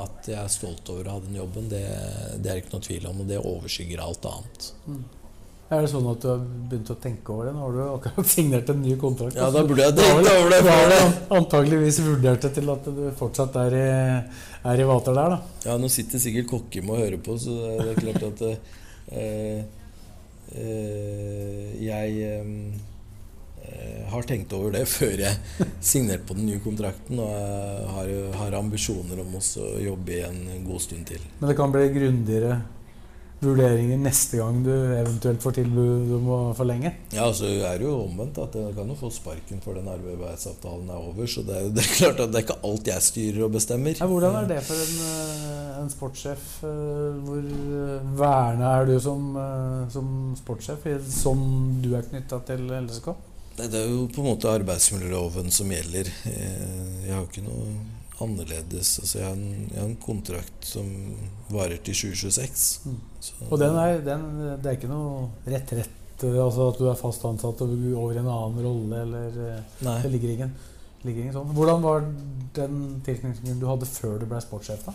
at 0.00 0.30
jeg 0.30 0.40
er 0.40 0.52
stolt 0.52 0.88
over 0.92 1.06
å 1.06 1.18
ha 1.18 1.24
den 1.24 1.36
jobben, 1.38 1.68
det, 1.72 1.84
det 2.40 2.50
er 2.50 2.62
ikke 2.62 2.74
noe 2.74 2.88
tvil 2.88 3.08
om, 3.10 3.22
og 3.22 3.30
det 3.30 3.42
overskygger 3.42 4.02
alt 4.02 4.28
annet. 4.32 4.70
Mm. 4.88 5.04
Er 5.66 5.82
det 5.82 5.88
sånn 5.90 6.04
at 6.06 6.22
du 6.22 6.28
har 6.30 6.42
begynt 6.70 6.90
å 6.94 6.96
tenke 7.02 7.32
over 7.34 7.48
det? 7.48 7.52
Nå 7.56 7.64
har 7.64 7.72
du 7.74 7.80
akkurat 7.88 8.28
signert 8.36 8.68
en 8.70 8.84
ny 8.84 8.94
kontrakt. 9.00 9.34
Ja, 9.34 9.48
da 9.50 9.64
burde 9.66 9.88
jeg 9.88 9.96
tenkt 9.98 10.28
over 10.30 10.52
det. 10.52 10.60
Du 10.62 10.68
har 10.70 11.40
antageligvis 11.40 11.98
vurdert 12.06 12.46
det 12.46 12.52
til 12.60 12.70
at 12.70 12.86
du 12.86 13.00
fortsatt 13.18 13.58
er 13.64 13.74
i, 13.74 13.86
er 14.70 14.82
i 14.82 14.86
vater 14.86 15.16
der, 15.18 15.34
da. 15.34 15.54
Ja, 15.66 15.78
nå 15.82 15.90
sitter 15.90 16.22
sikkert 16.22 16.52
Kokkim 16.52 16.92
og 16.94 17.00
hører 17.02 17.18
på, 17.18 17.34
så 17.42 17.56
det 17.80 17.88
er 17.96 17.98
klart 17.98 18.26
at 18.28 18.44
eh, 18.46 19.64
eh, 20.54 21.74
Jeg 21.82 22.14
eh, 22.30 24.06
har 24.12 24.30
tenkt 24.30 24.54
over 24.54 24.70
det 24.78 24.84
før 24.96 25.18
jeg 25.24 25.66
signerte 25.82 26.28
på 26.30 26.38
den 26.38 26.46
nye 26.52 26.62
kontrakten, 26.62 27.18
og 27.18 27.34
jeg 27.34 27.90
har, 27.96 28.14
har 28.44 28.58
ambisjoner 28.62 29.26
om 29.26 29.34
å 29.34 29.44
jobbe 29.82 30.14
i 30.14 30.22
en 30.30 30.40
god 30.68 30.86
stund 30.86 31.10
til. 31.10 31.26
Men 31.40 31.50
det 31.50 31.58
kan 31.58 31.74
bli 31.74 31.90
grundigere 31.98 32.62
vurderinger 33.42 33.98
neste 34.00 34.38
gang 34.40 34.62
du 34.64 34.72
eventuelt 34.72 35.42
får 35.44 35.58
tilbud 35.58 36.12
om 36.16 36.28
å 36.32 36.38
forlenge? 36.56 36.92
Ja, 37.12 37.26
altså 37.26 37.50
det 37.50 37.66
er 37.68 37.84
jo 37.84 37.92
omvendt. 38.06 38.38
at 38.40 38.56
Jeg 38.56 38.74
kan 38.78 38.88
jo 38.88 38.96
få 38.98 39.10
sparken 39.12 39.60
for 39.64 39.76
den 39.76 39.90
arbeidsavtalen 39.92 40.88
er 40.88 41.02
over. 41.10 41.28
Så 41.28 41.44
det 41.46 41.56
er, 41.58 41.66
jo, 41.66 41.72
det 41.76 41.84
er 41.84 41.92
klart 41.92 42.22
at 42.24 42.32
det 42.32 42.40
er 42.40 42.46
ikke 42.46 42.58
alt 42.70 42.90
jeg 42.92 43.06
styrer 43.10 43.44
og 43.46 43.54
bestemmer. 43.58 43.98
Ja, 44.00 44.08
hvordan 44.10 44.40
er 44.40 44.50
det 44.50 44.62
for 44.66 44.80
en, 44.86 44.96
eh, 45.10 45.76
en 45.82 45.92
sportssjef? 45.92 46.48
Eh, 46.64 47.20
hvor 47.26 47.52
værende 48.16 48.56
verna 48.56 48.72
er 48.80 48.88
du 48.88 48.96
som, 49.02 49.36
som 49.92 50.10
sportssjef, 50.38 50.86
som 51.10 51.40
du 51.82 51.92
er 51.96 52.06
knytta 52.08 52.40
til 52.48 52.66
LSK? 52.80 53.12
Det 53.56 53.72
er 53.72 53.86
jo 53.88 54.04
på 54.12 54.20
en 54.20 54.30
måte 54.34 54.50
arbeidsmiljøloven 54.52 55.48
som 55.54 55.70
gjelder. 55.72 56.10
Jeg 56.28 57.14
har 57.14 57.24
ikke 57.24 57.44
noe 57.46 57.70
annerledes. 58.24 58.96
Altså 59.02 59.18
jeg, 59.18 59.26
har 59.26 59.36
en, 59.36 59.66
jeg 59.70 59.80
har 59.80 59.88
en 59.88 59.98
kontrakt 60.02 60.68
som 60.68 60.88
varer 61.52 61.80
til 61.84 61.96
2026. 61.96 62.86
Mm. 62.86 63.00
Og 63.50 63.58
den 63.60 63.78
er, 63.82 64.00
den, 64.06 64.26
det 64.62 64.70
er 64.70 64.78
ikke 64.78 64.90
noe 64.90 65.28
rett-rett? 65.46 65.92
Altså 66.16 66.70
at 66.70 66.78
du 66.80 66.86
er 66.88 66.96
fast 66.96 67.26
ansatt 67.28 67.60
og 67.60 67.74
over 67.92 68.16
i 68.16 68.22
en 68.22 68.30
annen 68.32 68.62
rolle, 68.64 69.02
eller 69.02 69.34
eh, 69.50 69.74
Nei. 69.84 69.98
Det 70.00 70.12
ligger 70.14 70.32
ingen, 70.32 70.54
ligger 71.04 71.26
ingen 71.26 71.34
sånn. 71.36 71.52
Hvordan 71.58 71.84
var 71.84 72.06
den 72.56 72.78
tilknytningen 73.04 73.60
du 73.60 73.66
hadde 73.68 73.88
før 73.90 74.16
du 74.22 74.24
ble 74.30 74.40
sportssjef? 74.40 74.86
da? 74.88 74.94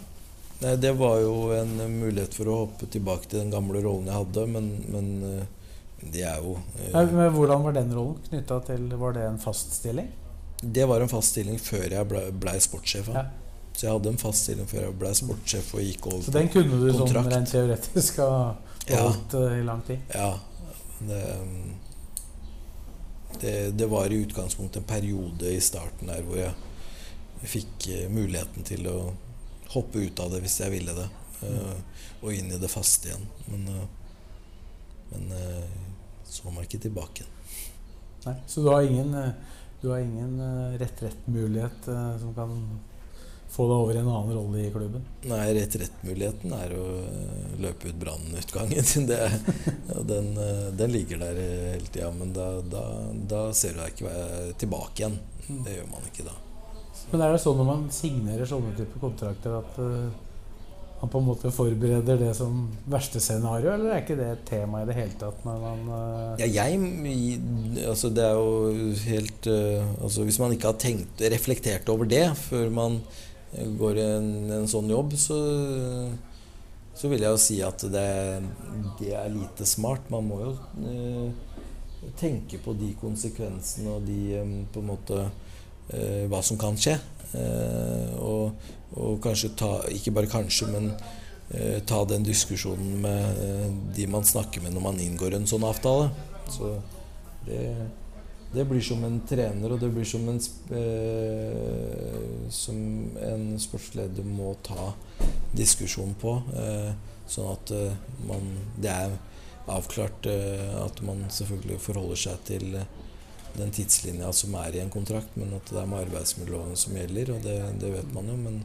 Nei, 0.63 0.75
Det 0.81 0.95
var 0.97 1.19
jo 1.21 1.35
en 1.53 1.75
mulighet 1.99 2.33
for 2.37 2.49
å 2.49 2.57
hoppe 2.63 2.89
tilbake 2.89 3.29
til 3.29 3.43
den 3.43 3.53
gamle 3.53 3.83
rollen 3.85 4.09
jeg 4.09 4.17
hadde, 4.17 4.47
men, 4.55 4.71
men 4.93 5.11
eh, 5.29 5.45
det 6.01 6.25
er 6.25 6.41
jo 6.41 6.55
eh, 6.79 6.89
Nei, 6.95 7.05
men 7.13 7.35
Hvordan 7.35 7.67
var 7.67 7.77
den 7.77 7.93
rollen 7.93 8.17
knytta 8.25 8.57
til 8.65 8.87
Var 8.97 9.13
det 9.13 9.25
en 9.27 9.39
fast 9.41 9.75
stilling? 9.77 10.09
Det 10.61 10.85
var 10.85 11.01
en 11.01 11.09
fast 11.09 11.33
stilling 11.33 11.57
før 11.59 11.87
jeg 11.89 12.07
blei 12.09 12.25
ble 12.43 12.53
sportssjef. 12.61 13.09
Ja. 13.09 13.25
Så 13.73 13.87
jeg 13.87 13.93
hadde 13.95 14.11
en 14.11 14.19
fast 14.21 14.45
stilling 14.45 14.67
før 14.69 14.83
jeg 14.85 14.97
blei 15.01 15.13
sportssjef 15.17 15.71
og 15.73 15.85
gikk 15.85 16.07
over 16.11 16.25
Så 16.25 16.33
den 16.35 16.49
kunne 16.53 16.79
du 16.81 16.91
sånn 16.93 17.29
rent 17.31 17.49
teoretisk 17.49 18.19
ha 18.21 18.33
holdt 18.91 19.37
ja. 19.37 19.45
i 19.57 19.63
lang 19.65 19.81
tid? 19.87 20.13
Ja. 20.13 20.31
Det, 21.01 21.21
det, 23.41 23.53
det, 23.79 23.87
var 23.89 24.11
i 24.13 24.19
utgangspunktet 24.21 24.83
en 24.83 24.89
periode 24.89 25.49
i 25.49 25.61
starten 25.63 26.11
der 26.11 26.21
hvor 26.27 26.37
jeg 26.37 27.49
fikk 27.55 27.87
eh, 27.89 28.05
muligheten 28.13 28.67
til 28.67 28.85
å 28.91 28.97
hoppe 29.73 30.03
ut 30.03 30.19
av 30.21 30.29
det 30.35 30.43
hvis 30.43 30.59
jeg 30.61 30.75
ville 30.75 30.93
det. 30.93 31.07
Mm. 31.41 31.79
Og 32.21 32.35
inn 32.37 32.53
i 32.53 32.59
det 32.61 32.69
faste 32.69 33.09
igjen. 33.09 33.25
Men, 33.49 33.65
eh, 33.71 33.87
men 35.15 35.33
så 36.29 36.51
man 36.51 36.67
ikke 36.67 36.83
tilbake. 36.85 37.25
Nei, 38.27 38.35
Så 38.45 38.61
du 38.61 38.69
har 38.69 38.85
ingen 38.85 39.15
du 39.81 39.89
har 39.89 39.99
ingen 39.99 40.39
uh, 40.39 40.77
rett-rett-mulighet 40.77 41.87
uh, 41.87 42.17
som 42.17 42.33
kan 42.35 42.79
få 43.51 43.65
deg 43.67 43.77
over 43.83 43.95
i 43.95 43.99
en 43.99 44.09
annen 44.09 44.35
rolle 44.37 44.61
i 44.61 44.71
klubben? 44.71 45.03
Nei, 45.27 45.41
rett-rett-muligheten 45.57 46.53
er 46.55 46.75
å 46.77 46.85
uh, 47.01 47.55
løpe 47.63 47.89
ut 47.89 47.97
brannutgangen. 48.03 49.09
den, 50.11 50.31
den 50.77 50.93
ligger 50.93 51.23
der 51.25 51.41
hele 51.41 51.89
tida, 51.89 52.11
men 52.15 52.33
da, 52.37 52.51
da, 52.61 52.85
da, 53.33 53.41
ser 53.57 53.75
du 53.75 53.81
deg 53.81 53.95
ikke 53.97 54.55
tilbake 54.61 55.03
igjen. 55.03 55.19
Mm. 55.49 55.63
Det 55.65 55.77
gjør 55.79 55.91
man 55.91 56.09
ikke 56.11 56.27
da. 56.29 56.37
Men 57.11 57.25
er 57.25 57.33
det 57.33 57.41
sånn 57.43 57.57
når 57.59 57.71
man 57.73 57.87
signerer 57.91 58.47
sånne 58.47 58.75
typer 58.77 59.01
kontrakter 59.01 59.57
at, 59.57 59.79
han 61.01 61.09
på 61.09 61.17
en 61.17 61.25
måte 61.25 61.49
forbereder 61.49 62.19
det 62.21 62.31
som 62.37 62.67
verste 62.89 63.17
scenario, 63.23 63.71
eller 63.73 63.89
er 63.89 64.03
ikke 64.03 64.17
det 64.19 64.27
et 64.35 64.43
tema 64.51 64.83
i 64.83 64.85
det 64.85 64.97
hele 64.99 65.15
tatt 65.17 65.39
når 65.47 65.61
man 65.63 65.87
uh... 65.89 66.41
Ja, 66.41 66.45
jeg 66.45 66.77
Altså, 67.89 68.11
det 68.13 68.21
er 68.21 68.37
jo 68.37 68.91
helt 69.07 69.49
uh, 69.49 69.87
Altså, 69.97 70.27
hvis 70.27 70.37
man 70.37 70.53
ikke 70.53 70.69
har 70.69 70.77
tenkt 70.81 71.23
reflektert 71.33 71.89
over 71.89 72.05
det 72.05 72.27
før 72.37 72.69
man 72.69 72.99
går 73.51 73.97
i 73.97 74.03
en, 74.05 74.27
en 74.61 74.69
sånn 74.69 74.87
jobb, 74.93 75.17
så 75.19 75.39
så 76.95 77.09
vil 77.09 77.23
jeg 77.23 77.33
jo 77.33 77.39
si 77.41 77.55
at 77.65 77.81
det, 77.89 78.09
det 78.99 79.09
er 79.17 79.31
lite 79.33 79.65
smart. 79.65 80.05
Man 80.13 80.27
må 80.27 80.37
jo 80.43 80.51
uh, 80.85 82.11
tenke 82.19 82.59
på 82.61 82.75
de 82.77 82.91
konsekvensene 83.01 83.95
og 83.95 84.05
de 84.05 84.37
um, 84.37 84.53
på 84.69 84.83
en 84.83 84.91
måte 84.93 85.23
hva 86.31 86.39
som 86.45 86.55
kan 86.55 86.77
skje. 86.79 86.93
Og 87.35 88.51
og 88.99 89.21
kanskje 89.23 89.53
ta 89.57 89.71
Ikke 89.91 90.13
bare 90.15 90.31
kanskje, 90.31 90.67
men 90.71 90.91
eh, 91.51 91.79
ta 91.87 92.03
den 92.05 92.25
diskusjonen 92.27 92.99
med 93.03 93.41
eh, 93.45 93.71
de 93.95 94.07
man 94.11 94.27
snakker 94.27 94.63
med 94.63 94.75
når 94.75 94.87
man 94.89 94.99
inngår 94.99 95.37
en 95.37 95.47
sånn 95.47 95.65
avtale. 95.67 96.09
Så 96.51 96.73
det, 97.45 97.63
det 98.51 98.65
blir 98.67 98.83
som 98.83 99.03
en 99.07 99.21
trener, 99.27 99.71
og 99.71 99.79
det 99.79 99.91
blir 99.95 100.07
som 100.07 100.27
en, 100.31 100.41
eh, 100.75 102.49
som 102.51 102.81
en 103.23 103.47
sportsleder 103.59 104.27
må 104.27 104.53
ta 104.63 104.91
diskusjon 105.55 106.15
på. 106.19 106.37
Eh, 106.55 106.91
sånn 107.31 107.53
at 107.53 107.71
eh, 107.75 107.99
man 108.27 108.57
Det 108.75 108.91
er 108.91 109.13
avklart 109.71 110.27
eh, 110.27 110.67
at 110.83 110.99
man 111.05 111.23
selvfølgelig 111.31 111.79
forholder 111.79 112.19
seg 112.19 112.43
til 112.49 112.81
den 113.57 113.71
tidslinja 113.75 114.31
som 114.33 114.55
er 114.59 114.75
i 114.75 114.81
en 114.83 114.93
kontrakt, 114.93 115.35
men 115.39 115.53
at 115.57 115.69
det 115.71 115.79
er 115.81 115.89
med 115.89 116.05
arbeidsmiljøloven 116.05 116.77
som 116.79 116.97
gjelder, 116.97 117.33
og 117.35 117.45
det, 117.45 117.57
det 117.81 117.93
vet 117.95 118.13
man 118.15 118.31
jo. 118.31 118.37
Men, 118.39 118.59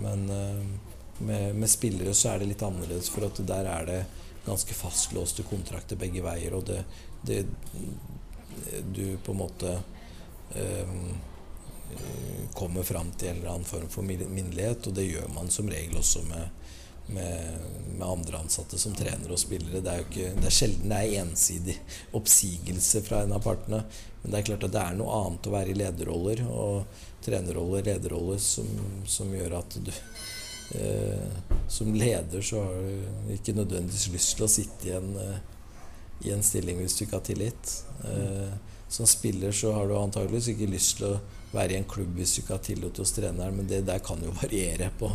men 0.00 0.26
uh, 0.30 1.22
med, 1.26 1.54
med, 1.54 1.70
spillere 1.70 2.14
så 2.16 2.32
er 2.32 2.42
det 2.42 2.52
litt 2.52 2.66
annerledes, 2.66 3.10
for 3.12 3.26
at 3.28 3.40
der 3.46 3.70
er 3.70 3.88
det 3.88 4.00
ganske 4.46 4.76
fastlåste 4.76 5.44
kontrakter 5.48 5.98
begge 6.00 6.22
veier, 6.24 6.56
og 6.56 6.68
det, 6.70 6.84
det 7.26 7.44
Du 8.94 9.16
på 9.24 9.32
en 9.32 9.38
måte 9.38 9.70
um, 10.54 11.12
kommer 12.54 12.82
fram 12.86 13.10
til 13.18 13.30
en 13.30 13.38
eller 13.40 13.52
annen 13.52 13.68
form 13.68 13.88
for 13.90 14.06
minnelighet, 14.06 14.86
og 14.86 14.94
det 14.94 15.06
gjør 15.06 15.28
man 15.34 15.50
som 15.50 15.70
regel 15.70 15.96
også 15.98 16.22
med 16.28 16.48
med, 17.10 17.58
med, 17.98 18.08
andre 18.08 18.38
ansatte 18.38 18.78
som 18.78 18.94
trener 18.94 19.32
og 19.32 19.38
spillere. 19.40 19.82
Det 19.82 19.92
er, 19.92 20.04
ikke, 20.04 20.30
det 20.38 20.46
er 20.46 20.54
sjelden 20.54 20.92
det 20.92 21.00
er 21.00 21.24
ensidig 21.24 21.76
oppsigelse 22.16 23.02
fra 23.06 23.24
en 23.24 23.36
av 23.36 23.44
partene. 23.44 23.82
Men 24.22 24.32
det 24.32 24.38
er 24.38 24.48
klart 24.50 24.66
at 24.68 24.74
det 24.74 24.82
er 24.82 24.98
noe 24.98 25.20
annet 25.24 25.48
å 25.48 25.54
være 25.54 25.72
i 25.72 25.78
lederroller 25.78 26.42
og 26.48 27.04
trenerroller, 27.24 27.84
lederroller, 27.86 28.40
som, 28.42 28.68
som 29.08 29.32
gjør 29.32 29.58
at 29.60 29.78
du 29.80 29.92
eh, 30.80 31.56
Som 31.68 31.94
leder 31.94 32.42
så 32.44 32.64
har 32.64 32.76
du 32.76 33.32
ikke 33.34 33.56
nødvendigvis 33.56 34.08
lyst 34.12 34.36
til 34.36 34.46
å 34.46 34.50
sitte 34.50 34.90
i 34.90 34.94
en, 34.96 35.12
eh, 35.16 35.38
i 36.28 36.34
en 36.34 36.44
stilling 36.44 36.82
hvis 36.82 36.98
du 36.98 37.04
ikke 37.06 37.16
har 37.16 37.26
tillit. 37.26 37.74
Eh, 38.04 38.52
som 38.90 39.06
spiller 39.06 39.52
så 39.54 39.72
har 39.72 39.86
du 39.88 39.94
antageligvis 39.96 40.50
ikke 40.52 40.72
lyst 40.72 40.98
til 40.98 41.12
å 41.12 41.20
være 41.54 41.74
i 41.74 41.78
en 41.78 41.86
klubb 41.88 42.16
hvis 42.18 42.34
du 42.34 42.40
ikke 42.42 42.56
har 42.56 42.64
tillit 42.66 42.98
hos 42.98 43.12
treneren, 43.14 43.56
men 43.56 43.68
det 43.70 43.84
der 43.86 44.02
kan 44.04 44.20
jo 44.24 44.34
variere 44.42 44.90
på 44.98 45.10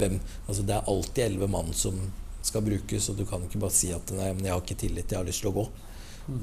hvem 0.00 0.18
Altså 0.46 0.64
det 0.64 0.74
er 0.76 0.88
alltid 0.88 1.24
elleve 1.26 1.50
mann 1.52 1.70
som 1.76 2.00
skal 2.42 2.64
brukes, 2.64 3.08
og 3.10 3.18
du 3.18 3.26
kan 3.28 3.42
ikke 3.44 3.60
bare 3.60 3.74
si 3.74 3.90
at 3.92 4.10
nei, 4.16 4.30
men 4.32 4.46
jeg 4.46 4.54
har 4.54 4.62
ikke 4.64 4.80
tillit, 4.80 5.12
jeg 5.12 5.20
har 5.20 5.26
lyst 5.26 5.42
til 5.44 5.50
å 5.50 5.58
gå. 5.58 5.64
Mm. 6.28 6.40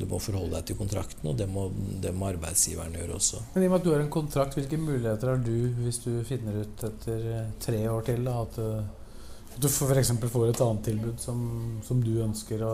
Du 0.00 0.06
må 0.08 0.20
forholde 0.24 0.54
deg 0.56 0.70
til 0.70 0.78
kontrakten, 0.78 1.26
og 1.28 1.34
det 1.36 1.44
må, 1.52 1.66
det 2.00 2.14
må, 2.16 2.30
arbeidsgiveren 2.30 2.94
gjøre 2.96 3.18
også. 3.18 3.42
Men 3.54 3.64
i 3.64 3.68
og 3.68 3.74
med 3.74 3.80
at 3.80 3.84
du 3.84 3.90
har 3.92 4.04
en 4.04 4.14
kontrakt, 4.14 4.56
hvilke 4.56 4.78
muligheter 4.80 5.32
har 5.34 5.42
du 5.44 5.52
hvis 5.82 6.00
du 6.04 6.14
finner 6.28 6.62
ut 6.62 6.86
etter 6.88 7.26
eh, 7.34 7.50
tre 7.60 7.82
år 7.92 8.06
til 8.08 8.24
da, 8.24 8.38
at, 8.46 8.56
eh, 8.62 9.52
at 9.52 9.60
du 9.60 9.68
f.eks. 9.68 10.14
får 10.32 10.46
et 10.48 10.62
annet 10.64 10.88
tilbud 10.88 11.20
som, 11.20 11.42
som 11.84 12.00
du 12.04 12.14
ønsker 12.24 12.64
å 12.64 12.72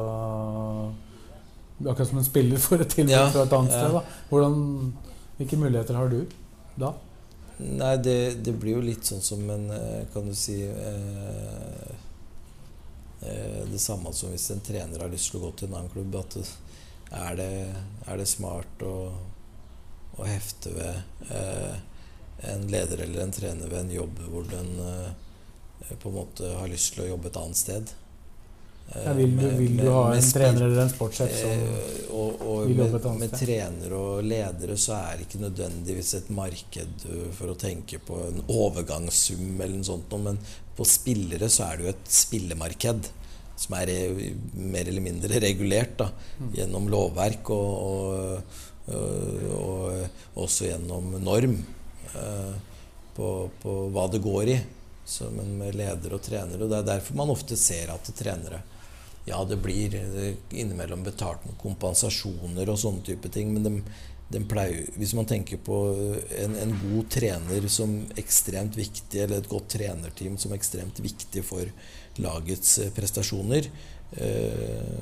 Akkurat 1.75 2.07
som 2.07 2.21
en 2.21 2.27
spiller 2.27 2.61
får 2.63 2.85
et 2.85 2.93
tilbud 3.01 3.11
ja, 3.11 3.25
fra 3.35 3.43
et 3.49 3.55
annet 3.57 3.73
ja. 3.75 3.79
sted. 3.83 3.97
Da. 3.97 4.27
Hvordan 4.31 4.61
hvilke 5.41 5.57
muligheter 5.59 5.99
har 5.99 6.13
du 6.13 6.21
da? 6.79 6.93
Nei, 7.59 7.97
det, 8.03 8.45
det, 8.47 8.55
blir 8.59 8.79
jo 8.79 8.83
litt 8.83 9.07
sånn 9.07 9.23
som 9.23 9.43
en 9.51 9.69
eh, 9.71 10.07
Kan 10.11 10.27
du 10.27 10.35
si 10.35 10.57
eh, 10.67 10.75
eh, 10.75 11.93
Det 13.25 13.81
samme 13.81 14.13
som 14.13 14.33
hvis 14.33 14.51
en 14.53 14.61
trener 14.65 15.01
har 15.01 15.13
lyst 15.13 15.31
til 15.31 15.41
å 15.41 15.47
gå 15.47 15.53
til 15.57 15.71
en 15.71 15.79
annen 15.79 15.93
klubb. 15.93 16.17
At 16.21 16.37
er 17.15 17.37
det, 17.39 17.51
er 18.07 18.21
det 18.21 18.29
smart 18.29 18.85
å, 18.85 18.95
å 20.19 20.27
hefte 20.29 20.73
ved 20.75 21.31
eh, 21.31 21.77
en 22.51 22.67
leder 22.71 23.05
eller 23.05 23.25
en 23.25 23.35
trener 23.35 23.71
ved 23.71 23.85
en 23.85 23.95
jobb 23.95 24.23
hvor 24.29 24.49
den 24.51 24.73
eh, 24.83 25.95
på 26.01 26.11
en 26.11 26.17
måte 26.17 26.55
har 26.59 26.71
lyst 26.71 26.95
til 26.95 27.05
å 27.05 27.11
jobbe 27.13 27.31
et 27.31 27.39
annet 27.41 27.61
sted? 27.61 27.93
Ja, 28.93 29.13
vil, 29.17 29.33
du, 29.37 29.49
vil 29.49 29.77
du, 29.81 29.89
ha 29.91 30.03
en 30.15 30.27
trener 30.29 30.67
eller 30.67 30.83
en 30.85 30.91
sportssjef 30.93 31.33
som 31.35 31.51
eh, 31.51 32.03
og, 32.15 32.43
og 32.45 32.59
vil 32.69 32.83
jobbe 32.83 32.99
et 33.01 33.07
annet 33.09 33.23
Med 33.23 33.33
trenere 33.41 33.99
og 33.99 34.27
ledere 34.29 34.77
så 34.79 34.99
er 34.99 35.17
det 35.17 35.25
ikke 35.25 35.41
nødvendigvis 35.41 36.13
et 36.21 36.29
marked 36.37 37.07
uh, 37.09 37.25
for 37.35 37.51
å 37.51 37.57
tenke 37.59 37.99
på 38.05 38.21
en 38.29 38.43
overgangssum 38.45 39.57
eller 39.57 39.75
noe 39.79 39.89
sånt, 39.89 40.15
men 40.23 40.39
på 40.77 40.87
spillere 40.87 41.49
så 41.51 41.71
er 41.71 41.81
det 41.81 41.87
jo 41.87 41.95
et 41.95 42.13
spillemarked 42.21 43.09
som 43.65 43.77
er 43.79 43.91
mer 44.53 44.91
eller 44.91 45.03
mindre 45.03 45.41
regulert 45.43 45.97
da, 45.99 46.09
mm. 46.43 46.53
gjennom 46.59 46.89
lovverk 46.91 47.51
og, 47.55 47.75
og, 47.89 48.63
og, 48.91 50.17
og 50.35 50.41
også 50.45 50.73
gjennom 50.73 51.13
norm 51.23 51.55
på, 53.15 53.29
på, 53.63 53.77
hva 53.95 54.09
det 54.11 54.23
går 54.25 54.51
i. 54.51 54.59
Så, 55.07 55.29
men 55.31 55.55
med 55.61 55.77
ledere 55.79 56.19
og 56.19 56.25
trenere. 56.25 56.65
Og 56.65 56.71
det 56.73 56.81
er 56.81 56.89
derfor 56.89 57.19
man 57.19 57.31
ofte 57.31 57.59
ser 57.61 57.93
at 57.95 58.11
trenere 58.19 58.63
ja, 59.25 59.39
det 59.49 59.57
blir 59.65 59.95
innimellom 60.53 61.05
betalt 61.07 61.45
med 61.49 61.57
kompensasjoner 61.63 62.69
og 62.69 62.81
sånne 62.81 63.05
type 63.07 63.31
ting, 63.33 63.55
men 63.55 63.65
de, 63.65 63.73
de 64.35 64.43
pleier, 64.49 64.89
hvis 64.99 65.15
man 65.17 65.29
tenker 65.29 65.61
på 65.65 65.79
en, 66.43 66.57
en, 66.61 66.75
god 66.83 67.11
trener 67.13 67.69
som 67.73 67.97
ekstremt 68.21 68.77
viktig, 68.77 69.21
eller 69.23 69.41
et 69.41 69.51
godt 69.51 69.71
trenerteam 69.77 70.37
som 70.41 70.55
ekstremt 70.57 71.01
viktig 71.05 71.45
for 71.47 71.71
lagets 72.25 72.79
eh, 72.83 72.93
prestasjoner, 72.95 73.69
eh, 74.19 74.93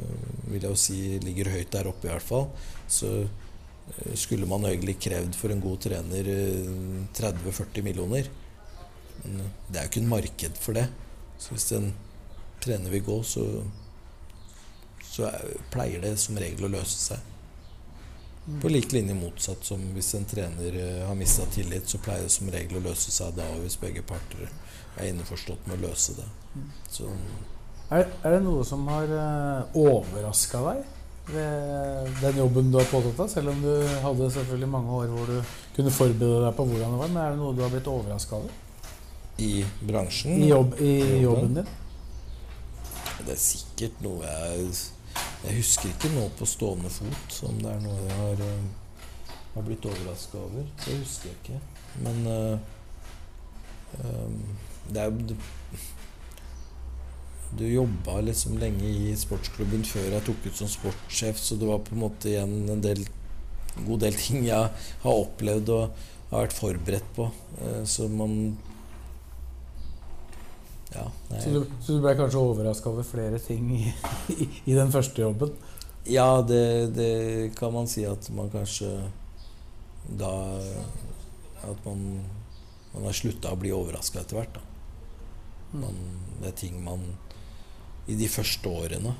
vil 0.50 0.60
jeg 0.60 0.68
jo 0.68 0.78
si 0.78 1.00
ligger 1.22 1.52
høyt 1.54 1.72
der 1.74 1.90
oppe 1.90 2.08
i 2.08 2.12
hvert 2.12 2.26
fall, 2.26 2.48
så 2.90 3.12
eh, 3.24 4.14
skulle 4.18 4.48
man 4.50 4.66
egentlig 4.68 4.98
krevd 5.02 5.38
for 5.38 5.54
en 5.54 5.62
god 5.64 5.82
trener 5.88 6.32
30-40 7.18 7.66
eh, 7.66 7.84
millioner. 7.90 8.32
Det 9.22 9.76
er 9.76 9.84
jo 9.84 9.90
ikke 9.90 10.02
en 10.02 10.10
marked 10.10 10.58
for 10.58 10.78
det. 10.78 10.88
Så 11.38 11.54
hvis 11.54 11.70
en 11.76 11.92
trener 12.62 12.90
vil 12.90 13.04
gå, 13.06 13.22
så 13.26 13.44
så 15.12 15.28
pleier 15.70 16.00
det 16.00 16.14
som 16.16 16.38
regel 16.40 16.64
å 16.64 16.72
løse 16.72 16.96
seg. 16.96 17.28
På 18.62 18.70
lik 18.72 18.92
linje 18.92 19.14
motsatt 19.14 19.64
som 19.64 19.82
hvis 19.94 20.14
en 20.18 20.24
trener 20.26 20.78
eh, 20.80 21.02
har 21.06 21.14
mista 21.14 21.44
tillit, 21.52 21.86
så 21.88 22.00
pleier 22.02 22.24
det 22.26 22.32
som 22.32 22.48
regel 22.50 22.80
å 22.80 22.86
løse 22.88 23.12
seg 23.14 23.36
da 23.36 23.44
hvis 23.60 23.76
begge 23.78 24.02
parter 24.02 24.48
er 24.48 25.10
innforstått 25.10 25.68
med 25.68 25.76
å 25.76 25.90
løse 25.90 26.16
det. 26.16 26.24
Så, 26.90 27.10
er, 27.92 28.08
er, 28.08 28.34
det 28.34 28.40
noe 28.46 28.64
som 28.66 28.88
har 28.90 29.12
eh, 29.18 29.76
overraska 29.78 30.62
deg 30.64 30.82
ved 31.28 32.18
den 32.22 32.40
jobben 32.40 32.72
du 32.72 32.80
har 32.80 32.88
påtatt 32.90 33.20
deg? 33.20 33.30
Selv 33.30 33.52
om 33.52 33.60
du 33.62 33.70
hadde 34.08 34.30
selvfølgelig 34.38 34.70
mange 34.72 34.96
år 35.02 35.12
hvor 35.12 35.30
du 35.30 35.52
kunne 35.76 35.94
forberede 35.94 36.40
deg 36.46 36.56
på 36.56 36.66
hvordan 36.72 36.96
det 36.96 37.02
var. 37.04 37.12
Men 37.12 37.22
er 37.26 37.36
det 37.36 37.42
noe 37.44 37.58
du 37.58 37.62
har 37.62 37.76
blitt 37.76 37.92
overraska 37.92 38.40
over? 38.40 38.58
I 39.44 39.52
bransjen? 39.84 40.40
I, 40.40 40.48
jobb, 40.50 40.74
i 40.80 40.96
jobben 41.20 41.60
din? 41.60 41.70
Det 43.22 43.36
er 43.36 43.40
sikkert 43.44 44.02
noe 44.02 44.26
jeg 44.26 44.66
jeg 45.42 45.58
husker 45.58 45.90
ikke 45.90 46.10
nå 46.14 46.28
på 46.38 46.46
stående 46.46 46.90
fot 46.92 47.38
om 47.48 47.56
det 47.62 47.70
er 47.72 47.80
noe 47.82 47.96
jeg 48.04 48.18
har, 48.18 48.42
uh, 48.46 49.38
har 49.56 49.64
blitt 49.66 49.88
overraska 49.90 50.38
over. 50.38 50.68
Det 50.84 50.98
husker 51.00 51.32
jeg 51.32 51.40
ikke. 51.40 51.58
Men 52.04 52.20
uh, 52.30 52.54
um, 53.98 54.38
det 54.92 55.02
er 55.02 55.10
jo 55.10 55.36
Du 57.58 57.66
jobba 57.68 58.20
liksom 58.24 58.56
lenge 58.56 58.86
i 58.88 59.10
sportsklubben 59.18 59.82
før 59.84 60.06
jeg 60.14 60.24
tok 60.24 60.46
ut 60.46 60.56
som 60.56 60.70
sportssjef, 60.72 61.36
så 61.36 61.58
det 61.60 61.68
var 61.68 61.82
på 61.84 61.92
en 61.92 62.04
måte 62.06 62.30
igjen 62.30 62.70
en 62.72 62.80
del, 62.80 63.02
god 63.82 64.06
del 64.06 64.16
ting 64.16 64.46
jeg 64.46 64.70
har 65.02 65.24
opplevd 65.26 65.74
og 65.74 66.04
har 66.30 66.46
vært 66.46 66.56
forberedt 66.56 67.10
på. 67.18 67.28
Uh, 67.58 67.82
så 67.84 68.08
man 68.08 68.54
ja, 70.94 71.04
så, 71.28 71.50
du, 71.50 71.64
så, 71.80 71.94
du, 71.94 72.00
ble 72.02 72.14
kanskje 72.18 72.40
overraska 72.40 72.90
over 72.90 73.06
flere 73.06 73.38
ting 73.42 73.70
i, 73.76 73.82
i, 74.34 74.48
i, 74.64 74.74
den 74.74 74.92
første 74.92 75.24
jobben? 75.24 75.54
Ja, 76.08 76.42
det, 76.46 76.64
det, 76.96 77.12
kan 77.58 77.72
man 77.74 77.88
si 77.90 78.04
at 78.08 78.28
man 78.34 78.50
kanskje 78.50 78.90
da 80.18 80.32
At 81.62 81.84
man, 81.86 82.00
man 82.90 83.04
har 83.06 83.14
slutta 83.14 83.52
å 83.54 83.58
bli 83.58 83.70
overraska 83.70 84.18
etter 84.18 84.40
hvert. 84.40 84.56
Mm. 85.70 85.84
Man, 85.84 86.00
det 86.40 86.48
er 86.50 86.56
ting 86.58 86.80
man 86.82 87.04
I 88.10 88.16
de 88.18 88.26
første 88.28 88.68
årene, 88.68 89.14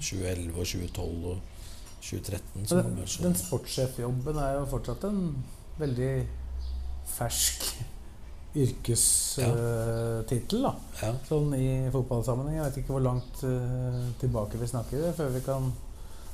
2011 0.00 0.56
og 0.56 0.64
2012 0.72 1.28
og 1.34 1.54
2013 2.00 2.66
Den, 2.70 2.98
den 3.26 3.36
sportssjefjobben 3.36 4.40
er 4.40 4.56
jo 4.56 4.66
fortsatt 4.72 5.04
en 5.08 5.22
veldig 5.78 6.12
fersk 7.12 7.68
yrkestittel, 8.64 10.60
da. 10.64 10.72
Ja. 11.02 11.12
Sånn 11.28 11.48
i 11.58 11.90
fotballsammenheng. 11.94 12.56
Jeg 12.58 12.66
vet 12.66 12.78
ikke 12.82 12.94
hvor 12.96 13.06
langt 13.06 13.34
uh, 13.44 14.00
tilbake 14.22 14.54
vi 14.60 14.66
snakker 14.70 14.98
før 15.16 15.28
vi 15.34 15.42
kan 15.46 15.62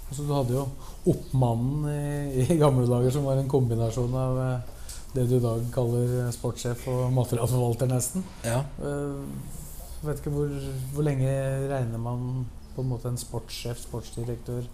altså, 0.08 0.22
Du 0.22 0.32
hadde 0.34 0.56
jo 0.56 0.64
Oppmannen 1.12 1.80
i, 1.90 2.44
i 2.44 2.60
gamle 2.60 2.86
dager, 2.88 3.10
som 3.14 3.26
var 3.28 3.36
en 3.40 3.50
kombinasjon 3.50 4.14
av 4.18 4.32
uh, 4.40 4.74
det 5.14 5.28
du 5.30 5.36
i 5.36 5.42
dag 5.42 5.66
kaller 5.74 6.30
sportssjef 6.34 6.88
og 6.90 7.12
materialforvalter, 7.14 7.86
nesten. 7.90 8.24
ja. 8.42 8.64
Eh, 8.82 9.60
vet 10.04 10.20
ikke 10.20 10.32
hvor, 10.34 10.50
hvor 10.92 11.06
lenge 11.06 11.30
regner 11.70 12.00
man 12.02 12.42
på 12.74 12.82
en 12.82 12.90
måte 12.90 13.08
en 13.08 13.20
sportssjef, 13.20 13.78
sportsdirektør 13.86 14.66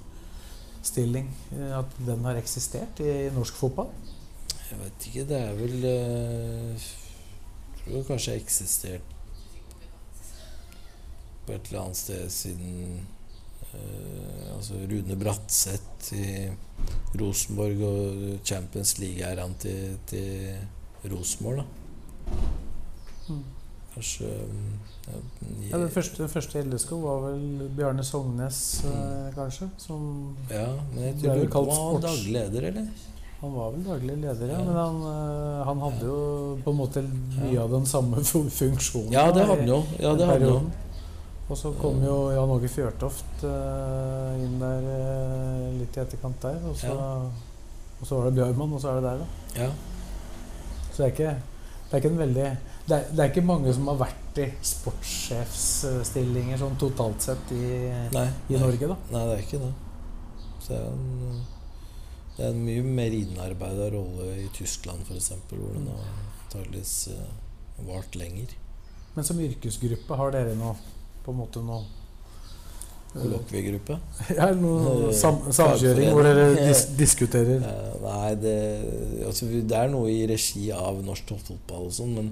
stilling, 0.82 1.28
eh, 1.54 1.74
at 1.76 1.92
den 2.06 2.24
har 2.24 2.40
eksistert 2.40 3.02
i 3.04 3.28
norsk 3.34 3.60
fotball? 3.60 3.92
Jeg 4.70 4.80
vet 4.80 5.06
ikke. 5.10 5.26
Det 5.28 5.38
er 5.44 5.54
vel 5.58 5.86
eh, 7.90 7.96
det 7.98 8.06
kanskje 8.08 8.36
eksistert 8.40 9.16
på 11.46 11.52
et 11.56 11.70
eller 11.70 11.80
annet 11.84 11.96
sted 11.98 12.28
siden 12.30 13.00
eh, 13.74 14.50
Altså 14.54 14.74
Rune 14.90 15.16
Bratseth 15.18 16.12
i 16.14 16.50
Rosenborg 17.20 17.80
og 17.86 18.38
Champions 18.46 18.96
League-æraen 19.00 19.54
til, 19.62 19.96
til 20.06 21.08
Rosenborg, 21.10 21.62
da. 21.62 22.36
Mm. 23.30 23.42
Kanskje 23.94 24.28
mm, 24.46 24.74
ja, 25.08 25.20
Ja, 25.70 25.78
den 25.82 25.90
første, 25.90 26.28
første 26.30 26.62
LSK 26.62 26.92
var 27.02 27.24
vel 27.24 27.70
Bjarne 27.78 28.04
Sognes, 28.06 28.60
eh, 28.86 29.30
kanskje? 29.34 29.70
Som 29.80 30.36
ja, 30.50 30.66
men 30.92 31.08
jeg 31.08 31.16
tror 31.24 31.40
du 31.40 31.48
kalt 31.56 31.70
var 31.72 31.80
sports- 31.80 32.04
daglig 32.06 32.34
leder, 32.36 32.68
eller? 32.70 32.92
Han 33.40 33.54
var 33.56 33.70
vel 33.72 33.84
daglig 33.86 34.16
leder, 34.20 34.46
ja. 34.52 34.58
Ja. 34.58 34.64
Men 34.66 34.76
han, 34.76 34.96
eh, 35.08 35.60
han 35.64 35.78
hadde 35.86 36.04
jo 36.10 36.16
på 36.64 36.70
en 36.74 36.76
måte 36.76 37.00
mye 37.08 37.60
av 37.62 37.70
den 37.72 37.86
samme 37.88 38.16
funksjonen. 38.60 39.12
Ja, 39.14 39.30
det 39.32 39.46
hadde 39.48 39.62
han 39.62 39.70
jo. 39.72 39.80
Ja, 39.98 40.12
det 40.18 40.26
hadde 40.28 40.50
han 40.52 40.68
Og 41.50 41.56
så 41.58 41.72
kom 41.80 42.02
jo 42.04 42.16
Jan 42.34 42.52
Åge 42.54 42.68
Fjørtoft 42.70 43.44
eh, 43.48 44.42
inn 44.44 44.58
der 44.60 44.82
eh, 44.92 45.70
litt 45.80 45.96
i 45.96 46.00
etterkant 46.04 46.38
der. 46.44 46.58
Og 46.68 46.76
så, 46.78 46.92
og 48.00 48.04
så 48.04 48.12
var 48.18 48.24
det 48.28 48.36
Bjørman, 48.38 48.74
og 48.76 48.80
så 48.82 48.88
er 48.92 48.94
det 49.00 49.04
der, 49.08 49.18
da. 49.24 49.26
Ja. 49.64 49.70
Så 50.90 50.96
det 51.00 51.06
er 51.06 51.12
ikke, 51.14 51.32
det 51.88 51.92
er 51.92 51.98
ikke 52.02 52.12
en 52.12 52.24
veldig 52.24 52.48
det 52.90 52.96
er, 52.96 53.02
det 53.14 53.20
er 53.22 53.28
ikke 53.30 53.46
mange 53.46 53.70
som 53.74 53.86
har 53.86 53.98
vært 54.00 54.38
i 54.42 54.46
sportssjefsstillinger 54.66 56.58
sånn 56.58 56.76
totalt 56.80 57.22
sett 57.22 57.52
i, 57.54 57.64
Nei, 58.14 58.28
i. 58.50 58.56
Norge, 58.58 58.86
da. 58.90 58.96
Nei, 59.12 59.22
det 59.28 59.34
er 59.36 59.42
ikke 59.44 59.60
det. 59.62 59.72
Så 60.64 60.66
det 60.72 60.78
er 60.80 60.86
en, 60.90 61.44
det 62.40 62.48
er 62.48 62.54
en 62.54 62.64
mye 62.64 62.82
mer 62.86 63.12
innarbeida 63.12 63.90
rolle 63.92 64.30
i 64.40 64.48
Tyskland, 64.56 65.04
f.eks., 65.04 65.34
hvor 65.50 65.74
den 65.76 65.90
har 65.92 66.06
antakeligvis 66.46 66.94
uh, 67.12 67.26
vart 67.84 68.16
lenger. 68.16 68.54
Men 69.12 69.26
som 69.28 69.40
yrkesgruppe, 69.44 70.16
har 70.16 70.32
dere 70.32 70.54
noe 70.56 70.72
på 71.20 71.34
en 71.34 71.42
måte 71.42 71.60
noe 71.64 71.84
Kollokviegruppe. 73.10 73.96
Ja, 74.38 74.52
noe 74.54 75.08
Eh, 75.10 75.14
sam, 75.18 75.40
samkjøring 75.50 76.12
hvor 76.14 76.22
dere 76.22 76.46
dis 76.54 76.84
diskuterer 76.98 77.58
Eh, 77.70 77.94
nei, 78.04 78.30
det, 78.38 78.56
altså, 79.26 79.48
det 79.50 79.76
er 79.76 79.90
noe 79.90 80.08
i 80.12 80.22
regi 80.30 80.70
av 80.72 81.02
norsk 81.04 81.26
toppfotball 81.28 81.88
og 81.90 81.96
sånn, 81.96 82.14
men 82.16 82.30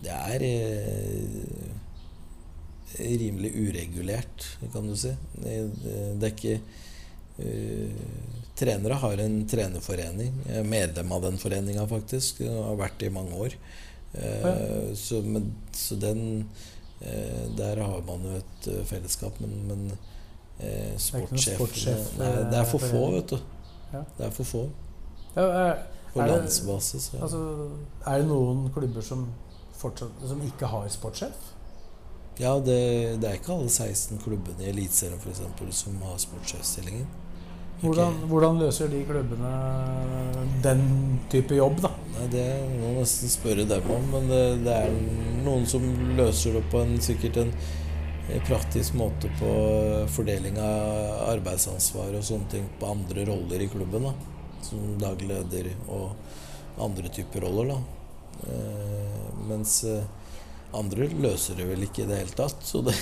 det 0.00 0.14
er 0.14 0.44
eh, 0.46 1.74
rimelig 2.96 3.50
uregulert, 3.58 4.46
kan 4.72 4.86
du 4.88 4.94
si. 4.96 5.12
Det, 5.36 5.58
det, 5.82 5.96
det 6.22 6.30
er 6.30 6.34
ikke 6.36 6.56
eh, 7.42 8.45
Trenere 8.56 8.96
har 9.02 9.20
en 9.20 9.40
trenerforening. 9.48 10.32
Er 10.48 10.64
medlem 10.64 11.10
av 11.12 11.26
den 11.26 11.36
foreninga, 11.38 11.84
faktisk. 11.90 12.40
Har 12.48 12.78
vært 12.80 13.00
det 13.00 13.10
i 13.10 13.14
mange 13.14 13.36
år. 13.46 13.56
Eh, 14.12 14.94
så, 14.96 15.20
men, 15.22 15.50
så 15.72 15.94
den 15.94 16.48
eh, 17.00 17.56
Der 17.56 17.76
har 17.76 18.00
man 18.06 18.22
jo 18.24 18.36
et 18.38 18.68
eh, 18.72 18.84
fellesskap, 18.88 19.40
men, 19.40 19.58
men 19.68 19.82
eh, 20.58 20.94
sportssjefene 20.96 21.58
sportssjef, 21.58 22.14
Nei, 22.20 22.30
det 22.48 22.60
er 22.62 22.70
for 22.70 22.86
eh, 22.86 22.94
få, 22.94 23.02
vet 23.18 23.34
du. 23.34 23.36
Ja. 23.92 24.02
Det 24.16 24.24
er 24.26 24.32
for 24.34 24.48
få 24.48 24.62
ja, 25.36 25.42
er, 25.44 25.82
på 26.14 26.22
er 26.24 26.32
landsbasis. 26.32 27.10
Ja. 27.12 27.26
Altså, 27.26 27.42
er 28.06 28.22
det 28.22 28.30
noen 28.30 28.70
klubber 28.72 29.04
som 29.04 29.28
fortsatt 29.76 30.24
Som 30.24 30.40
ikke 30.46 30.70
har 30.72 30.88
sportssjef? 30.88 31.52
Ja, 32.40 32.54
det, 32.60 32.80
det 33.20 33.28
er 33.28 33.38
ikke 33.38 33.52
alle 33.52 33.68
16 33.68 34.20
klubbene 34.24 34.64
i 34.64 34.70
Eliteserien 34.72 35.72
som 35.72 36.00
har 36.04 36.18
sportssjefstillingen. 36.20 37.06
Hvordan, 37.82 38.14
hvordan 38.30 38.60
løser 38.62 38.88
de 38.88 39.02
klubbene 39.04 39.50
den 40.64 40.84
type 41.32 41.56
jobb, 41.58 41.80
da? 41.84 41.90
Nei, 42.14 42.28
Det 42.32 42.44
må 42.70 42.92
man 42.92 43.02
nesten 43.02 43.28
spørre 43.28 43.66
dem 43.68 43.90
om, 43.92 44.06
men 44.14 44.30
det, 44.30 44.44
det 44.64 44.76
er 44.86 44.94
noen 45.44 45.66
som 45.68 45.84
løser 46.16 46.56
det 46.56 46.64
på 46.72 46.80
en 46.80 46.96
sikkert 47.04 47.42
en 47.42 47.52
praktisk 48.46 48.96
måte 48.98 49.28
på 49.38 49.50
fordeling 50.10 50.56
av 50.58 51.28
arbeidsansvar 51.36 52.16
og 52.16 52.24
sånne 52.26 52.50
ting 52.50 52.64
på 52.80 52.88
andre 52.90 53.26
roller 53.28 53.62
i 53.62 53.68
klubben. 53.70 54.08
da 54.08 54.14
Som 54.66 54.96
daglig 54.98 55.28
leder 55.30 55.68
og 55.86 56.16
andre 56.82 57.08
typer 57.12 57.44
roller. 57.46 57.74
da 57.74 58.50
eh, 58.50 59.28
Mens 59.46 59.84
eh, 59.84 60.02
andre 60.74 61.08
løser 61.12 61.60
det 61.60 61.68
vel 61.68 61.86
ikke 61.86 62.02
i 62.02 62.08
det 62.10 62.22
hele 62.24 62.34
tatt. 62.40 62.64
Så 62.66 62.82
det, 62.82 62.96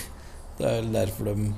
det 0.59 0.69
er 0.69 0.93
derfor 0.93 1.31
de 1.31 1.55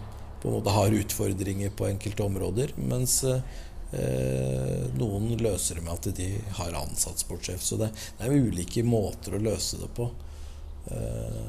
på 0.47 0.51
en 0.53 0.59
måte 0.61 0.71
har 0.71 0.95
utfordringer 0.95 1.71
på 1.75 1.89
enkelte 1.89 2.23
områder. 2.23 2.71
Mens 2.79 3.17
eh, 3.27 4.85
noen 4.95 5.33
løser 5.41 5.81
det 5.81 5.83
med 5.83 5.95
at 5.97 6.07
de 6.15 6.29
har 6.55 6.77
ansatt 6.79 7.19
sportssjef. 7.19 7.65
Så 7.67 7.79
det, 7.81 7.89
det 8.21 8.29
er 8.29 8.45
ulike 8.47 8.85
måter 8.87 9.35
å 9.35 9.41
løse 9.43 9.81
det 9.81 9.89
på. 9.97 10.07
Eh, 10.95 11.41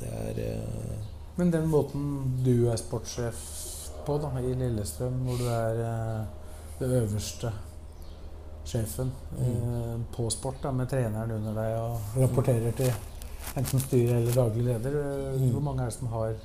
det 0.00 0.12
er 0.16 0.40
eh, 0.46 0.94
Men 1.36 1.52
den 1.52 1.68
måten 1.68 2.06
du 2.40 2.70
er 2.72 2.80
sportssjef 2.80 3.42
på 4.06 4.16
da, 4.22 4.30
i 4.40 4.54
Lillestrøm, 4.56 5.20
hvor 5.26 5.36
du 5.36 5.50
er 5.52 5.82
eh, 5.84 6.54
det 6.78 6.88
øverste 7.02 7.52
sjefen 8.64 9.12
eh, 9.44 9.98
på 10.16 10.30
sport, 10.32 10.62
da, 10.64 10.72
med 10.72 10.88
treneren 10.88 11.36
under 11.36 11.60
deg 11.60 11.76
og 11.82 12.16
rapporterer 12.24 12.72
til 12.80 12.94
enten 13.60 13.84
styret 13.84 14.22
eller 14.22 14.40
daglig 14.40 14.70
leder, 14.70 14.96
eh, 15.04 15.46
hvor 15.52 15.68
mange 15.68 15.84
er 15.84 15.92
det 15.92 15.98
som 15.98 16.08
har 16.16 16.40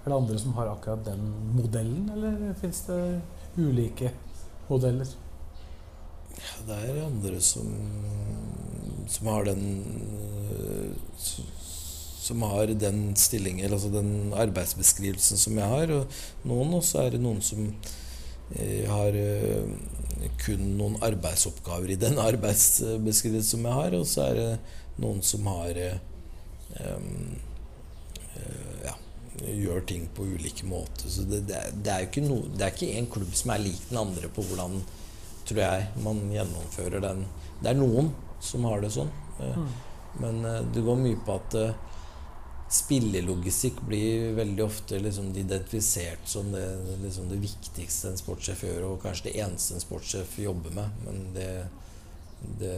Er 0.00 0.08
det 0.08 0.16
andre 0.16 0.38
som 0.40 0.54
har 0.56 0.70
akkurat 0.70 1.02
den 1.04 1.26
modellen, 1.52 2.06
eller 2.14 2.54
fins 2.60 2.86
det 2.86 3.20
ulike 3.60 4.12
modeller? 4.70 5.08
Ja, 6.40 6.54
Det 6.68 6.76
er 6.88 7.00
andre 7.04 7.40
som, 7.44 7.74
som 9.08 9.26
har 9.26 9.44
den 9.44 9.64
øh, 10.56 10.92
Som 12.20 12.42
har 12.42 12.66
den 12.66 13.16
stillingen, 13.16 13.72
altså 13.72 13.88
den 13.88 14.32
arbeidsbeskrivelsen 14.32 15.36
som 15.36 15.58
jeg 15.58 15.66
har. 15.66 15.92
Og 15.92 16.06
noen 16.48 16.74
også 16.78 17.02
er 17.02 17.10
det 17.10 17.20
noen 17.20 17.40
som 17.42 17.64
eh, 18.54 18.86
har 18.88 19.16
øh, 19.18 19.66
kun 20.44 20.62
noen 20.78 20.96
arbeidsoppgaver 21.02 21.90
i 21.90 21.98
den 22.00 22.18
arbeidsbeskrivelsen 22.30 23.50
som 23.50 23.66
jeg 23.66 23.80
har, 23.82 23.98
og 23.98 24.06
så 24.06 24.30
er 24.30 24.40
det 24.40 24.50
noen 25.02 25.20
som 25.26 25.48
har 25.50 25.74
ja, 25.76 26.96
gjør 29.40 29.84
ting 29.88 30.08
på 30.14 30.26
ulike 30.34 30.66
måter. 30.68 31.08
Så 31.08 31.24
det, 31.28 31.44
det, 31.48 31.56
er, 31.56 31.76
det 31.76 31.92
er 31.92 32.04
jo 32.04 32.08
ikke 32.10 32.40
Det 32.56 32.64
er 32.66 32.74
ikke 32.74 32.96
en 32.98 33.10
klubb 33.14 33.36
som 33.36 33.54
er 33.54 33.62
lik 33.64 33.84
den 33.88 34.00
andre 34.00 34.28
på 34.32 34.44
hvordan 34.48 34.80
tror 35.48 35.62
jeg 35.62 36.02
man 36.04 36.20
gjennomfører 36.30 37.02
den. 37.04 37.24
Det 37.60 37.72
er 37.72 37.78
noen 37.78 38.12
som 38.44 38.66
har 38.68 38.82
det 38.84 38.92
sånn. 38.94 39.10
eh, 39.40 39.62
Men 40.20 40.44
eh, 40.44 40.60
det 40.74 40.84
går 40.84 41.00
mye 41.00 41.18
på 41.26 41.38
at 41.38 41.56
eh, 41.58 41.72
spillelogistikk 42.70 43.80
blir 43.88 44.30
veldig 44.36 44.62
ofte 44.62 45.00
liksom 45.02 45.32
identifisert 45.34 46.28
som 46.30 46.52
det, 46.54 46.64
liksom 47.02 47.28
det 47.32 47.40
viktigste 47.42 48.12
en 48.12 48.20
sportssjef 48.20 48.62
gjør, 48.62 48.92
og 48.92 49.02
kanskje 49.02 49.30
det 49.30 49.40
eneste 49.42 49.74
en 49.74 49.82
sportssjef 49.82 50.38
jobber 50.38 50.76
med. 50.76 51.02
Men 51.06 51.20
det, 51.34 51.50
det, 52.60 52.76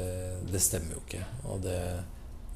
det 0.48 0.62
stemmer 0.64 0.96
jo 0.96 1.04
ikke. 1.04 1.26
Og 1.52 1.60
det 1.66 1.78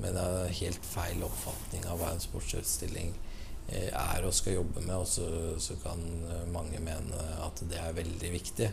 mener 0.01 0.21
jeg 0.21 0.49
er 0.49 0.59
helt 0.63 0.89
feil 0.89 1.23
oppfatning 1.25 1.87
av 1.89 2.01
hva 2.01 2.15
en 2.15 2.25
sportssjefstilling 2.25 3.13
eh, 3.13 3.26
er 3.69 4.27
og 4.27 4.35
skal 4.35 4.59
jobbe 4.61 4.83
med. 4.85 4.95
Og 4.97 5.07
så, 5.11 5.29
så 5.63 5.79
kan 5.83 6.03
eh, 6.31 6.45
mange 6.53 6.81
mene 6.83 7.23
at 7.45 7.63
det 7.71 7.81
er 7.81 7.97
veldig 7.97 8.33
viktig. 8.35 8.71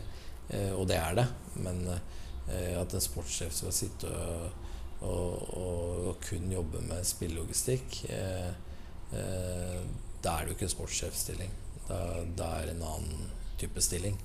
Eh, 0.50 0.72
og 0.74 0.86
det 0.90 0.98
er 1.00 1.18
det. 1.18 1.26
Men 1.64 1.82
eh, 1.90 2.74
at 2.78 2.94
en 2.94 3.04
sportssjef 3.04 3.54
skal 3.54 3.74
sitte 3.74 4.10
og, 4.10 4.46
og, 5.04 5.50
og, 5.58 6.08
og 6.10 6.24
kun 6.24 6.52
jobbe 6.52 6.82
med 6.86 7.04
spillelogistikk, 7.06 8.04
eh, 8.12 8.50
eh, 9.18 9.80
da 10.24 10.38
er 10.38 10.44
det 10.44 10.54
jo 10.54 10.58
ikke 10.58 10.68
en 10.70 10.76
sportssjefstilling. 10.76 11.52
Da, 11.88 12.00
da 12.38 12.54
er 12.58 12.70
det 12.70 12.78
en 12.78 12.88
annen 12.88 13.30
type 13.60 13.82
stilling. 13.84 14.16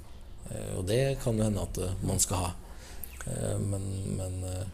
Eh, 0.49 0.73
og 0.77 0.85
det 0.87 1.19
kan 1.23 1.37
jo 1.37 1.47
hende 1.47 1.65
at 1.65 1.81
eh, 1.83 2.03
man 2.05 2.21
skal 2.21 2.45
ha. 2.45 2.51
Eh, 3.25 3.57
men 3.59 3.89
men 4.19 4.43
eh, 4.47 4.67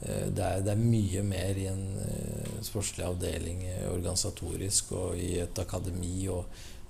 det 0.00 0.44
er, 0.44 0.60
det 0.62 0.72
er 0.72 0.78
mye 0.80 1.22
mer 1.26 1.58
i 1.58 1.66
en 1.66 1.84
eh, 2.04 2.58
sportslig 2.62 3.02
avdeling 3.06 3.64
eh, 3.66 3.86
organisatorisk 3.90 4.92
og 4.94 5.18
i 5.18 5.32
et 5.42 5.58
akademi 5.58 6.28
og 6.30 6.44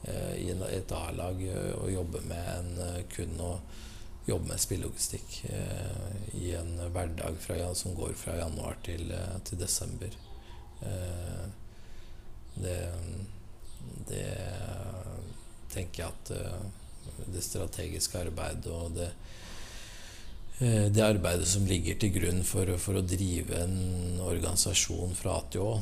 eh, 0.05 0.35
i 0.43 0.51
et 0.53 0.93
A-lag 0.93 1.41
eh, 1.41 1.71
å 1.79 1.89
jobbe 1.89 2.21
med 2.29 2.51
enn 2.53 2.83
eh, 2.85 2.99
kun 3.15 3.33
å 3.41 3.55
jobbe 4.29 4.51
med 4.51 4.61
spillelogistikk 4.61 5.39
eh, 5.49 6.19
i 6.37 6.53
en 6.59 6.75
hverdag 6.93 7.41
fra, 7.41 7.57
som 7.75 7.97
går 7.97 8.13
fra 8.13 8.37
januar 8.43 8.77
til, 8.85 9.09
eh, 9.17 9.39
til 9.49 9.63
desember. 9.63 10.13
Eh, 10.85 11.47
det, 12.61 12.79
det 14.11 14.27
tenker 15.73 16.03
jeg 16.03 16.13
at 16.13 16.35
eh, 16.37 17.25
det 17.33 17.41
strategiske 17.47 18.21
arbeidet 18.21 18.69
og 18.69 18.99
det, 19.01 19.09
eh, 19.15 19.48
det 20.59 21.03
arbeidet 21.05 21.47
som 21.47 21.67
ligger 21.71 21.95
til 22.03 22.11
grunn 22.17 22.41
for, 22.43 22.73
for, 22.83 22.99
å 22.99 23.07
drive 23.07 23.61
en 23.63 24.19
organisasjon 24.25 25.13
fra 25.15 25.37
A 25.39 25.45
til 25.55 25.63
Å, 25.63 25.77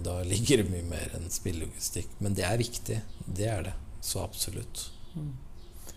da 0.00 0.14
ligger 0.24 0.62
det 0.62 0.70
mye 0.72 0.86
mer 0.88 1.18
enn 1.18 1.28
spillelogistikk. 1.32 2.14
Men 2.24 2.38
det 2.38 2.46
er 2.48 2.62
viktig. 2.62 2.96
Det 3.26 3.50
er 3.52 3.66
det. 3.68 3.74
Så 4.00 4.22
absolutt. 4.24 4.86
Mm. 5.12 5.34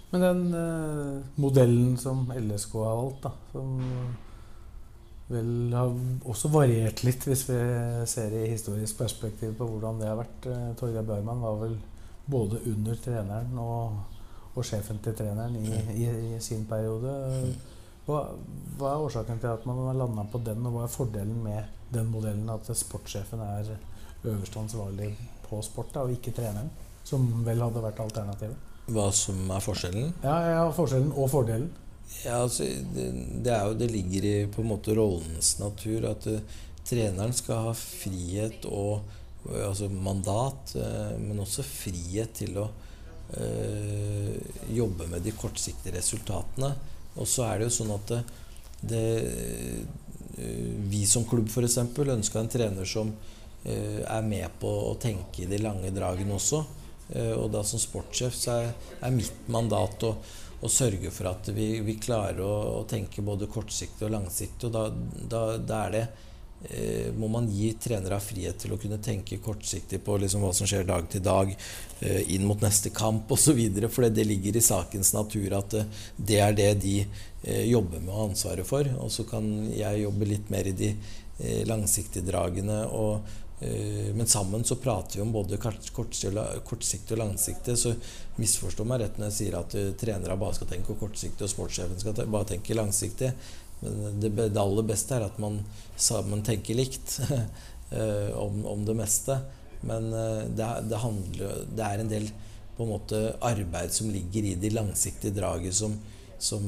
Men 0.10 0.22
den 0.22 0.54
eh, 0.54 1.22
modellen 1.36 1.98
som 2.02 2.32
LSK 2.34 2.74
har 2.74 2.98
valgt, 2.98 3.28
da, 3.28 3.32
som 3.52 3.78
vel 5.30 5.74
har 5.78 5.92
også 6.26 6.50
variert 6.50 7.04
litt, 7.06 7.26
hvis 7.30 7.44
vi 7.52 7.58
ser 8.10 8.34
i 8.34 8.48
historisk 8.50 8.98
perspektiv 8.98 9.54
på 9.60 9.68
hvordan 9.70 10.02
det 10.02 10.10
har 10.10 10.18
vært. 10.18 10.48
Eh, 10.50 10.70
Torgeir 10.80 11.06
Børman 11.06 11.44
var 11.46 11.60
vel 11.62 11.76
både 12.30 12.62
under 12.72 12.98
treneren 13.04 13.62
og, 13.62 14.00
og 14.56 14.66
sjefen 14.66 15.02
til 15.06 15.18
treneren 15.18 15.60
i, 15.62 15.68
i, 15.94 16.08
i 16.34 16.42
sin 16.42 16.66
periode. 16.70 17.14
Hva, 17.14 17.78
hva, 18.10 18.24
er 18.90 19.04
årsaken 19.06 19.42
til 19.42 19.52
at 19.52 19.66
man 19.70 19.84
har 19.88 20.00
landa 20.02 20.26
på 20.32 20.42
den, 20.46 20.66
og 20.66 20.76
hva 20.76 20.86
er 20.88 20.94
fordelen 20.94 21.44
med 21.46 21.76
den 21.94 22.10
modellen 22.12 22.50
at 22.54 22.70
sportssjefen 22.78 23.42
er 23.46 23.76
øverste 24.24 24.62
ansvarlig 24.62 25.14
på 25.48 25.62
sport, 25.66 25.94
da, 25.94 26.06
og 26.06 26.16
ikke 26.16 26.34
treneren? 26.36 26.72
Som 27.08 27.30
vel 27.46 27.62
hadde 27.64 27.82
vært 27.84 28.02
alternativet? 28.04 28.66
Hva 28.90 29.10
som 29.14 29.46
er 29.54 29.62
forskjellen? 29.64 30.12
Ja, 30.26 30.36
ja 30.50 30.66
forskjellen 30.74 31.14
og 31.14 31.30
fordelen. 31.32 31.70
Ja, 32.24 32.42
altså, 32.42 32.66
det, 32.66 33.06
det, 33.46 33.54
jo, 33.54 33.78
det, 33.78 33.92
ligger 33.94 34.26
i 34.26 34.36
på 34.52 34.64
en 34.64 34.72
måte 34.72 34.96
rollens 34.98 35.54
natur 35.62 36.10
at 36.10 36.26
uh, 36.28 36.60
treneren 36.88 37.36
skal 37.38 37.70
ha 37.70 37.74
frihet 37.78 38.66
og 38.66 39.06
uh, 39.46 39.68
altså 39.68 39.92
mandat, 39.94 40.74
uh, 40.76 41.14
men 41.22 41.42
også 41.46 41.66
frihet 41.66 42.34
til 42.44 42.64
å 42.66 42.70
jobbe 44.74 45.06
med 45.06 45.22
de 45.22 45.30
kortsiktige 45.38 45.94
resultatene. 45.94 46.72
Og 47.20 47.28
så 47.28 47.46
er 47.50 47.60
det 47.60 47.70
jo 47.70 47.78
sånn 47.82 47.94
at 47.96 48.12
det, 48.12 48.22
det, 48.90 49.06
vi 50.90 51.04
som 51.10 51.28
klubb 51.28 51.52
f.eks. 51.52 51.78
ønska 51.84 52.40
en 52.40 52.52
trener 52.52 52.88
som 52.88 53.12
er 53.66 54.24
med 54.24 54.54
på 54.62 54.70
å 54.88 54.94
tenke 54.96 55.44
i 55.44 55.50
de 55.52 55.58
lange 55.60 55.92
dragene 55.92 56.38
også. 56.38 56.64
Eh, 57.10 57.34
og 57.34 57.50
da 57.54 57.64
som 57.66 57.82
sportssjef 57.82 58.36
så 58.38 58.56
er, 58.60 58.72
er 59.02 59.14
mitt 59.16 59.48
mandat 59.50 60.04
å, 60.06 60.14
å, 60.62 60.70
sørge 60.70 61.10
for 61.14 61.32
at 61.32 61.50
vi, 61.56 61.80
vi 61.86 61.98
klarer 62.02 62.42
å, 62.46 62.54
å, 62.80 62.84
tenke 62.90 63.26
både 63.26 63.50
kortsiktig 63.50 64.06
og 64.06 64.14
langsiktig. 64.14 64.70
Og 64.70 64.76
da, 64.76 64.84
da, 65.32 65.44
da 65.58 65.80
er 65.88 65.96
det 65.96 66.04
eh, 66.68 67.14
må 67.16 67.28
man 67.32 67.48
gi 67.52 67.72
trenere 67.80 68.20
frihet 68.24 68.60
til 68.60 68.74
å 68.76 68.80
kunne 68.80 69.00
tenke 69.04 69.40
kortsiktig 69.44 70.02
på 70.04 70.18
liksom 70.20 70.44
hva 70.44 70.52
som 70.56 70.68
skjer 70.68 70.88
dag 70.88 71.08
til 71.12 71.24
dag, 71.24 71.54
eh, 72.02 72.34
inn 72.36 72.48
mot 72.48 72.60
neste 72.62 72.92
kamp 72.96 73.32
osv. 73.32 73.60
For 73.88 74.10
det, 74.10 74.28
ligger 74.28 74.58
i 74.58 74.64
sakens 74.64 75.14
natur 75.16 75.56
at 75.62 75.78
eh, 75.80 76.06
det 76.16 76.40
er 76.44 76.56
det 76.58 76.72
de 76.84 77.02
jobber 77.40 78.02
med 78.02 78.12
og 78.12 78.18
har 78.18 78.26
ansvaret 78.34 78.68
for. 78.68 78.88
Og 79.00 79.12
så 79.16 79.24
kan 79.24 79.46
jeg 79.72 80.02
jobbe 80.02 80.28
litt 80.28 80.50
mer 80.52 80.68
i 80.68 80.76
de 80.76 80.90
langsiktige 81.70 82.28
dragene 82.28 82.82
og, 82.92 83.30
men 84.12 84.28
sammen 84.28 84.66
så 84.68 84.76
prater 84.76 85.16
vi 85.16 85.24
om 85.24 85.32
både 85.32 85.56
kortsiktig 85.56 87.16
og 87.16 87.22
langsiktig. 87.22 87.78
Så 87.80 87.94
misforstå 88.36 88.84
meg 88.84 89.06
rett 89.06 89.16
når 89.16 89.32
jeg 89.32 89.38
sier 89.38 89.56
at 89.62 89.78
trenere 90.04 90.36
bare 90.36 90.58
skal 90.60 90.68
tenke 90.74 90.98
kortsiktig, 91.00 91.48
og 91.48 91.54
sportssjefen 91.54 92.04
skal 92.04 92.20
bare 92.28 92.52
tenke 92.52 92.76
langsiktig. 92.76 93.32
Men 93.80 94.20
det, 94.20 94.34
det 94.38 94.60
aller 94.62 94.88
beste 94.88 95.16
er 95.16 95.28
at 95.28 95.40
man 95.42 95.62
sammen 96.00 96.44
tenker 96.46 96.78
likt 96.78 97.20
eh, 97.96 98.30
om, 98.36 98.64
om, 98.68 98.86
det 98.86 98.98
meste. 99.00 99.40
Men 99.82 100.12
det, 100.12 100.66
det, 100.92 100.98
handler, 101.00 101.60
det 101.72 101.84
er 101.86 102.02
en 102.02 102.10
del 102.12 102.26
på 102.76 102.84
en 102.84 102.90
måte 102.92 103.20
arbeid 103.48 103.94
som 103.96 104.10
ligger 104.12 104.50
i 104.50 104.58
de 104.60 104.74
langsiktige 104.76 105.32
draget 105.38 105.78
som, 105.78 105.94
som, 106.36 106.66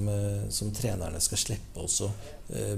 som 0.47 0.71
trenerne 0.75 1.19
skal 1.19 1.41
slippe 1.41 1.83
også 1.83 2.07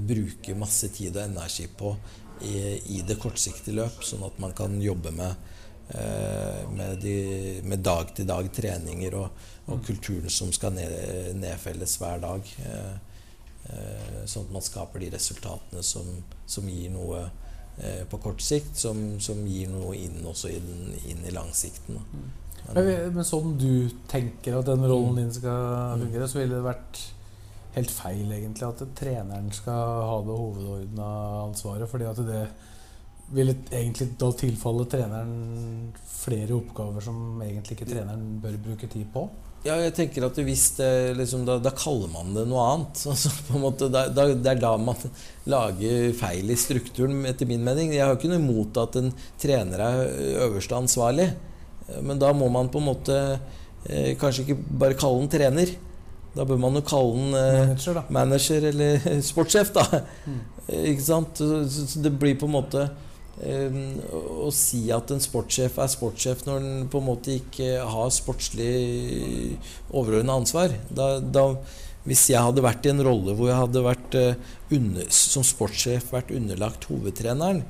bruke 0.02 0.58
masse 0.58 0.90
tid 0.94 1.14
og 1.14 1.28
energi 1.28 1.68
på 1.78 1.94
i, 2.42 2.82
i 2.98 3.02
det 3.08 3.18
kortsiktige 3.22 3.78
løp, 3.78 4.04
sånn 4.06 4.26
at 4.28 4.40
man 4.42 4.54
kan 4.58 4.76
jobbe 4.82 5.14
med, 5.16 5.48
eh, 5.96 6.62
med, 6.74 7.08
med 7.64 7.84
dag-til-dag 7.86 8.50
treninger 8.56 9.18
og, 9.20 9.44
og, 9.68 9.82
kulturen 9.86 10.32
som 10.34 10.52
skal 10.56 10.76
ned, 10.76 11.34
nedfelles 11.40 11.98
hver 12.02 12.24
dag. 12.24 12.54
Eh, 13.64 14.24
sånn 14.28 14.50
at 14.50 14.54
man 14.58 14.64
skaper 14.66 15.00
de 15.00 15.10
resultatene 15.14 15.84
som, 15.88 16.08
som 16.46 16.68
gir 16.68 16.92
noe 16.92 17.22
eh, 17.80 18.04
på 18.10 18.20
kort 18.24 18.44
sikt, 18.44 18.76
som, 18.80 19.00
som, 19.24 19.40
gir 19.48 19.72
noe 19.72 19.96
inn 19.96 20.20
også 20.28 20.52
inn, 20.52 20.92
inn 21.08 21.24
i 21.24 21.32
langsikten. 21.32 22.02
Men, 22.74 22.90
men, 23.12 23.24
sånn 23.28 23.56
du 23.60 23.92
tenker 24.12 24.60
at 24.60 24.68
den 24.68 24.84
rollen 24.88 25.20
din 25.20 25.34
skal 25.36 25.98
fungere, 26.00 26.28
så 26.32 26.40
ville 26.40 26.58
det 26.60 26.66
vært 26.68 27.02
helt 27.74 27.92
feil, 27.92 28.28
egentlig, 28.36 28.68
at 28.68 28.84
treneren 29.00 29.50
skal 29.56 30.06
ha 30.10 30.20
det 30.28 30.38
hovedordna 30.38 31.10
ansvaret. 31.48 31.90
fordi 31.90 32.08
at 32.12 32.22
det 32.28 32.44
ville 33.34 33.56
egentlig 33.72 34.12
da 34.20 34.30
tilfalle 34.38 34.86
treneren 34.92 35.94
flere 36.06 36.54
oppgaver 36.60 37.04
som 37.04 37.42
egentlig 37.42 37.78
ikke 37.78 37.90
treneren 37.90 38.38
bør 38.44 38.60
bruke 38.68 38.92
tid 38.92 39.08
på. 39.14 39.26
Ja, 39.64 39.78
jeg 39.80 39.94
tenker 39.96 40.26
at 40.28 40.40
hvis 40.44 40.66
det, 40.76 40.88
liksom, 41.16 41.46
da, 41.48 41.56
da, 41.64 41.72
kaller 41.72 42.10
man 42.12 42.34
det 42.36 42.44
noe 42.52 42.66
annet. 42.68 43.00
Altså, 43.14 43.32
måte, 43.56 43.88
da, 43.92 44.10
da, 44.12 44.28
det 44.36 44.52
er 44.52 44.60
da 44.60 44.74
man 44.76 45.00
lager 45.48 46.12
feil 46.20 46.52
i 46.52 46.58
strukturen, 46.60 47.22
etter 47.30 47.48
min 47.48 47.64
mening. 47.64 47.94
Jeg 47.96 48.04
har 48.04 48.18
ikke 48.18 48.32
noe 48.32 48.42
imot 48.44 48.80
at 48.84 49.00
en 49.00 49.14
trener 49.40 49.86
er 49.86 50.04
øverste 50.50 50.76
ansvarlig, 50.76 51.30
men 52.04 52.20
da 52.20 52.34
må 52.36 52.50
man 52.52 52.72
på 52.72 52.82
en 52.82 52.90
måte 52.90 53.18
eh, 53.88 54.14
kanskje 54.20 54.48
ikke 54.48 54.60
bare 54.84 55.00
kalle 55.00 55.24
den 55.24 55.32
trener. 55.32 55.74
Da 56.34 56.44
bør 56.50 56.60
man 56.60 56.80
jo 56.80 56.84
kalle 56.88 57.16
den 57.22 57.40
eh, 57.40 57.58
manager, 57.64 58.04
manager, 58.20 58.68
eller 58.74 59.08
sportssjef, 59.32 59.72
da. 59.76 60.04
Mm. 60.28 60.44
Ikke 60.92 61.08
sant? 61.08 61.40
Så, 61.40 61.88
så, 61.88 62.04
det 62.04 62.12
blir 62.20 62.36
på 62.40 62.52
en 62.52 62.58
måte 62.58 62.84
eh, 62.90 62.94
å 63.44 64.50
si 64.56 64.86
at 64.94 65.12
en 65.14 65.22
sportssjef 65.24 65.80
er 65.82 65.92
sportssjef 65.92 66.46
når 66.48 66.64
den 66.64 66.90
på 66.92 67.02
en 67.02 67.08
måte 67.10 67.38
ikke 67.40 67.84
har 67.84 68.12
sportslig 68.14 69.58
overordna 69.92 70.38
ansvar. 70.40 70.76
Da, 70.94 71.18
da, 71.20 71.46
hvis 72.08 72.26
jeg 72.32 72.44
hadde 72.44 72.64
vært 72.64 72.88
i 72.88 72.92
en 72.94 73.04
rolle 73.06 73.36
hvor 73.38 73.52
jeg 73.52 73.60
hadde 73.60 73.86
vært 73.86 74.18
eh, 74.20 74.52
under, 74.76 75.08
som 75.14 75.46
sportssjef 75.48 76.12
vært 76.14 76.34
underlagt 76.36 76.90
hovedtreneren, 76.92 77.64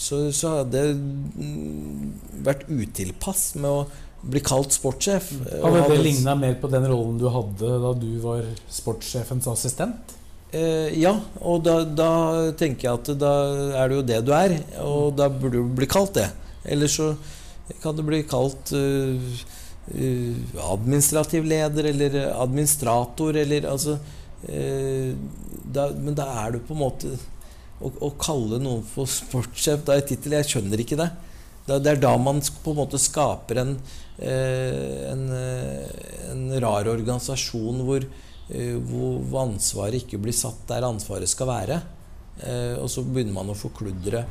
så, 0.00 0.28
så 0.32 0.60
hadde 0.60 0.84
jeg 0.84 0.94
mm, 0.96 2.06
vært 2.46 2.68
utilpass 2.70 3.50
med 3.60 3.68
å 3.70 3.82
bli 4.20 4.40
kalt 4.44 4.74
sportssjef. 4.76 5.32
Hadde 5.62 5.84
det 5.90 6.00
ligna 6.04 6.36
mer 6.38 6.56
på 6.60 6.70
den 6.72 6.86
rollen 6.88 7.20
du 7.20 7.28
hadde 7.32 7.76
da 7.82 7.92
du 7.96 8.10
var 8.24 8.46
sportssjefens 8.72 9.48
assistent? 9.52 10.16
Eh, 10.50 10.96
ja, 10.98 11.12
og 11.46 11.62
da, 11.62 11.76
da, 11.84 12.10
tenker 12.58 12.88
jeg 12.88 12.98
at 12.98 13.10
da 13.20 13.34
er 13.78 13.90
det 13.90 13.98
jo 14.00 14.06
det 14.06 14.18
du 14.26 14.32
er, 14.34 14.56
og 14.82 15.14
da 15.18 15.28
burde 15.30 15.60
du 15.60 15.76
bli 15.78 15.86
kalt 15.90 16.16
det. 16.18 16.26
Eller 16.66 16.90
så 16.90 17.12
kan 17.84 17.94
du 17.94 18.02
bli 18.02 18.24
kalt 18.26 18.72
uh, 18.74 19.34
uh, 19.94 20.38
administrativ 20.72 21.46
leder 21.46 21.86
eller 21.92 22.16
administrator 22.34 23.38
eller 23.38 23.68
altså 23.70 23.94
uh, 23.94 25.12
da, 25.62 25.84
Men 25.94 26.16
da 26.18 26.26
er 26.42 26.56
du 26.56 26.64
på 26.66 26.74
en 26.74 26.80
måte 26.82 27.12
Å, 27.78 27.92
å 28.02 28.10
kalle 28.18 28.58
noen 28.60 28.82
for 28.84 29.08
sportssjef, 29.08 29.84
da 29.86 29.94
er 29.94 30.02
tittel 30.08 30.34
Jeg 30.34 30.50
skjønner 30.50 30.82
ikke 30.82 30.98
det. 30.98 31.06
Det 31.70 31.92
er 31.94 32.02
da 32.02 32.10
man 32.18 32.42
på 32.42 32.74
en 32.74 32.80
måte 32.82 32.98
skaper 33.00 33.62
en, 33.62 33.70
en, 34.18 35.22
en 35.30 36.42
rar 36.60 36.90
organisasjon 36.90 37.80
hvor, 37.86 38.04
hvor, 38.50 39.22
ansvaret 39.44 40.02
ikke 40.02 40.20
blir 40.22 40.36
satt 40.36 40.66
der 40.68 40.86
ansvaret 40.88 41.30
skal 41.30 41.50
være. 41.50 41.80
og 42.80 42.88
så 42.88 43.02
begynner 43.04 43.34
man 43.36 43.50
å 43.52 43.58
forkludre 43.58 44.22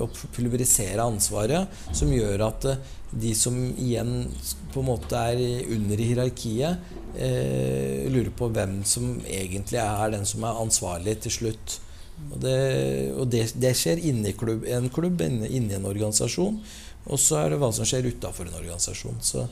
og 0.00 0.14
pulverisere 0.32 1.04
ansvaret, 1.04 1.68
som 1.92 2.12
gjør 2.12 2.46
at 2.46 2.68
de 3.12 3.34
som 3.36 3.58
igjen 3.76 4.30
på 4.72 4.80
en 4.80 4.88
måte 4.88 5.20
er 5.32 5.68
under 5.74 6.00
i 6.00 6.06
hierarkiet, 6.08 6.88
lurer 8.08 8.32
på 8.36 8.48
hvem 8.54 8.80
som 8.88 9.18
egentlig 9.26 9.82
er 9.82 10.16
den 10.16 10.24
som 10.28 10.48
er 10.48 10.62
ansvarlig 10.64 11.18
til 11.26 11.36
slutt. 11.38 11.78
Og 12.32 12.40
det, 12.42 12.58
og 13.14 13.28
det, 13.30 13.44
det 13.60 13.74
skjer 13.78 14.00
inni 14.10 14.34
klubb, 14.36 14.66
en 14.66 14.88
klubb, 14.92 15.22
inni 15.22 15.76
en 15.76 15.88
organisasjon. 15.88 16.58
Og 17.08 17.20
så 17.20 17.42
er 17.42 17.52
det 17.52 17.60
hva 17.62 17.70
som 17.72 17.86
skjer 17.88 18.10
utafor 18.10 18.48
en 18.48 18.58
organisasjon. 18.58 19.20
Så 19.24 19.46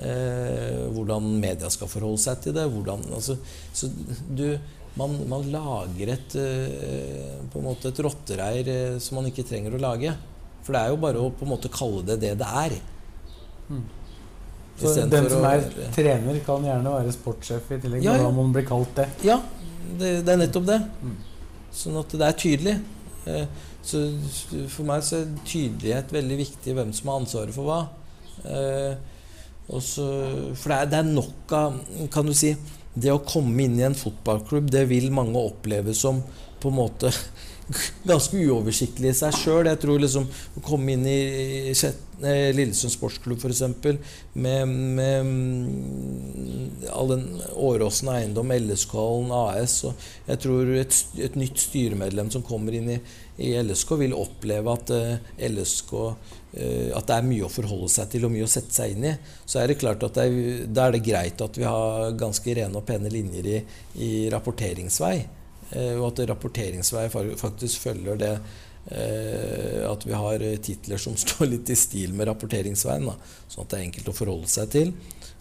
eh, 0.00 0.86
Hvordan 0.94 1.28
media 1.40 1.70
skal 1.72 1.90
forholde 1.90 2.22
seg 2.22 2.40
til 2.44 2.56
det. 2.56 2.66
Hvordan, 2.72 3.04
altså, 3.16 3.38
så 3.72 3.90
du, 4.28 4.46
man, 4.96 5.18
man, 5.28 5.46
lager 5.52 6.14
et, 6.14 6.38
eh, 6.40 7.36
på 7.52 7.60
en 7.60 7.68
måte 7.68 7.92
et 7.92 8.02
rottereir 8.06 8.72
eh, 8.72 8.96
som 9.02 9.20
man 9.20 9.30
ikke 9.30 9.46
trenger 9.48 9.76
å 9.76 9.82
lage. 9.82 10.14
For 10.66 10.74
det 10.74 10.82
er 10.82 10.94
jo 10.94 11.02
bare 11.04 11.22
å 11.22 11.30
på 11.30 11.46
en 11.46 11.52
måte 11.54 11.72
kalle 11.72 12.02
det 12.08 12.18
det 12.24 12.34
det 12.40 12.48
er. 12.64 12.78
Mm. 13.68 13.84
Så 14.76 14.92
den 15.08 15.30
som 15.32 15.44
er 15.48 15.62
å, 15.64 15.86
trener, 15.94 16.40
kan 16.44 16.64
gjerne 16.66 16.96
være 16.98 17.14
sportssjef 17.14 17.70
i 17.72 17.78
tillegg. 17.80 18.04
Ja, 18.04 18.18
må 18.26 18.34
man 18.42 18.52
bli 18.52 18.64
kalt 18.68 18.92
det. 18.98 19.06
Ja, 19.24 19.38
det, 19.96 20.18
det 20.26 20.34
er 20.34 20.42
nettopp 20.42 20.66
det. 20.68 20.80
Mm. 21.00 21.16
Sånn 21.76 21.96
at 22.00 22.12
det 22.12 22.26
er 22.26 22.38
tydelig. 22.42 22.76
Eh, 23.26 23.46
Så 23.86 24.00
for 24.72 24.82
meg 24.88 25.04
så 25.06 25.20
er 25.20 25.28
tydelighet 25.46 26.10
veldig 26.10 26.36
viktig, 26.40 26.72
hvem 26.74 26.88
som 26.96 27.12
har 27.12 27.20
ansvaret 27.20 27.54
for 27.54 27.68
hva. 27.68 27.80
Eh, 28.42 28.96
så- 29.82 30.54
for 30.54 30.70
det 30.70 30.76
er, 30.78 30.86
det 30.86 30.98
er 31.00 31.08
nok 31.10 31.52
av 31.52 31.80
Kan 32.14 32.26
du 32.26 32.34
si 32.34 32.52
Det 32.94 33.10
å 33.10 33.24
komme 33.26 33.64
inn 33.64 33.78
i 33.80 33.82
en 33.82 33.94
fotballklubb, 33.98 34.70
det 34.70 34.86
vil 34.88 35.10
mange 35.12 35.36
oppleve 35.36 35.92
som 35.94 36.22
på 36.60 36.70
en 36.70 36.78
måte 36.78 37.10
ganske 38.06 38.38
uoversiktlig 38.38 39.10
i 39.10 39.16
seg 39.18 39.34
sjøl. 39.34 39.66
Jeg 39.66 39.80
tror 39.82 39.98
liksom 40.00 40.24
å 40.56 40.62
komme 40.64 40.94
inn 40.94 41.04
i 41.10 41.74
Lillesund 42.56 42.94
sportsklubb 42.94 43.42
f.eks. 43.42 43.60
Med, 44.32 44.68
med 44.96 45.26
mm, 45.26 46.86
all 46.94 47.10
den 47.12 47.26
Åråsen 47.52 48.08
eiendom, 48.14 48.54
LSK-hallen 48.54 49.34
AS 49.36 49.80
og 49.90 50.06
Jeg 50.30 50.40
tror 50.46 50.72
et, 50.80 51.00
et 51.26 51.36
nytt 51.36 51.60
styremedlem 51.60 52.30
som 52.32 52.44
kommer 52.46 52.72
inn 52.78 52.94
i, 52.96 52.98
i 53.42 53.52
LSK, 53.60 53.96
vil 54.00 54.16
oppleve 54.16 54.72
at 54.72 54.94
eh, 54.96 55.18
LSK 55.50 55.92
At 56.56 57.08
det 57.08 57.16
er 57.16 57.26
mye 57.26 57.44
å 57.44 57.52
forholde 57.52 57.90
seg 57.92 58.08
til 58.12 58.24
og 58.24 58.32
mye 58.32 58.46
å 58.46 58.50
sette 58.50 58.72
seg 58.72 58.94
inn 58.94 59.08
i. 59.10 59.14
Så 59.44 59.60
er 59.60 59.68
det 59.68 59.80
klart 59.80 60.04
at 60.06 60.16
det 60.16 60.24
er, 60.24 60.62
da 60.72 60.86
er 60.86 60.96
det 60.96 61.02
greit 61.04 61.42
at 61.44 61.58
vi 61.58 61.66
har 61.68 62.14
ganske 62.16 62.54
rene 62.56 62.80
og 62.80 62.86
pene 62.88 63.12
linjer 63.12 63.50
i, 63.50 63.58
i 64.06 64.12
rapporteringsvei. 64.32 65.16
Eh, 65.70 65.92
og 65.98 66.08
at 66.12 66.24
rapporteringsvei 66.30 67.08
faktisk 67.10 67.88
følger 67.88 68.20
det 68.22 68.32
eh, 68.90 69.82
at 69.90 70.06
vi 70.06 70.14
har 70.14 70.42
eh, 70.42 70.58
titler 70.62 71.00
som 71.02 71.16
står 71.24 71.50
litt 71.50 71.72
i 71.72 71.78
stil 71.78 72.14
med 72.16 72.30
rapporteringsveien. 72.30 73.10
Sånn 73.48 73.64
at 73.64 73.72
det 73.72 73.80
er 73.80 73.88
enkelt 73.88 74.12
å 74.12 74.16
forholde 74.16 74.52
seg 74.52 74.72
til 74.74 74.94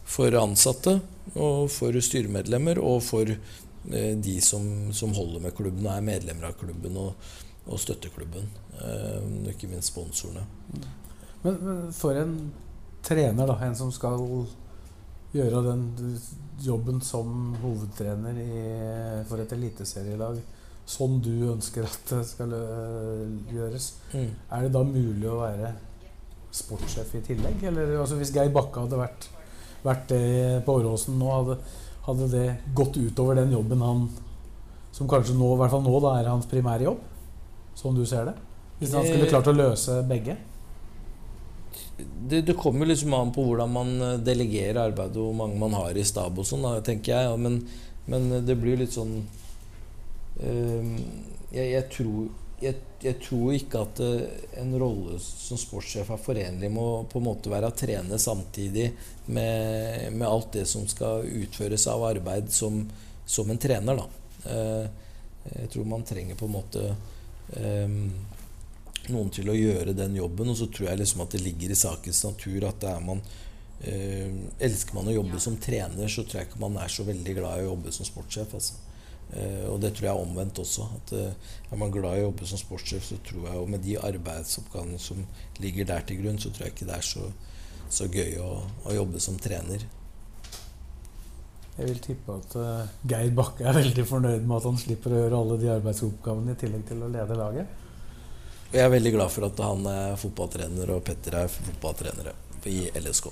for 0.06 0.36
ansatte 0.38 1.00
og 1.34 1.66
for 1.74 1.98
styremedlemmer 2.08 2.80
og 2.82 3.02
for 3.06 3.30
eh, 3.32 4.14
de 4.18 4.36
som, 4.42 4.94
som 4.94 5.16
holder 5.18 5.48
med 5.48 5.58
klubben 5.58 5.88
og 5.88 5.96
er 5.96 6.06
medlemmer 6.06 6.52
av 6.52 6.60
klubben 6.60 7.00
og, 7.02 7.32
og 7.66 7.82
støtteklubben. 7.82 8.50
Eh, 8.82 9.18
og 9.24 9.52
ikke 9.54 9.72
minst 9.72 9.94
sponsorene. 9.94 10.46
Men, 11.46 11.58
men 11.62 11.82
for 11.94 12.18
en 12.18 12.36
trener, 13.06 13.46
da, 13.48 13.56
en 13.68 13.76
som 13.78 13.92
skal 13.94 14.18
gjøre 15.36 15.62
den 15.66 15.84
jobben 16.64 17.02
som 17.04 17.56
hovedtrener 17.62 18.38
i, 18.40 18.52
for 19.30 19.44
et 19.44 19.52
eliteserielag, 19.54 20.40
sånn 20.90 21.20
du 21.26 21.32
ønsker 21.52 21.86
at 21.86 22.12
det 22.14 22.22
skal 22.30 22.54
øh, 22.56 23.36
gjøres, 23.52 23.92
Mm. 24.14 24.30
er 24.54 24.62
det 24.66 24.72
da 24.74 24.84
mulig 24.88 25.28
å 25.30 25.40
være 25.42 25.74
sportssjef 26.56 27.16
i 27.20 27.24
tillegg? 27.26 27.64
Eller 27.68 27.96
altså, 28.00 28.16
hvis 28.20 28.32
Geir 28.34 28.54
Bakke 28.56 28.86
hadde 28.86 29.00
vært, 29.02 29.28
vært 29.84 30.08
det 30.14 30.22
på 30.66 30.78
Åråsen 30.80 31.18
nå, 31.20 31.30
hadde, 31.34 31.58
hadde 32.08 32.30
det 32.32 32.46
gått 32.78 32.98
utover 33.02 33.36
den 33.42 33.52
jobben 33.54 33.82
han 33.84 34.06
som 34.96 35.10
kanskje 35.12 35.36
nå, 35.36 35.52
i 35.56 35.60
hvert 35.60 35.74
fall 35.74 35.84
nå 35.84 36.00
da, 36.06 36.16
er 36.22 36.30
hans 36.32 36.48
primære 36.50 36.88
jobb? 36.88 37.02
Sånn 37.76 37.98
du 37.98 38.06
ser 38.08 38.30
det? 38.30 38.36
Hvis 38.80 38.94
han 38.96 39.04
skulle 39.04 39.26
Eh, 39.28 39.32
klart 39.34 39.50
å 39.52 39.56
løse 39.56 40.00
begge? 40.08 40.38
Det, 41.98 42.42
det 42.42 42.58
kommer 42.60 42.90
liksom 42.90 43.14
an 43.14 43.34
på 43.36 43.44
hvordan 43.46 43.72
man 43.72 43.94
eh, 44.02 44.18
delegerer 44.20 44.82
arbeidet, 44.90 45.20
hvor 45.20 45.36
mange 45.38 45.60
man 45.60 45.76
har 45.78 45.96
i 45.96 46.06
stab 46.06 46.40
og 46.40 46.48
sånn, 46.48 46.66
tenker 46.86 47.16
jeg. 47.16 47.40
Men, 47.40 47.62
men 48.12 48.46
det 48.46 48.58
blir 48.60 48.80
litt 48.82 48.96
sånn 48.96 49.16
øh, 50.44 50.90
jeg, 51.56 51.70
jeg, 51.72 51.86
tror, 51.94 52.28
jeg, 52.62 52.76
jeg 53.06 53.20
tror 53.24 53.56
ikke 53.56 53.84
at 53.86 54.02
eh, 54.04 54.44
en 54.62 54.76
rolle 54.82 55.20
som 55.24 55.60
sportssjef 55.60 56.12
er 56.12 56.22
forenlig 56.22 56.72
med 56.74 56.84
å 56.84 57.06
på 57.10 57.22
en 57.22 57.28
måte 57.30 57.54
være 57.54 57.72
å 57.72 57.78
trene 57.78 58.20
samtidig 58.22 58.90
med, 59.26 60.12
med 60.12 60.28
alt 60.28 60.52
det 60.58 60.66
som 60.70 60.86
skal 60.92 61.26
utføres 61.44 61.88
av 61.92 62.04
arbeid 62.12 62.52
som, 62.54 62.84
som 63.26 63.52
en 63.52 63.62
trener. 63.62 64.02
Da. 64.02 64.52
Eh, 64.52 64.86
jeg 65.62 65.72
tror 65.74 65.88
man 65.90 66.06
trenger 66.08 66.38
på 66.40 66.50
en 66.50 66.58
måte 66.58 66.88
eh, 67.56 68.00
noen 69.14 69.32
til 69.34 69.50
å 69.52 69.58
gjøre 69.58 69.96
den 69.98 70.16
jobben. 70.18 70.52
Og 70.52 70.60
så 70.60 70.70
tror 70.72 70.90
jeg 70.90 71.02
liksom 71.02 71.26
at 71.26 71.36
det 71.36 71.44
ligger 71.44 71.74
i 71.74 71.78
sakens 71.80 72.24
natur 72.26 72.68
at 72.70 72.82
det 72.84 72.92
er 72.92 73.06
man 73.06 73.22
eh, 73.84 74.34
Elsker 74.68 74.98
man 74.98 75.12
å 75.12 75.16
jobbe 75.18 75.42
som 75.44 75.58
trener, 75.62 76.10
så 76.12 76.24
tror 76.24 76.42
jeg 76.42 76.50
ikke 76.50 76.64
man 76.64 76.78
er 76.82 76.92
så 76.92 77.08
veldig 77.08 77.38
glad 77.40 77.60
i 77.62 77.66
å 77.66 77.72
jobbe 77.74 77.96
som 77.96 78.08
sportssjef. 78.08 78.56
Altså. 78.60 78.80
Eh, 79.34 79.66
og 79.72 79.82
det 79.82 79.96
tror 79.96 80.10
jeg 80.10 80.14
er 80.14 80.24
omvendt 80.28 80.62
også. 80.62 80.88
At 81.00 81.14
eh, 81.18 81.52
Er 81.72 81.82
man 81.82 81.94
glad 81.94 82.18
i 82.18 82.24
å 82.24 82.30
jobbe 82.30 82.48
som 82.50 82.62
sportssjef, 82.62 83.04
så 83.10 83.20
tror 83.26 83.50
jeg 83.50 83.62
og 83.62 83.70
med 83.74 83.84
de 83.86 83.98
arbeidsoppgavene 84.00 85.02
som 85.02 85.22
ligger 85.64 85.90
der 85.90 86.08
til 86.08 86.22
grunn, 86.22 86.40
så 86.40 86.54
tror 86.54 86.68
jeg 86.68 86.76
ikke 86.76 86.90
det 86.90 86.98
er 87.00 87.06
så, 87.10 87.30
så 87.90 88.10
gøy 88.12 88.40
å, 88.44 88.50
å 88.86 88.98
jobbe 88.98 89.22
som 89.24 89.40
trener. 89.42 89.86
Jeg 91.76 91.90
vil 91.90 91.98
tippe 92.00 92.36
at 92.40 92.54
eh, 92.56 92.92
Geir 93.12 93.34
Bakke 93.36 93.66
er 93.68 93.76
veldig 93.76 94.06
fornøyd 94.08 94.46
med 94.46 94.60
at 94.60 94.68
han 94.70 94.78
slipper 94.80 95.12
å 95.12 95.24
gjøre 95.24 95.42
alle 95.42 95.58
de 95.60 95.74
arbeidsoppgavene 95.74 96.54
i 96.54 96.62
tillegg 96.62 96.86
til 96.88 97.04
å 97.04 97.12
lede 97.12 97.40
laget. 97.40 97.82
Jeg 98.76 98.84
er 98.84 98.92
veldig 98.92 99.12
glad 99.14 99.32
for 99.32 99.48
at 99.48 99.60
han 99.64 99.86
er 99.88 100.18
fotballtrener 100.20 100.90
og 100.98 101.04
Petter 101.08 101.38
er 101.46 101.52
fotballtrenere 101.52 102.34
i 102.68 102.90
LSK. 103.00 103.30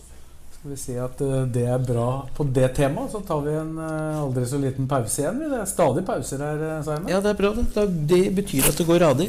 Skal 0.55 0.71
vi 0.71 0.77
si 0.79 0.93
at 0.95 1.19
eh, 1.25 1.41
det 1.51 1.65
er 1.67 1.81
bra 1.83 2.23
på 2.37 2.45
det 2.55 2.69
temaet, 2.77 3.11
så 3.11 3.19
tar 3.27 3.41
vi 3.43 3.55
en 3.59 3.73
eh, 3.75 4.21
aldri 4.21 4.45
så 4.47 4.59
liten 4.61 4.87
pause 4.87 5.19
igjen. 5.19 5.41
Det 5.51 5.57
er 5.59 5.67
stadig 5.67 6.05
pauser 6.07 6.39
her, 6.45 6.63
eh, 6.69 6.77
Simon. 6.85 7.09
Ja, 7.11 7.19
det 7.19 7.33
er 7.33 7.41
bra. 7.41 7.51
Det, 7.59 7.83
det 8.13 8.21
betyr 8.37 8.69
at 8.69 8.79
det 8.79 8.87
går 8.87 9.03
radig. 9.03 9.27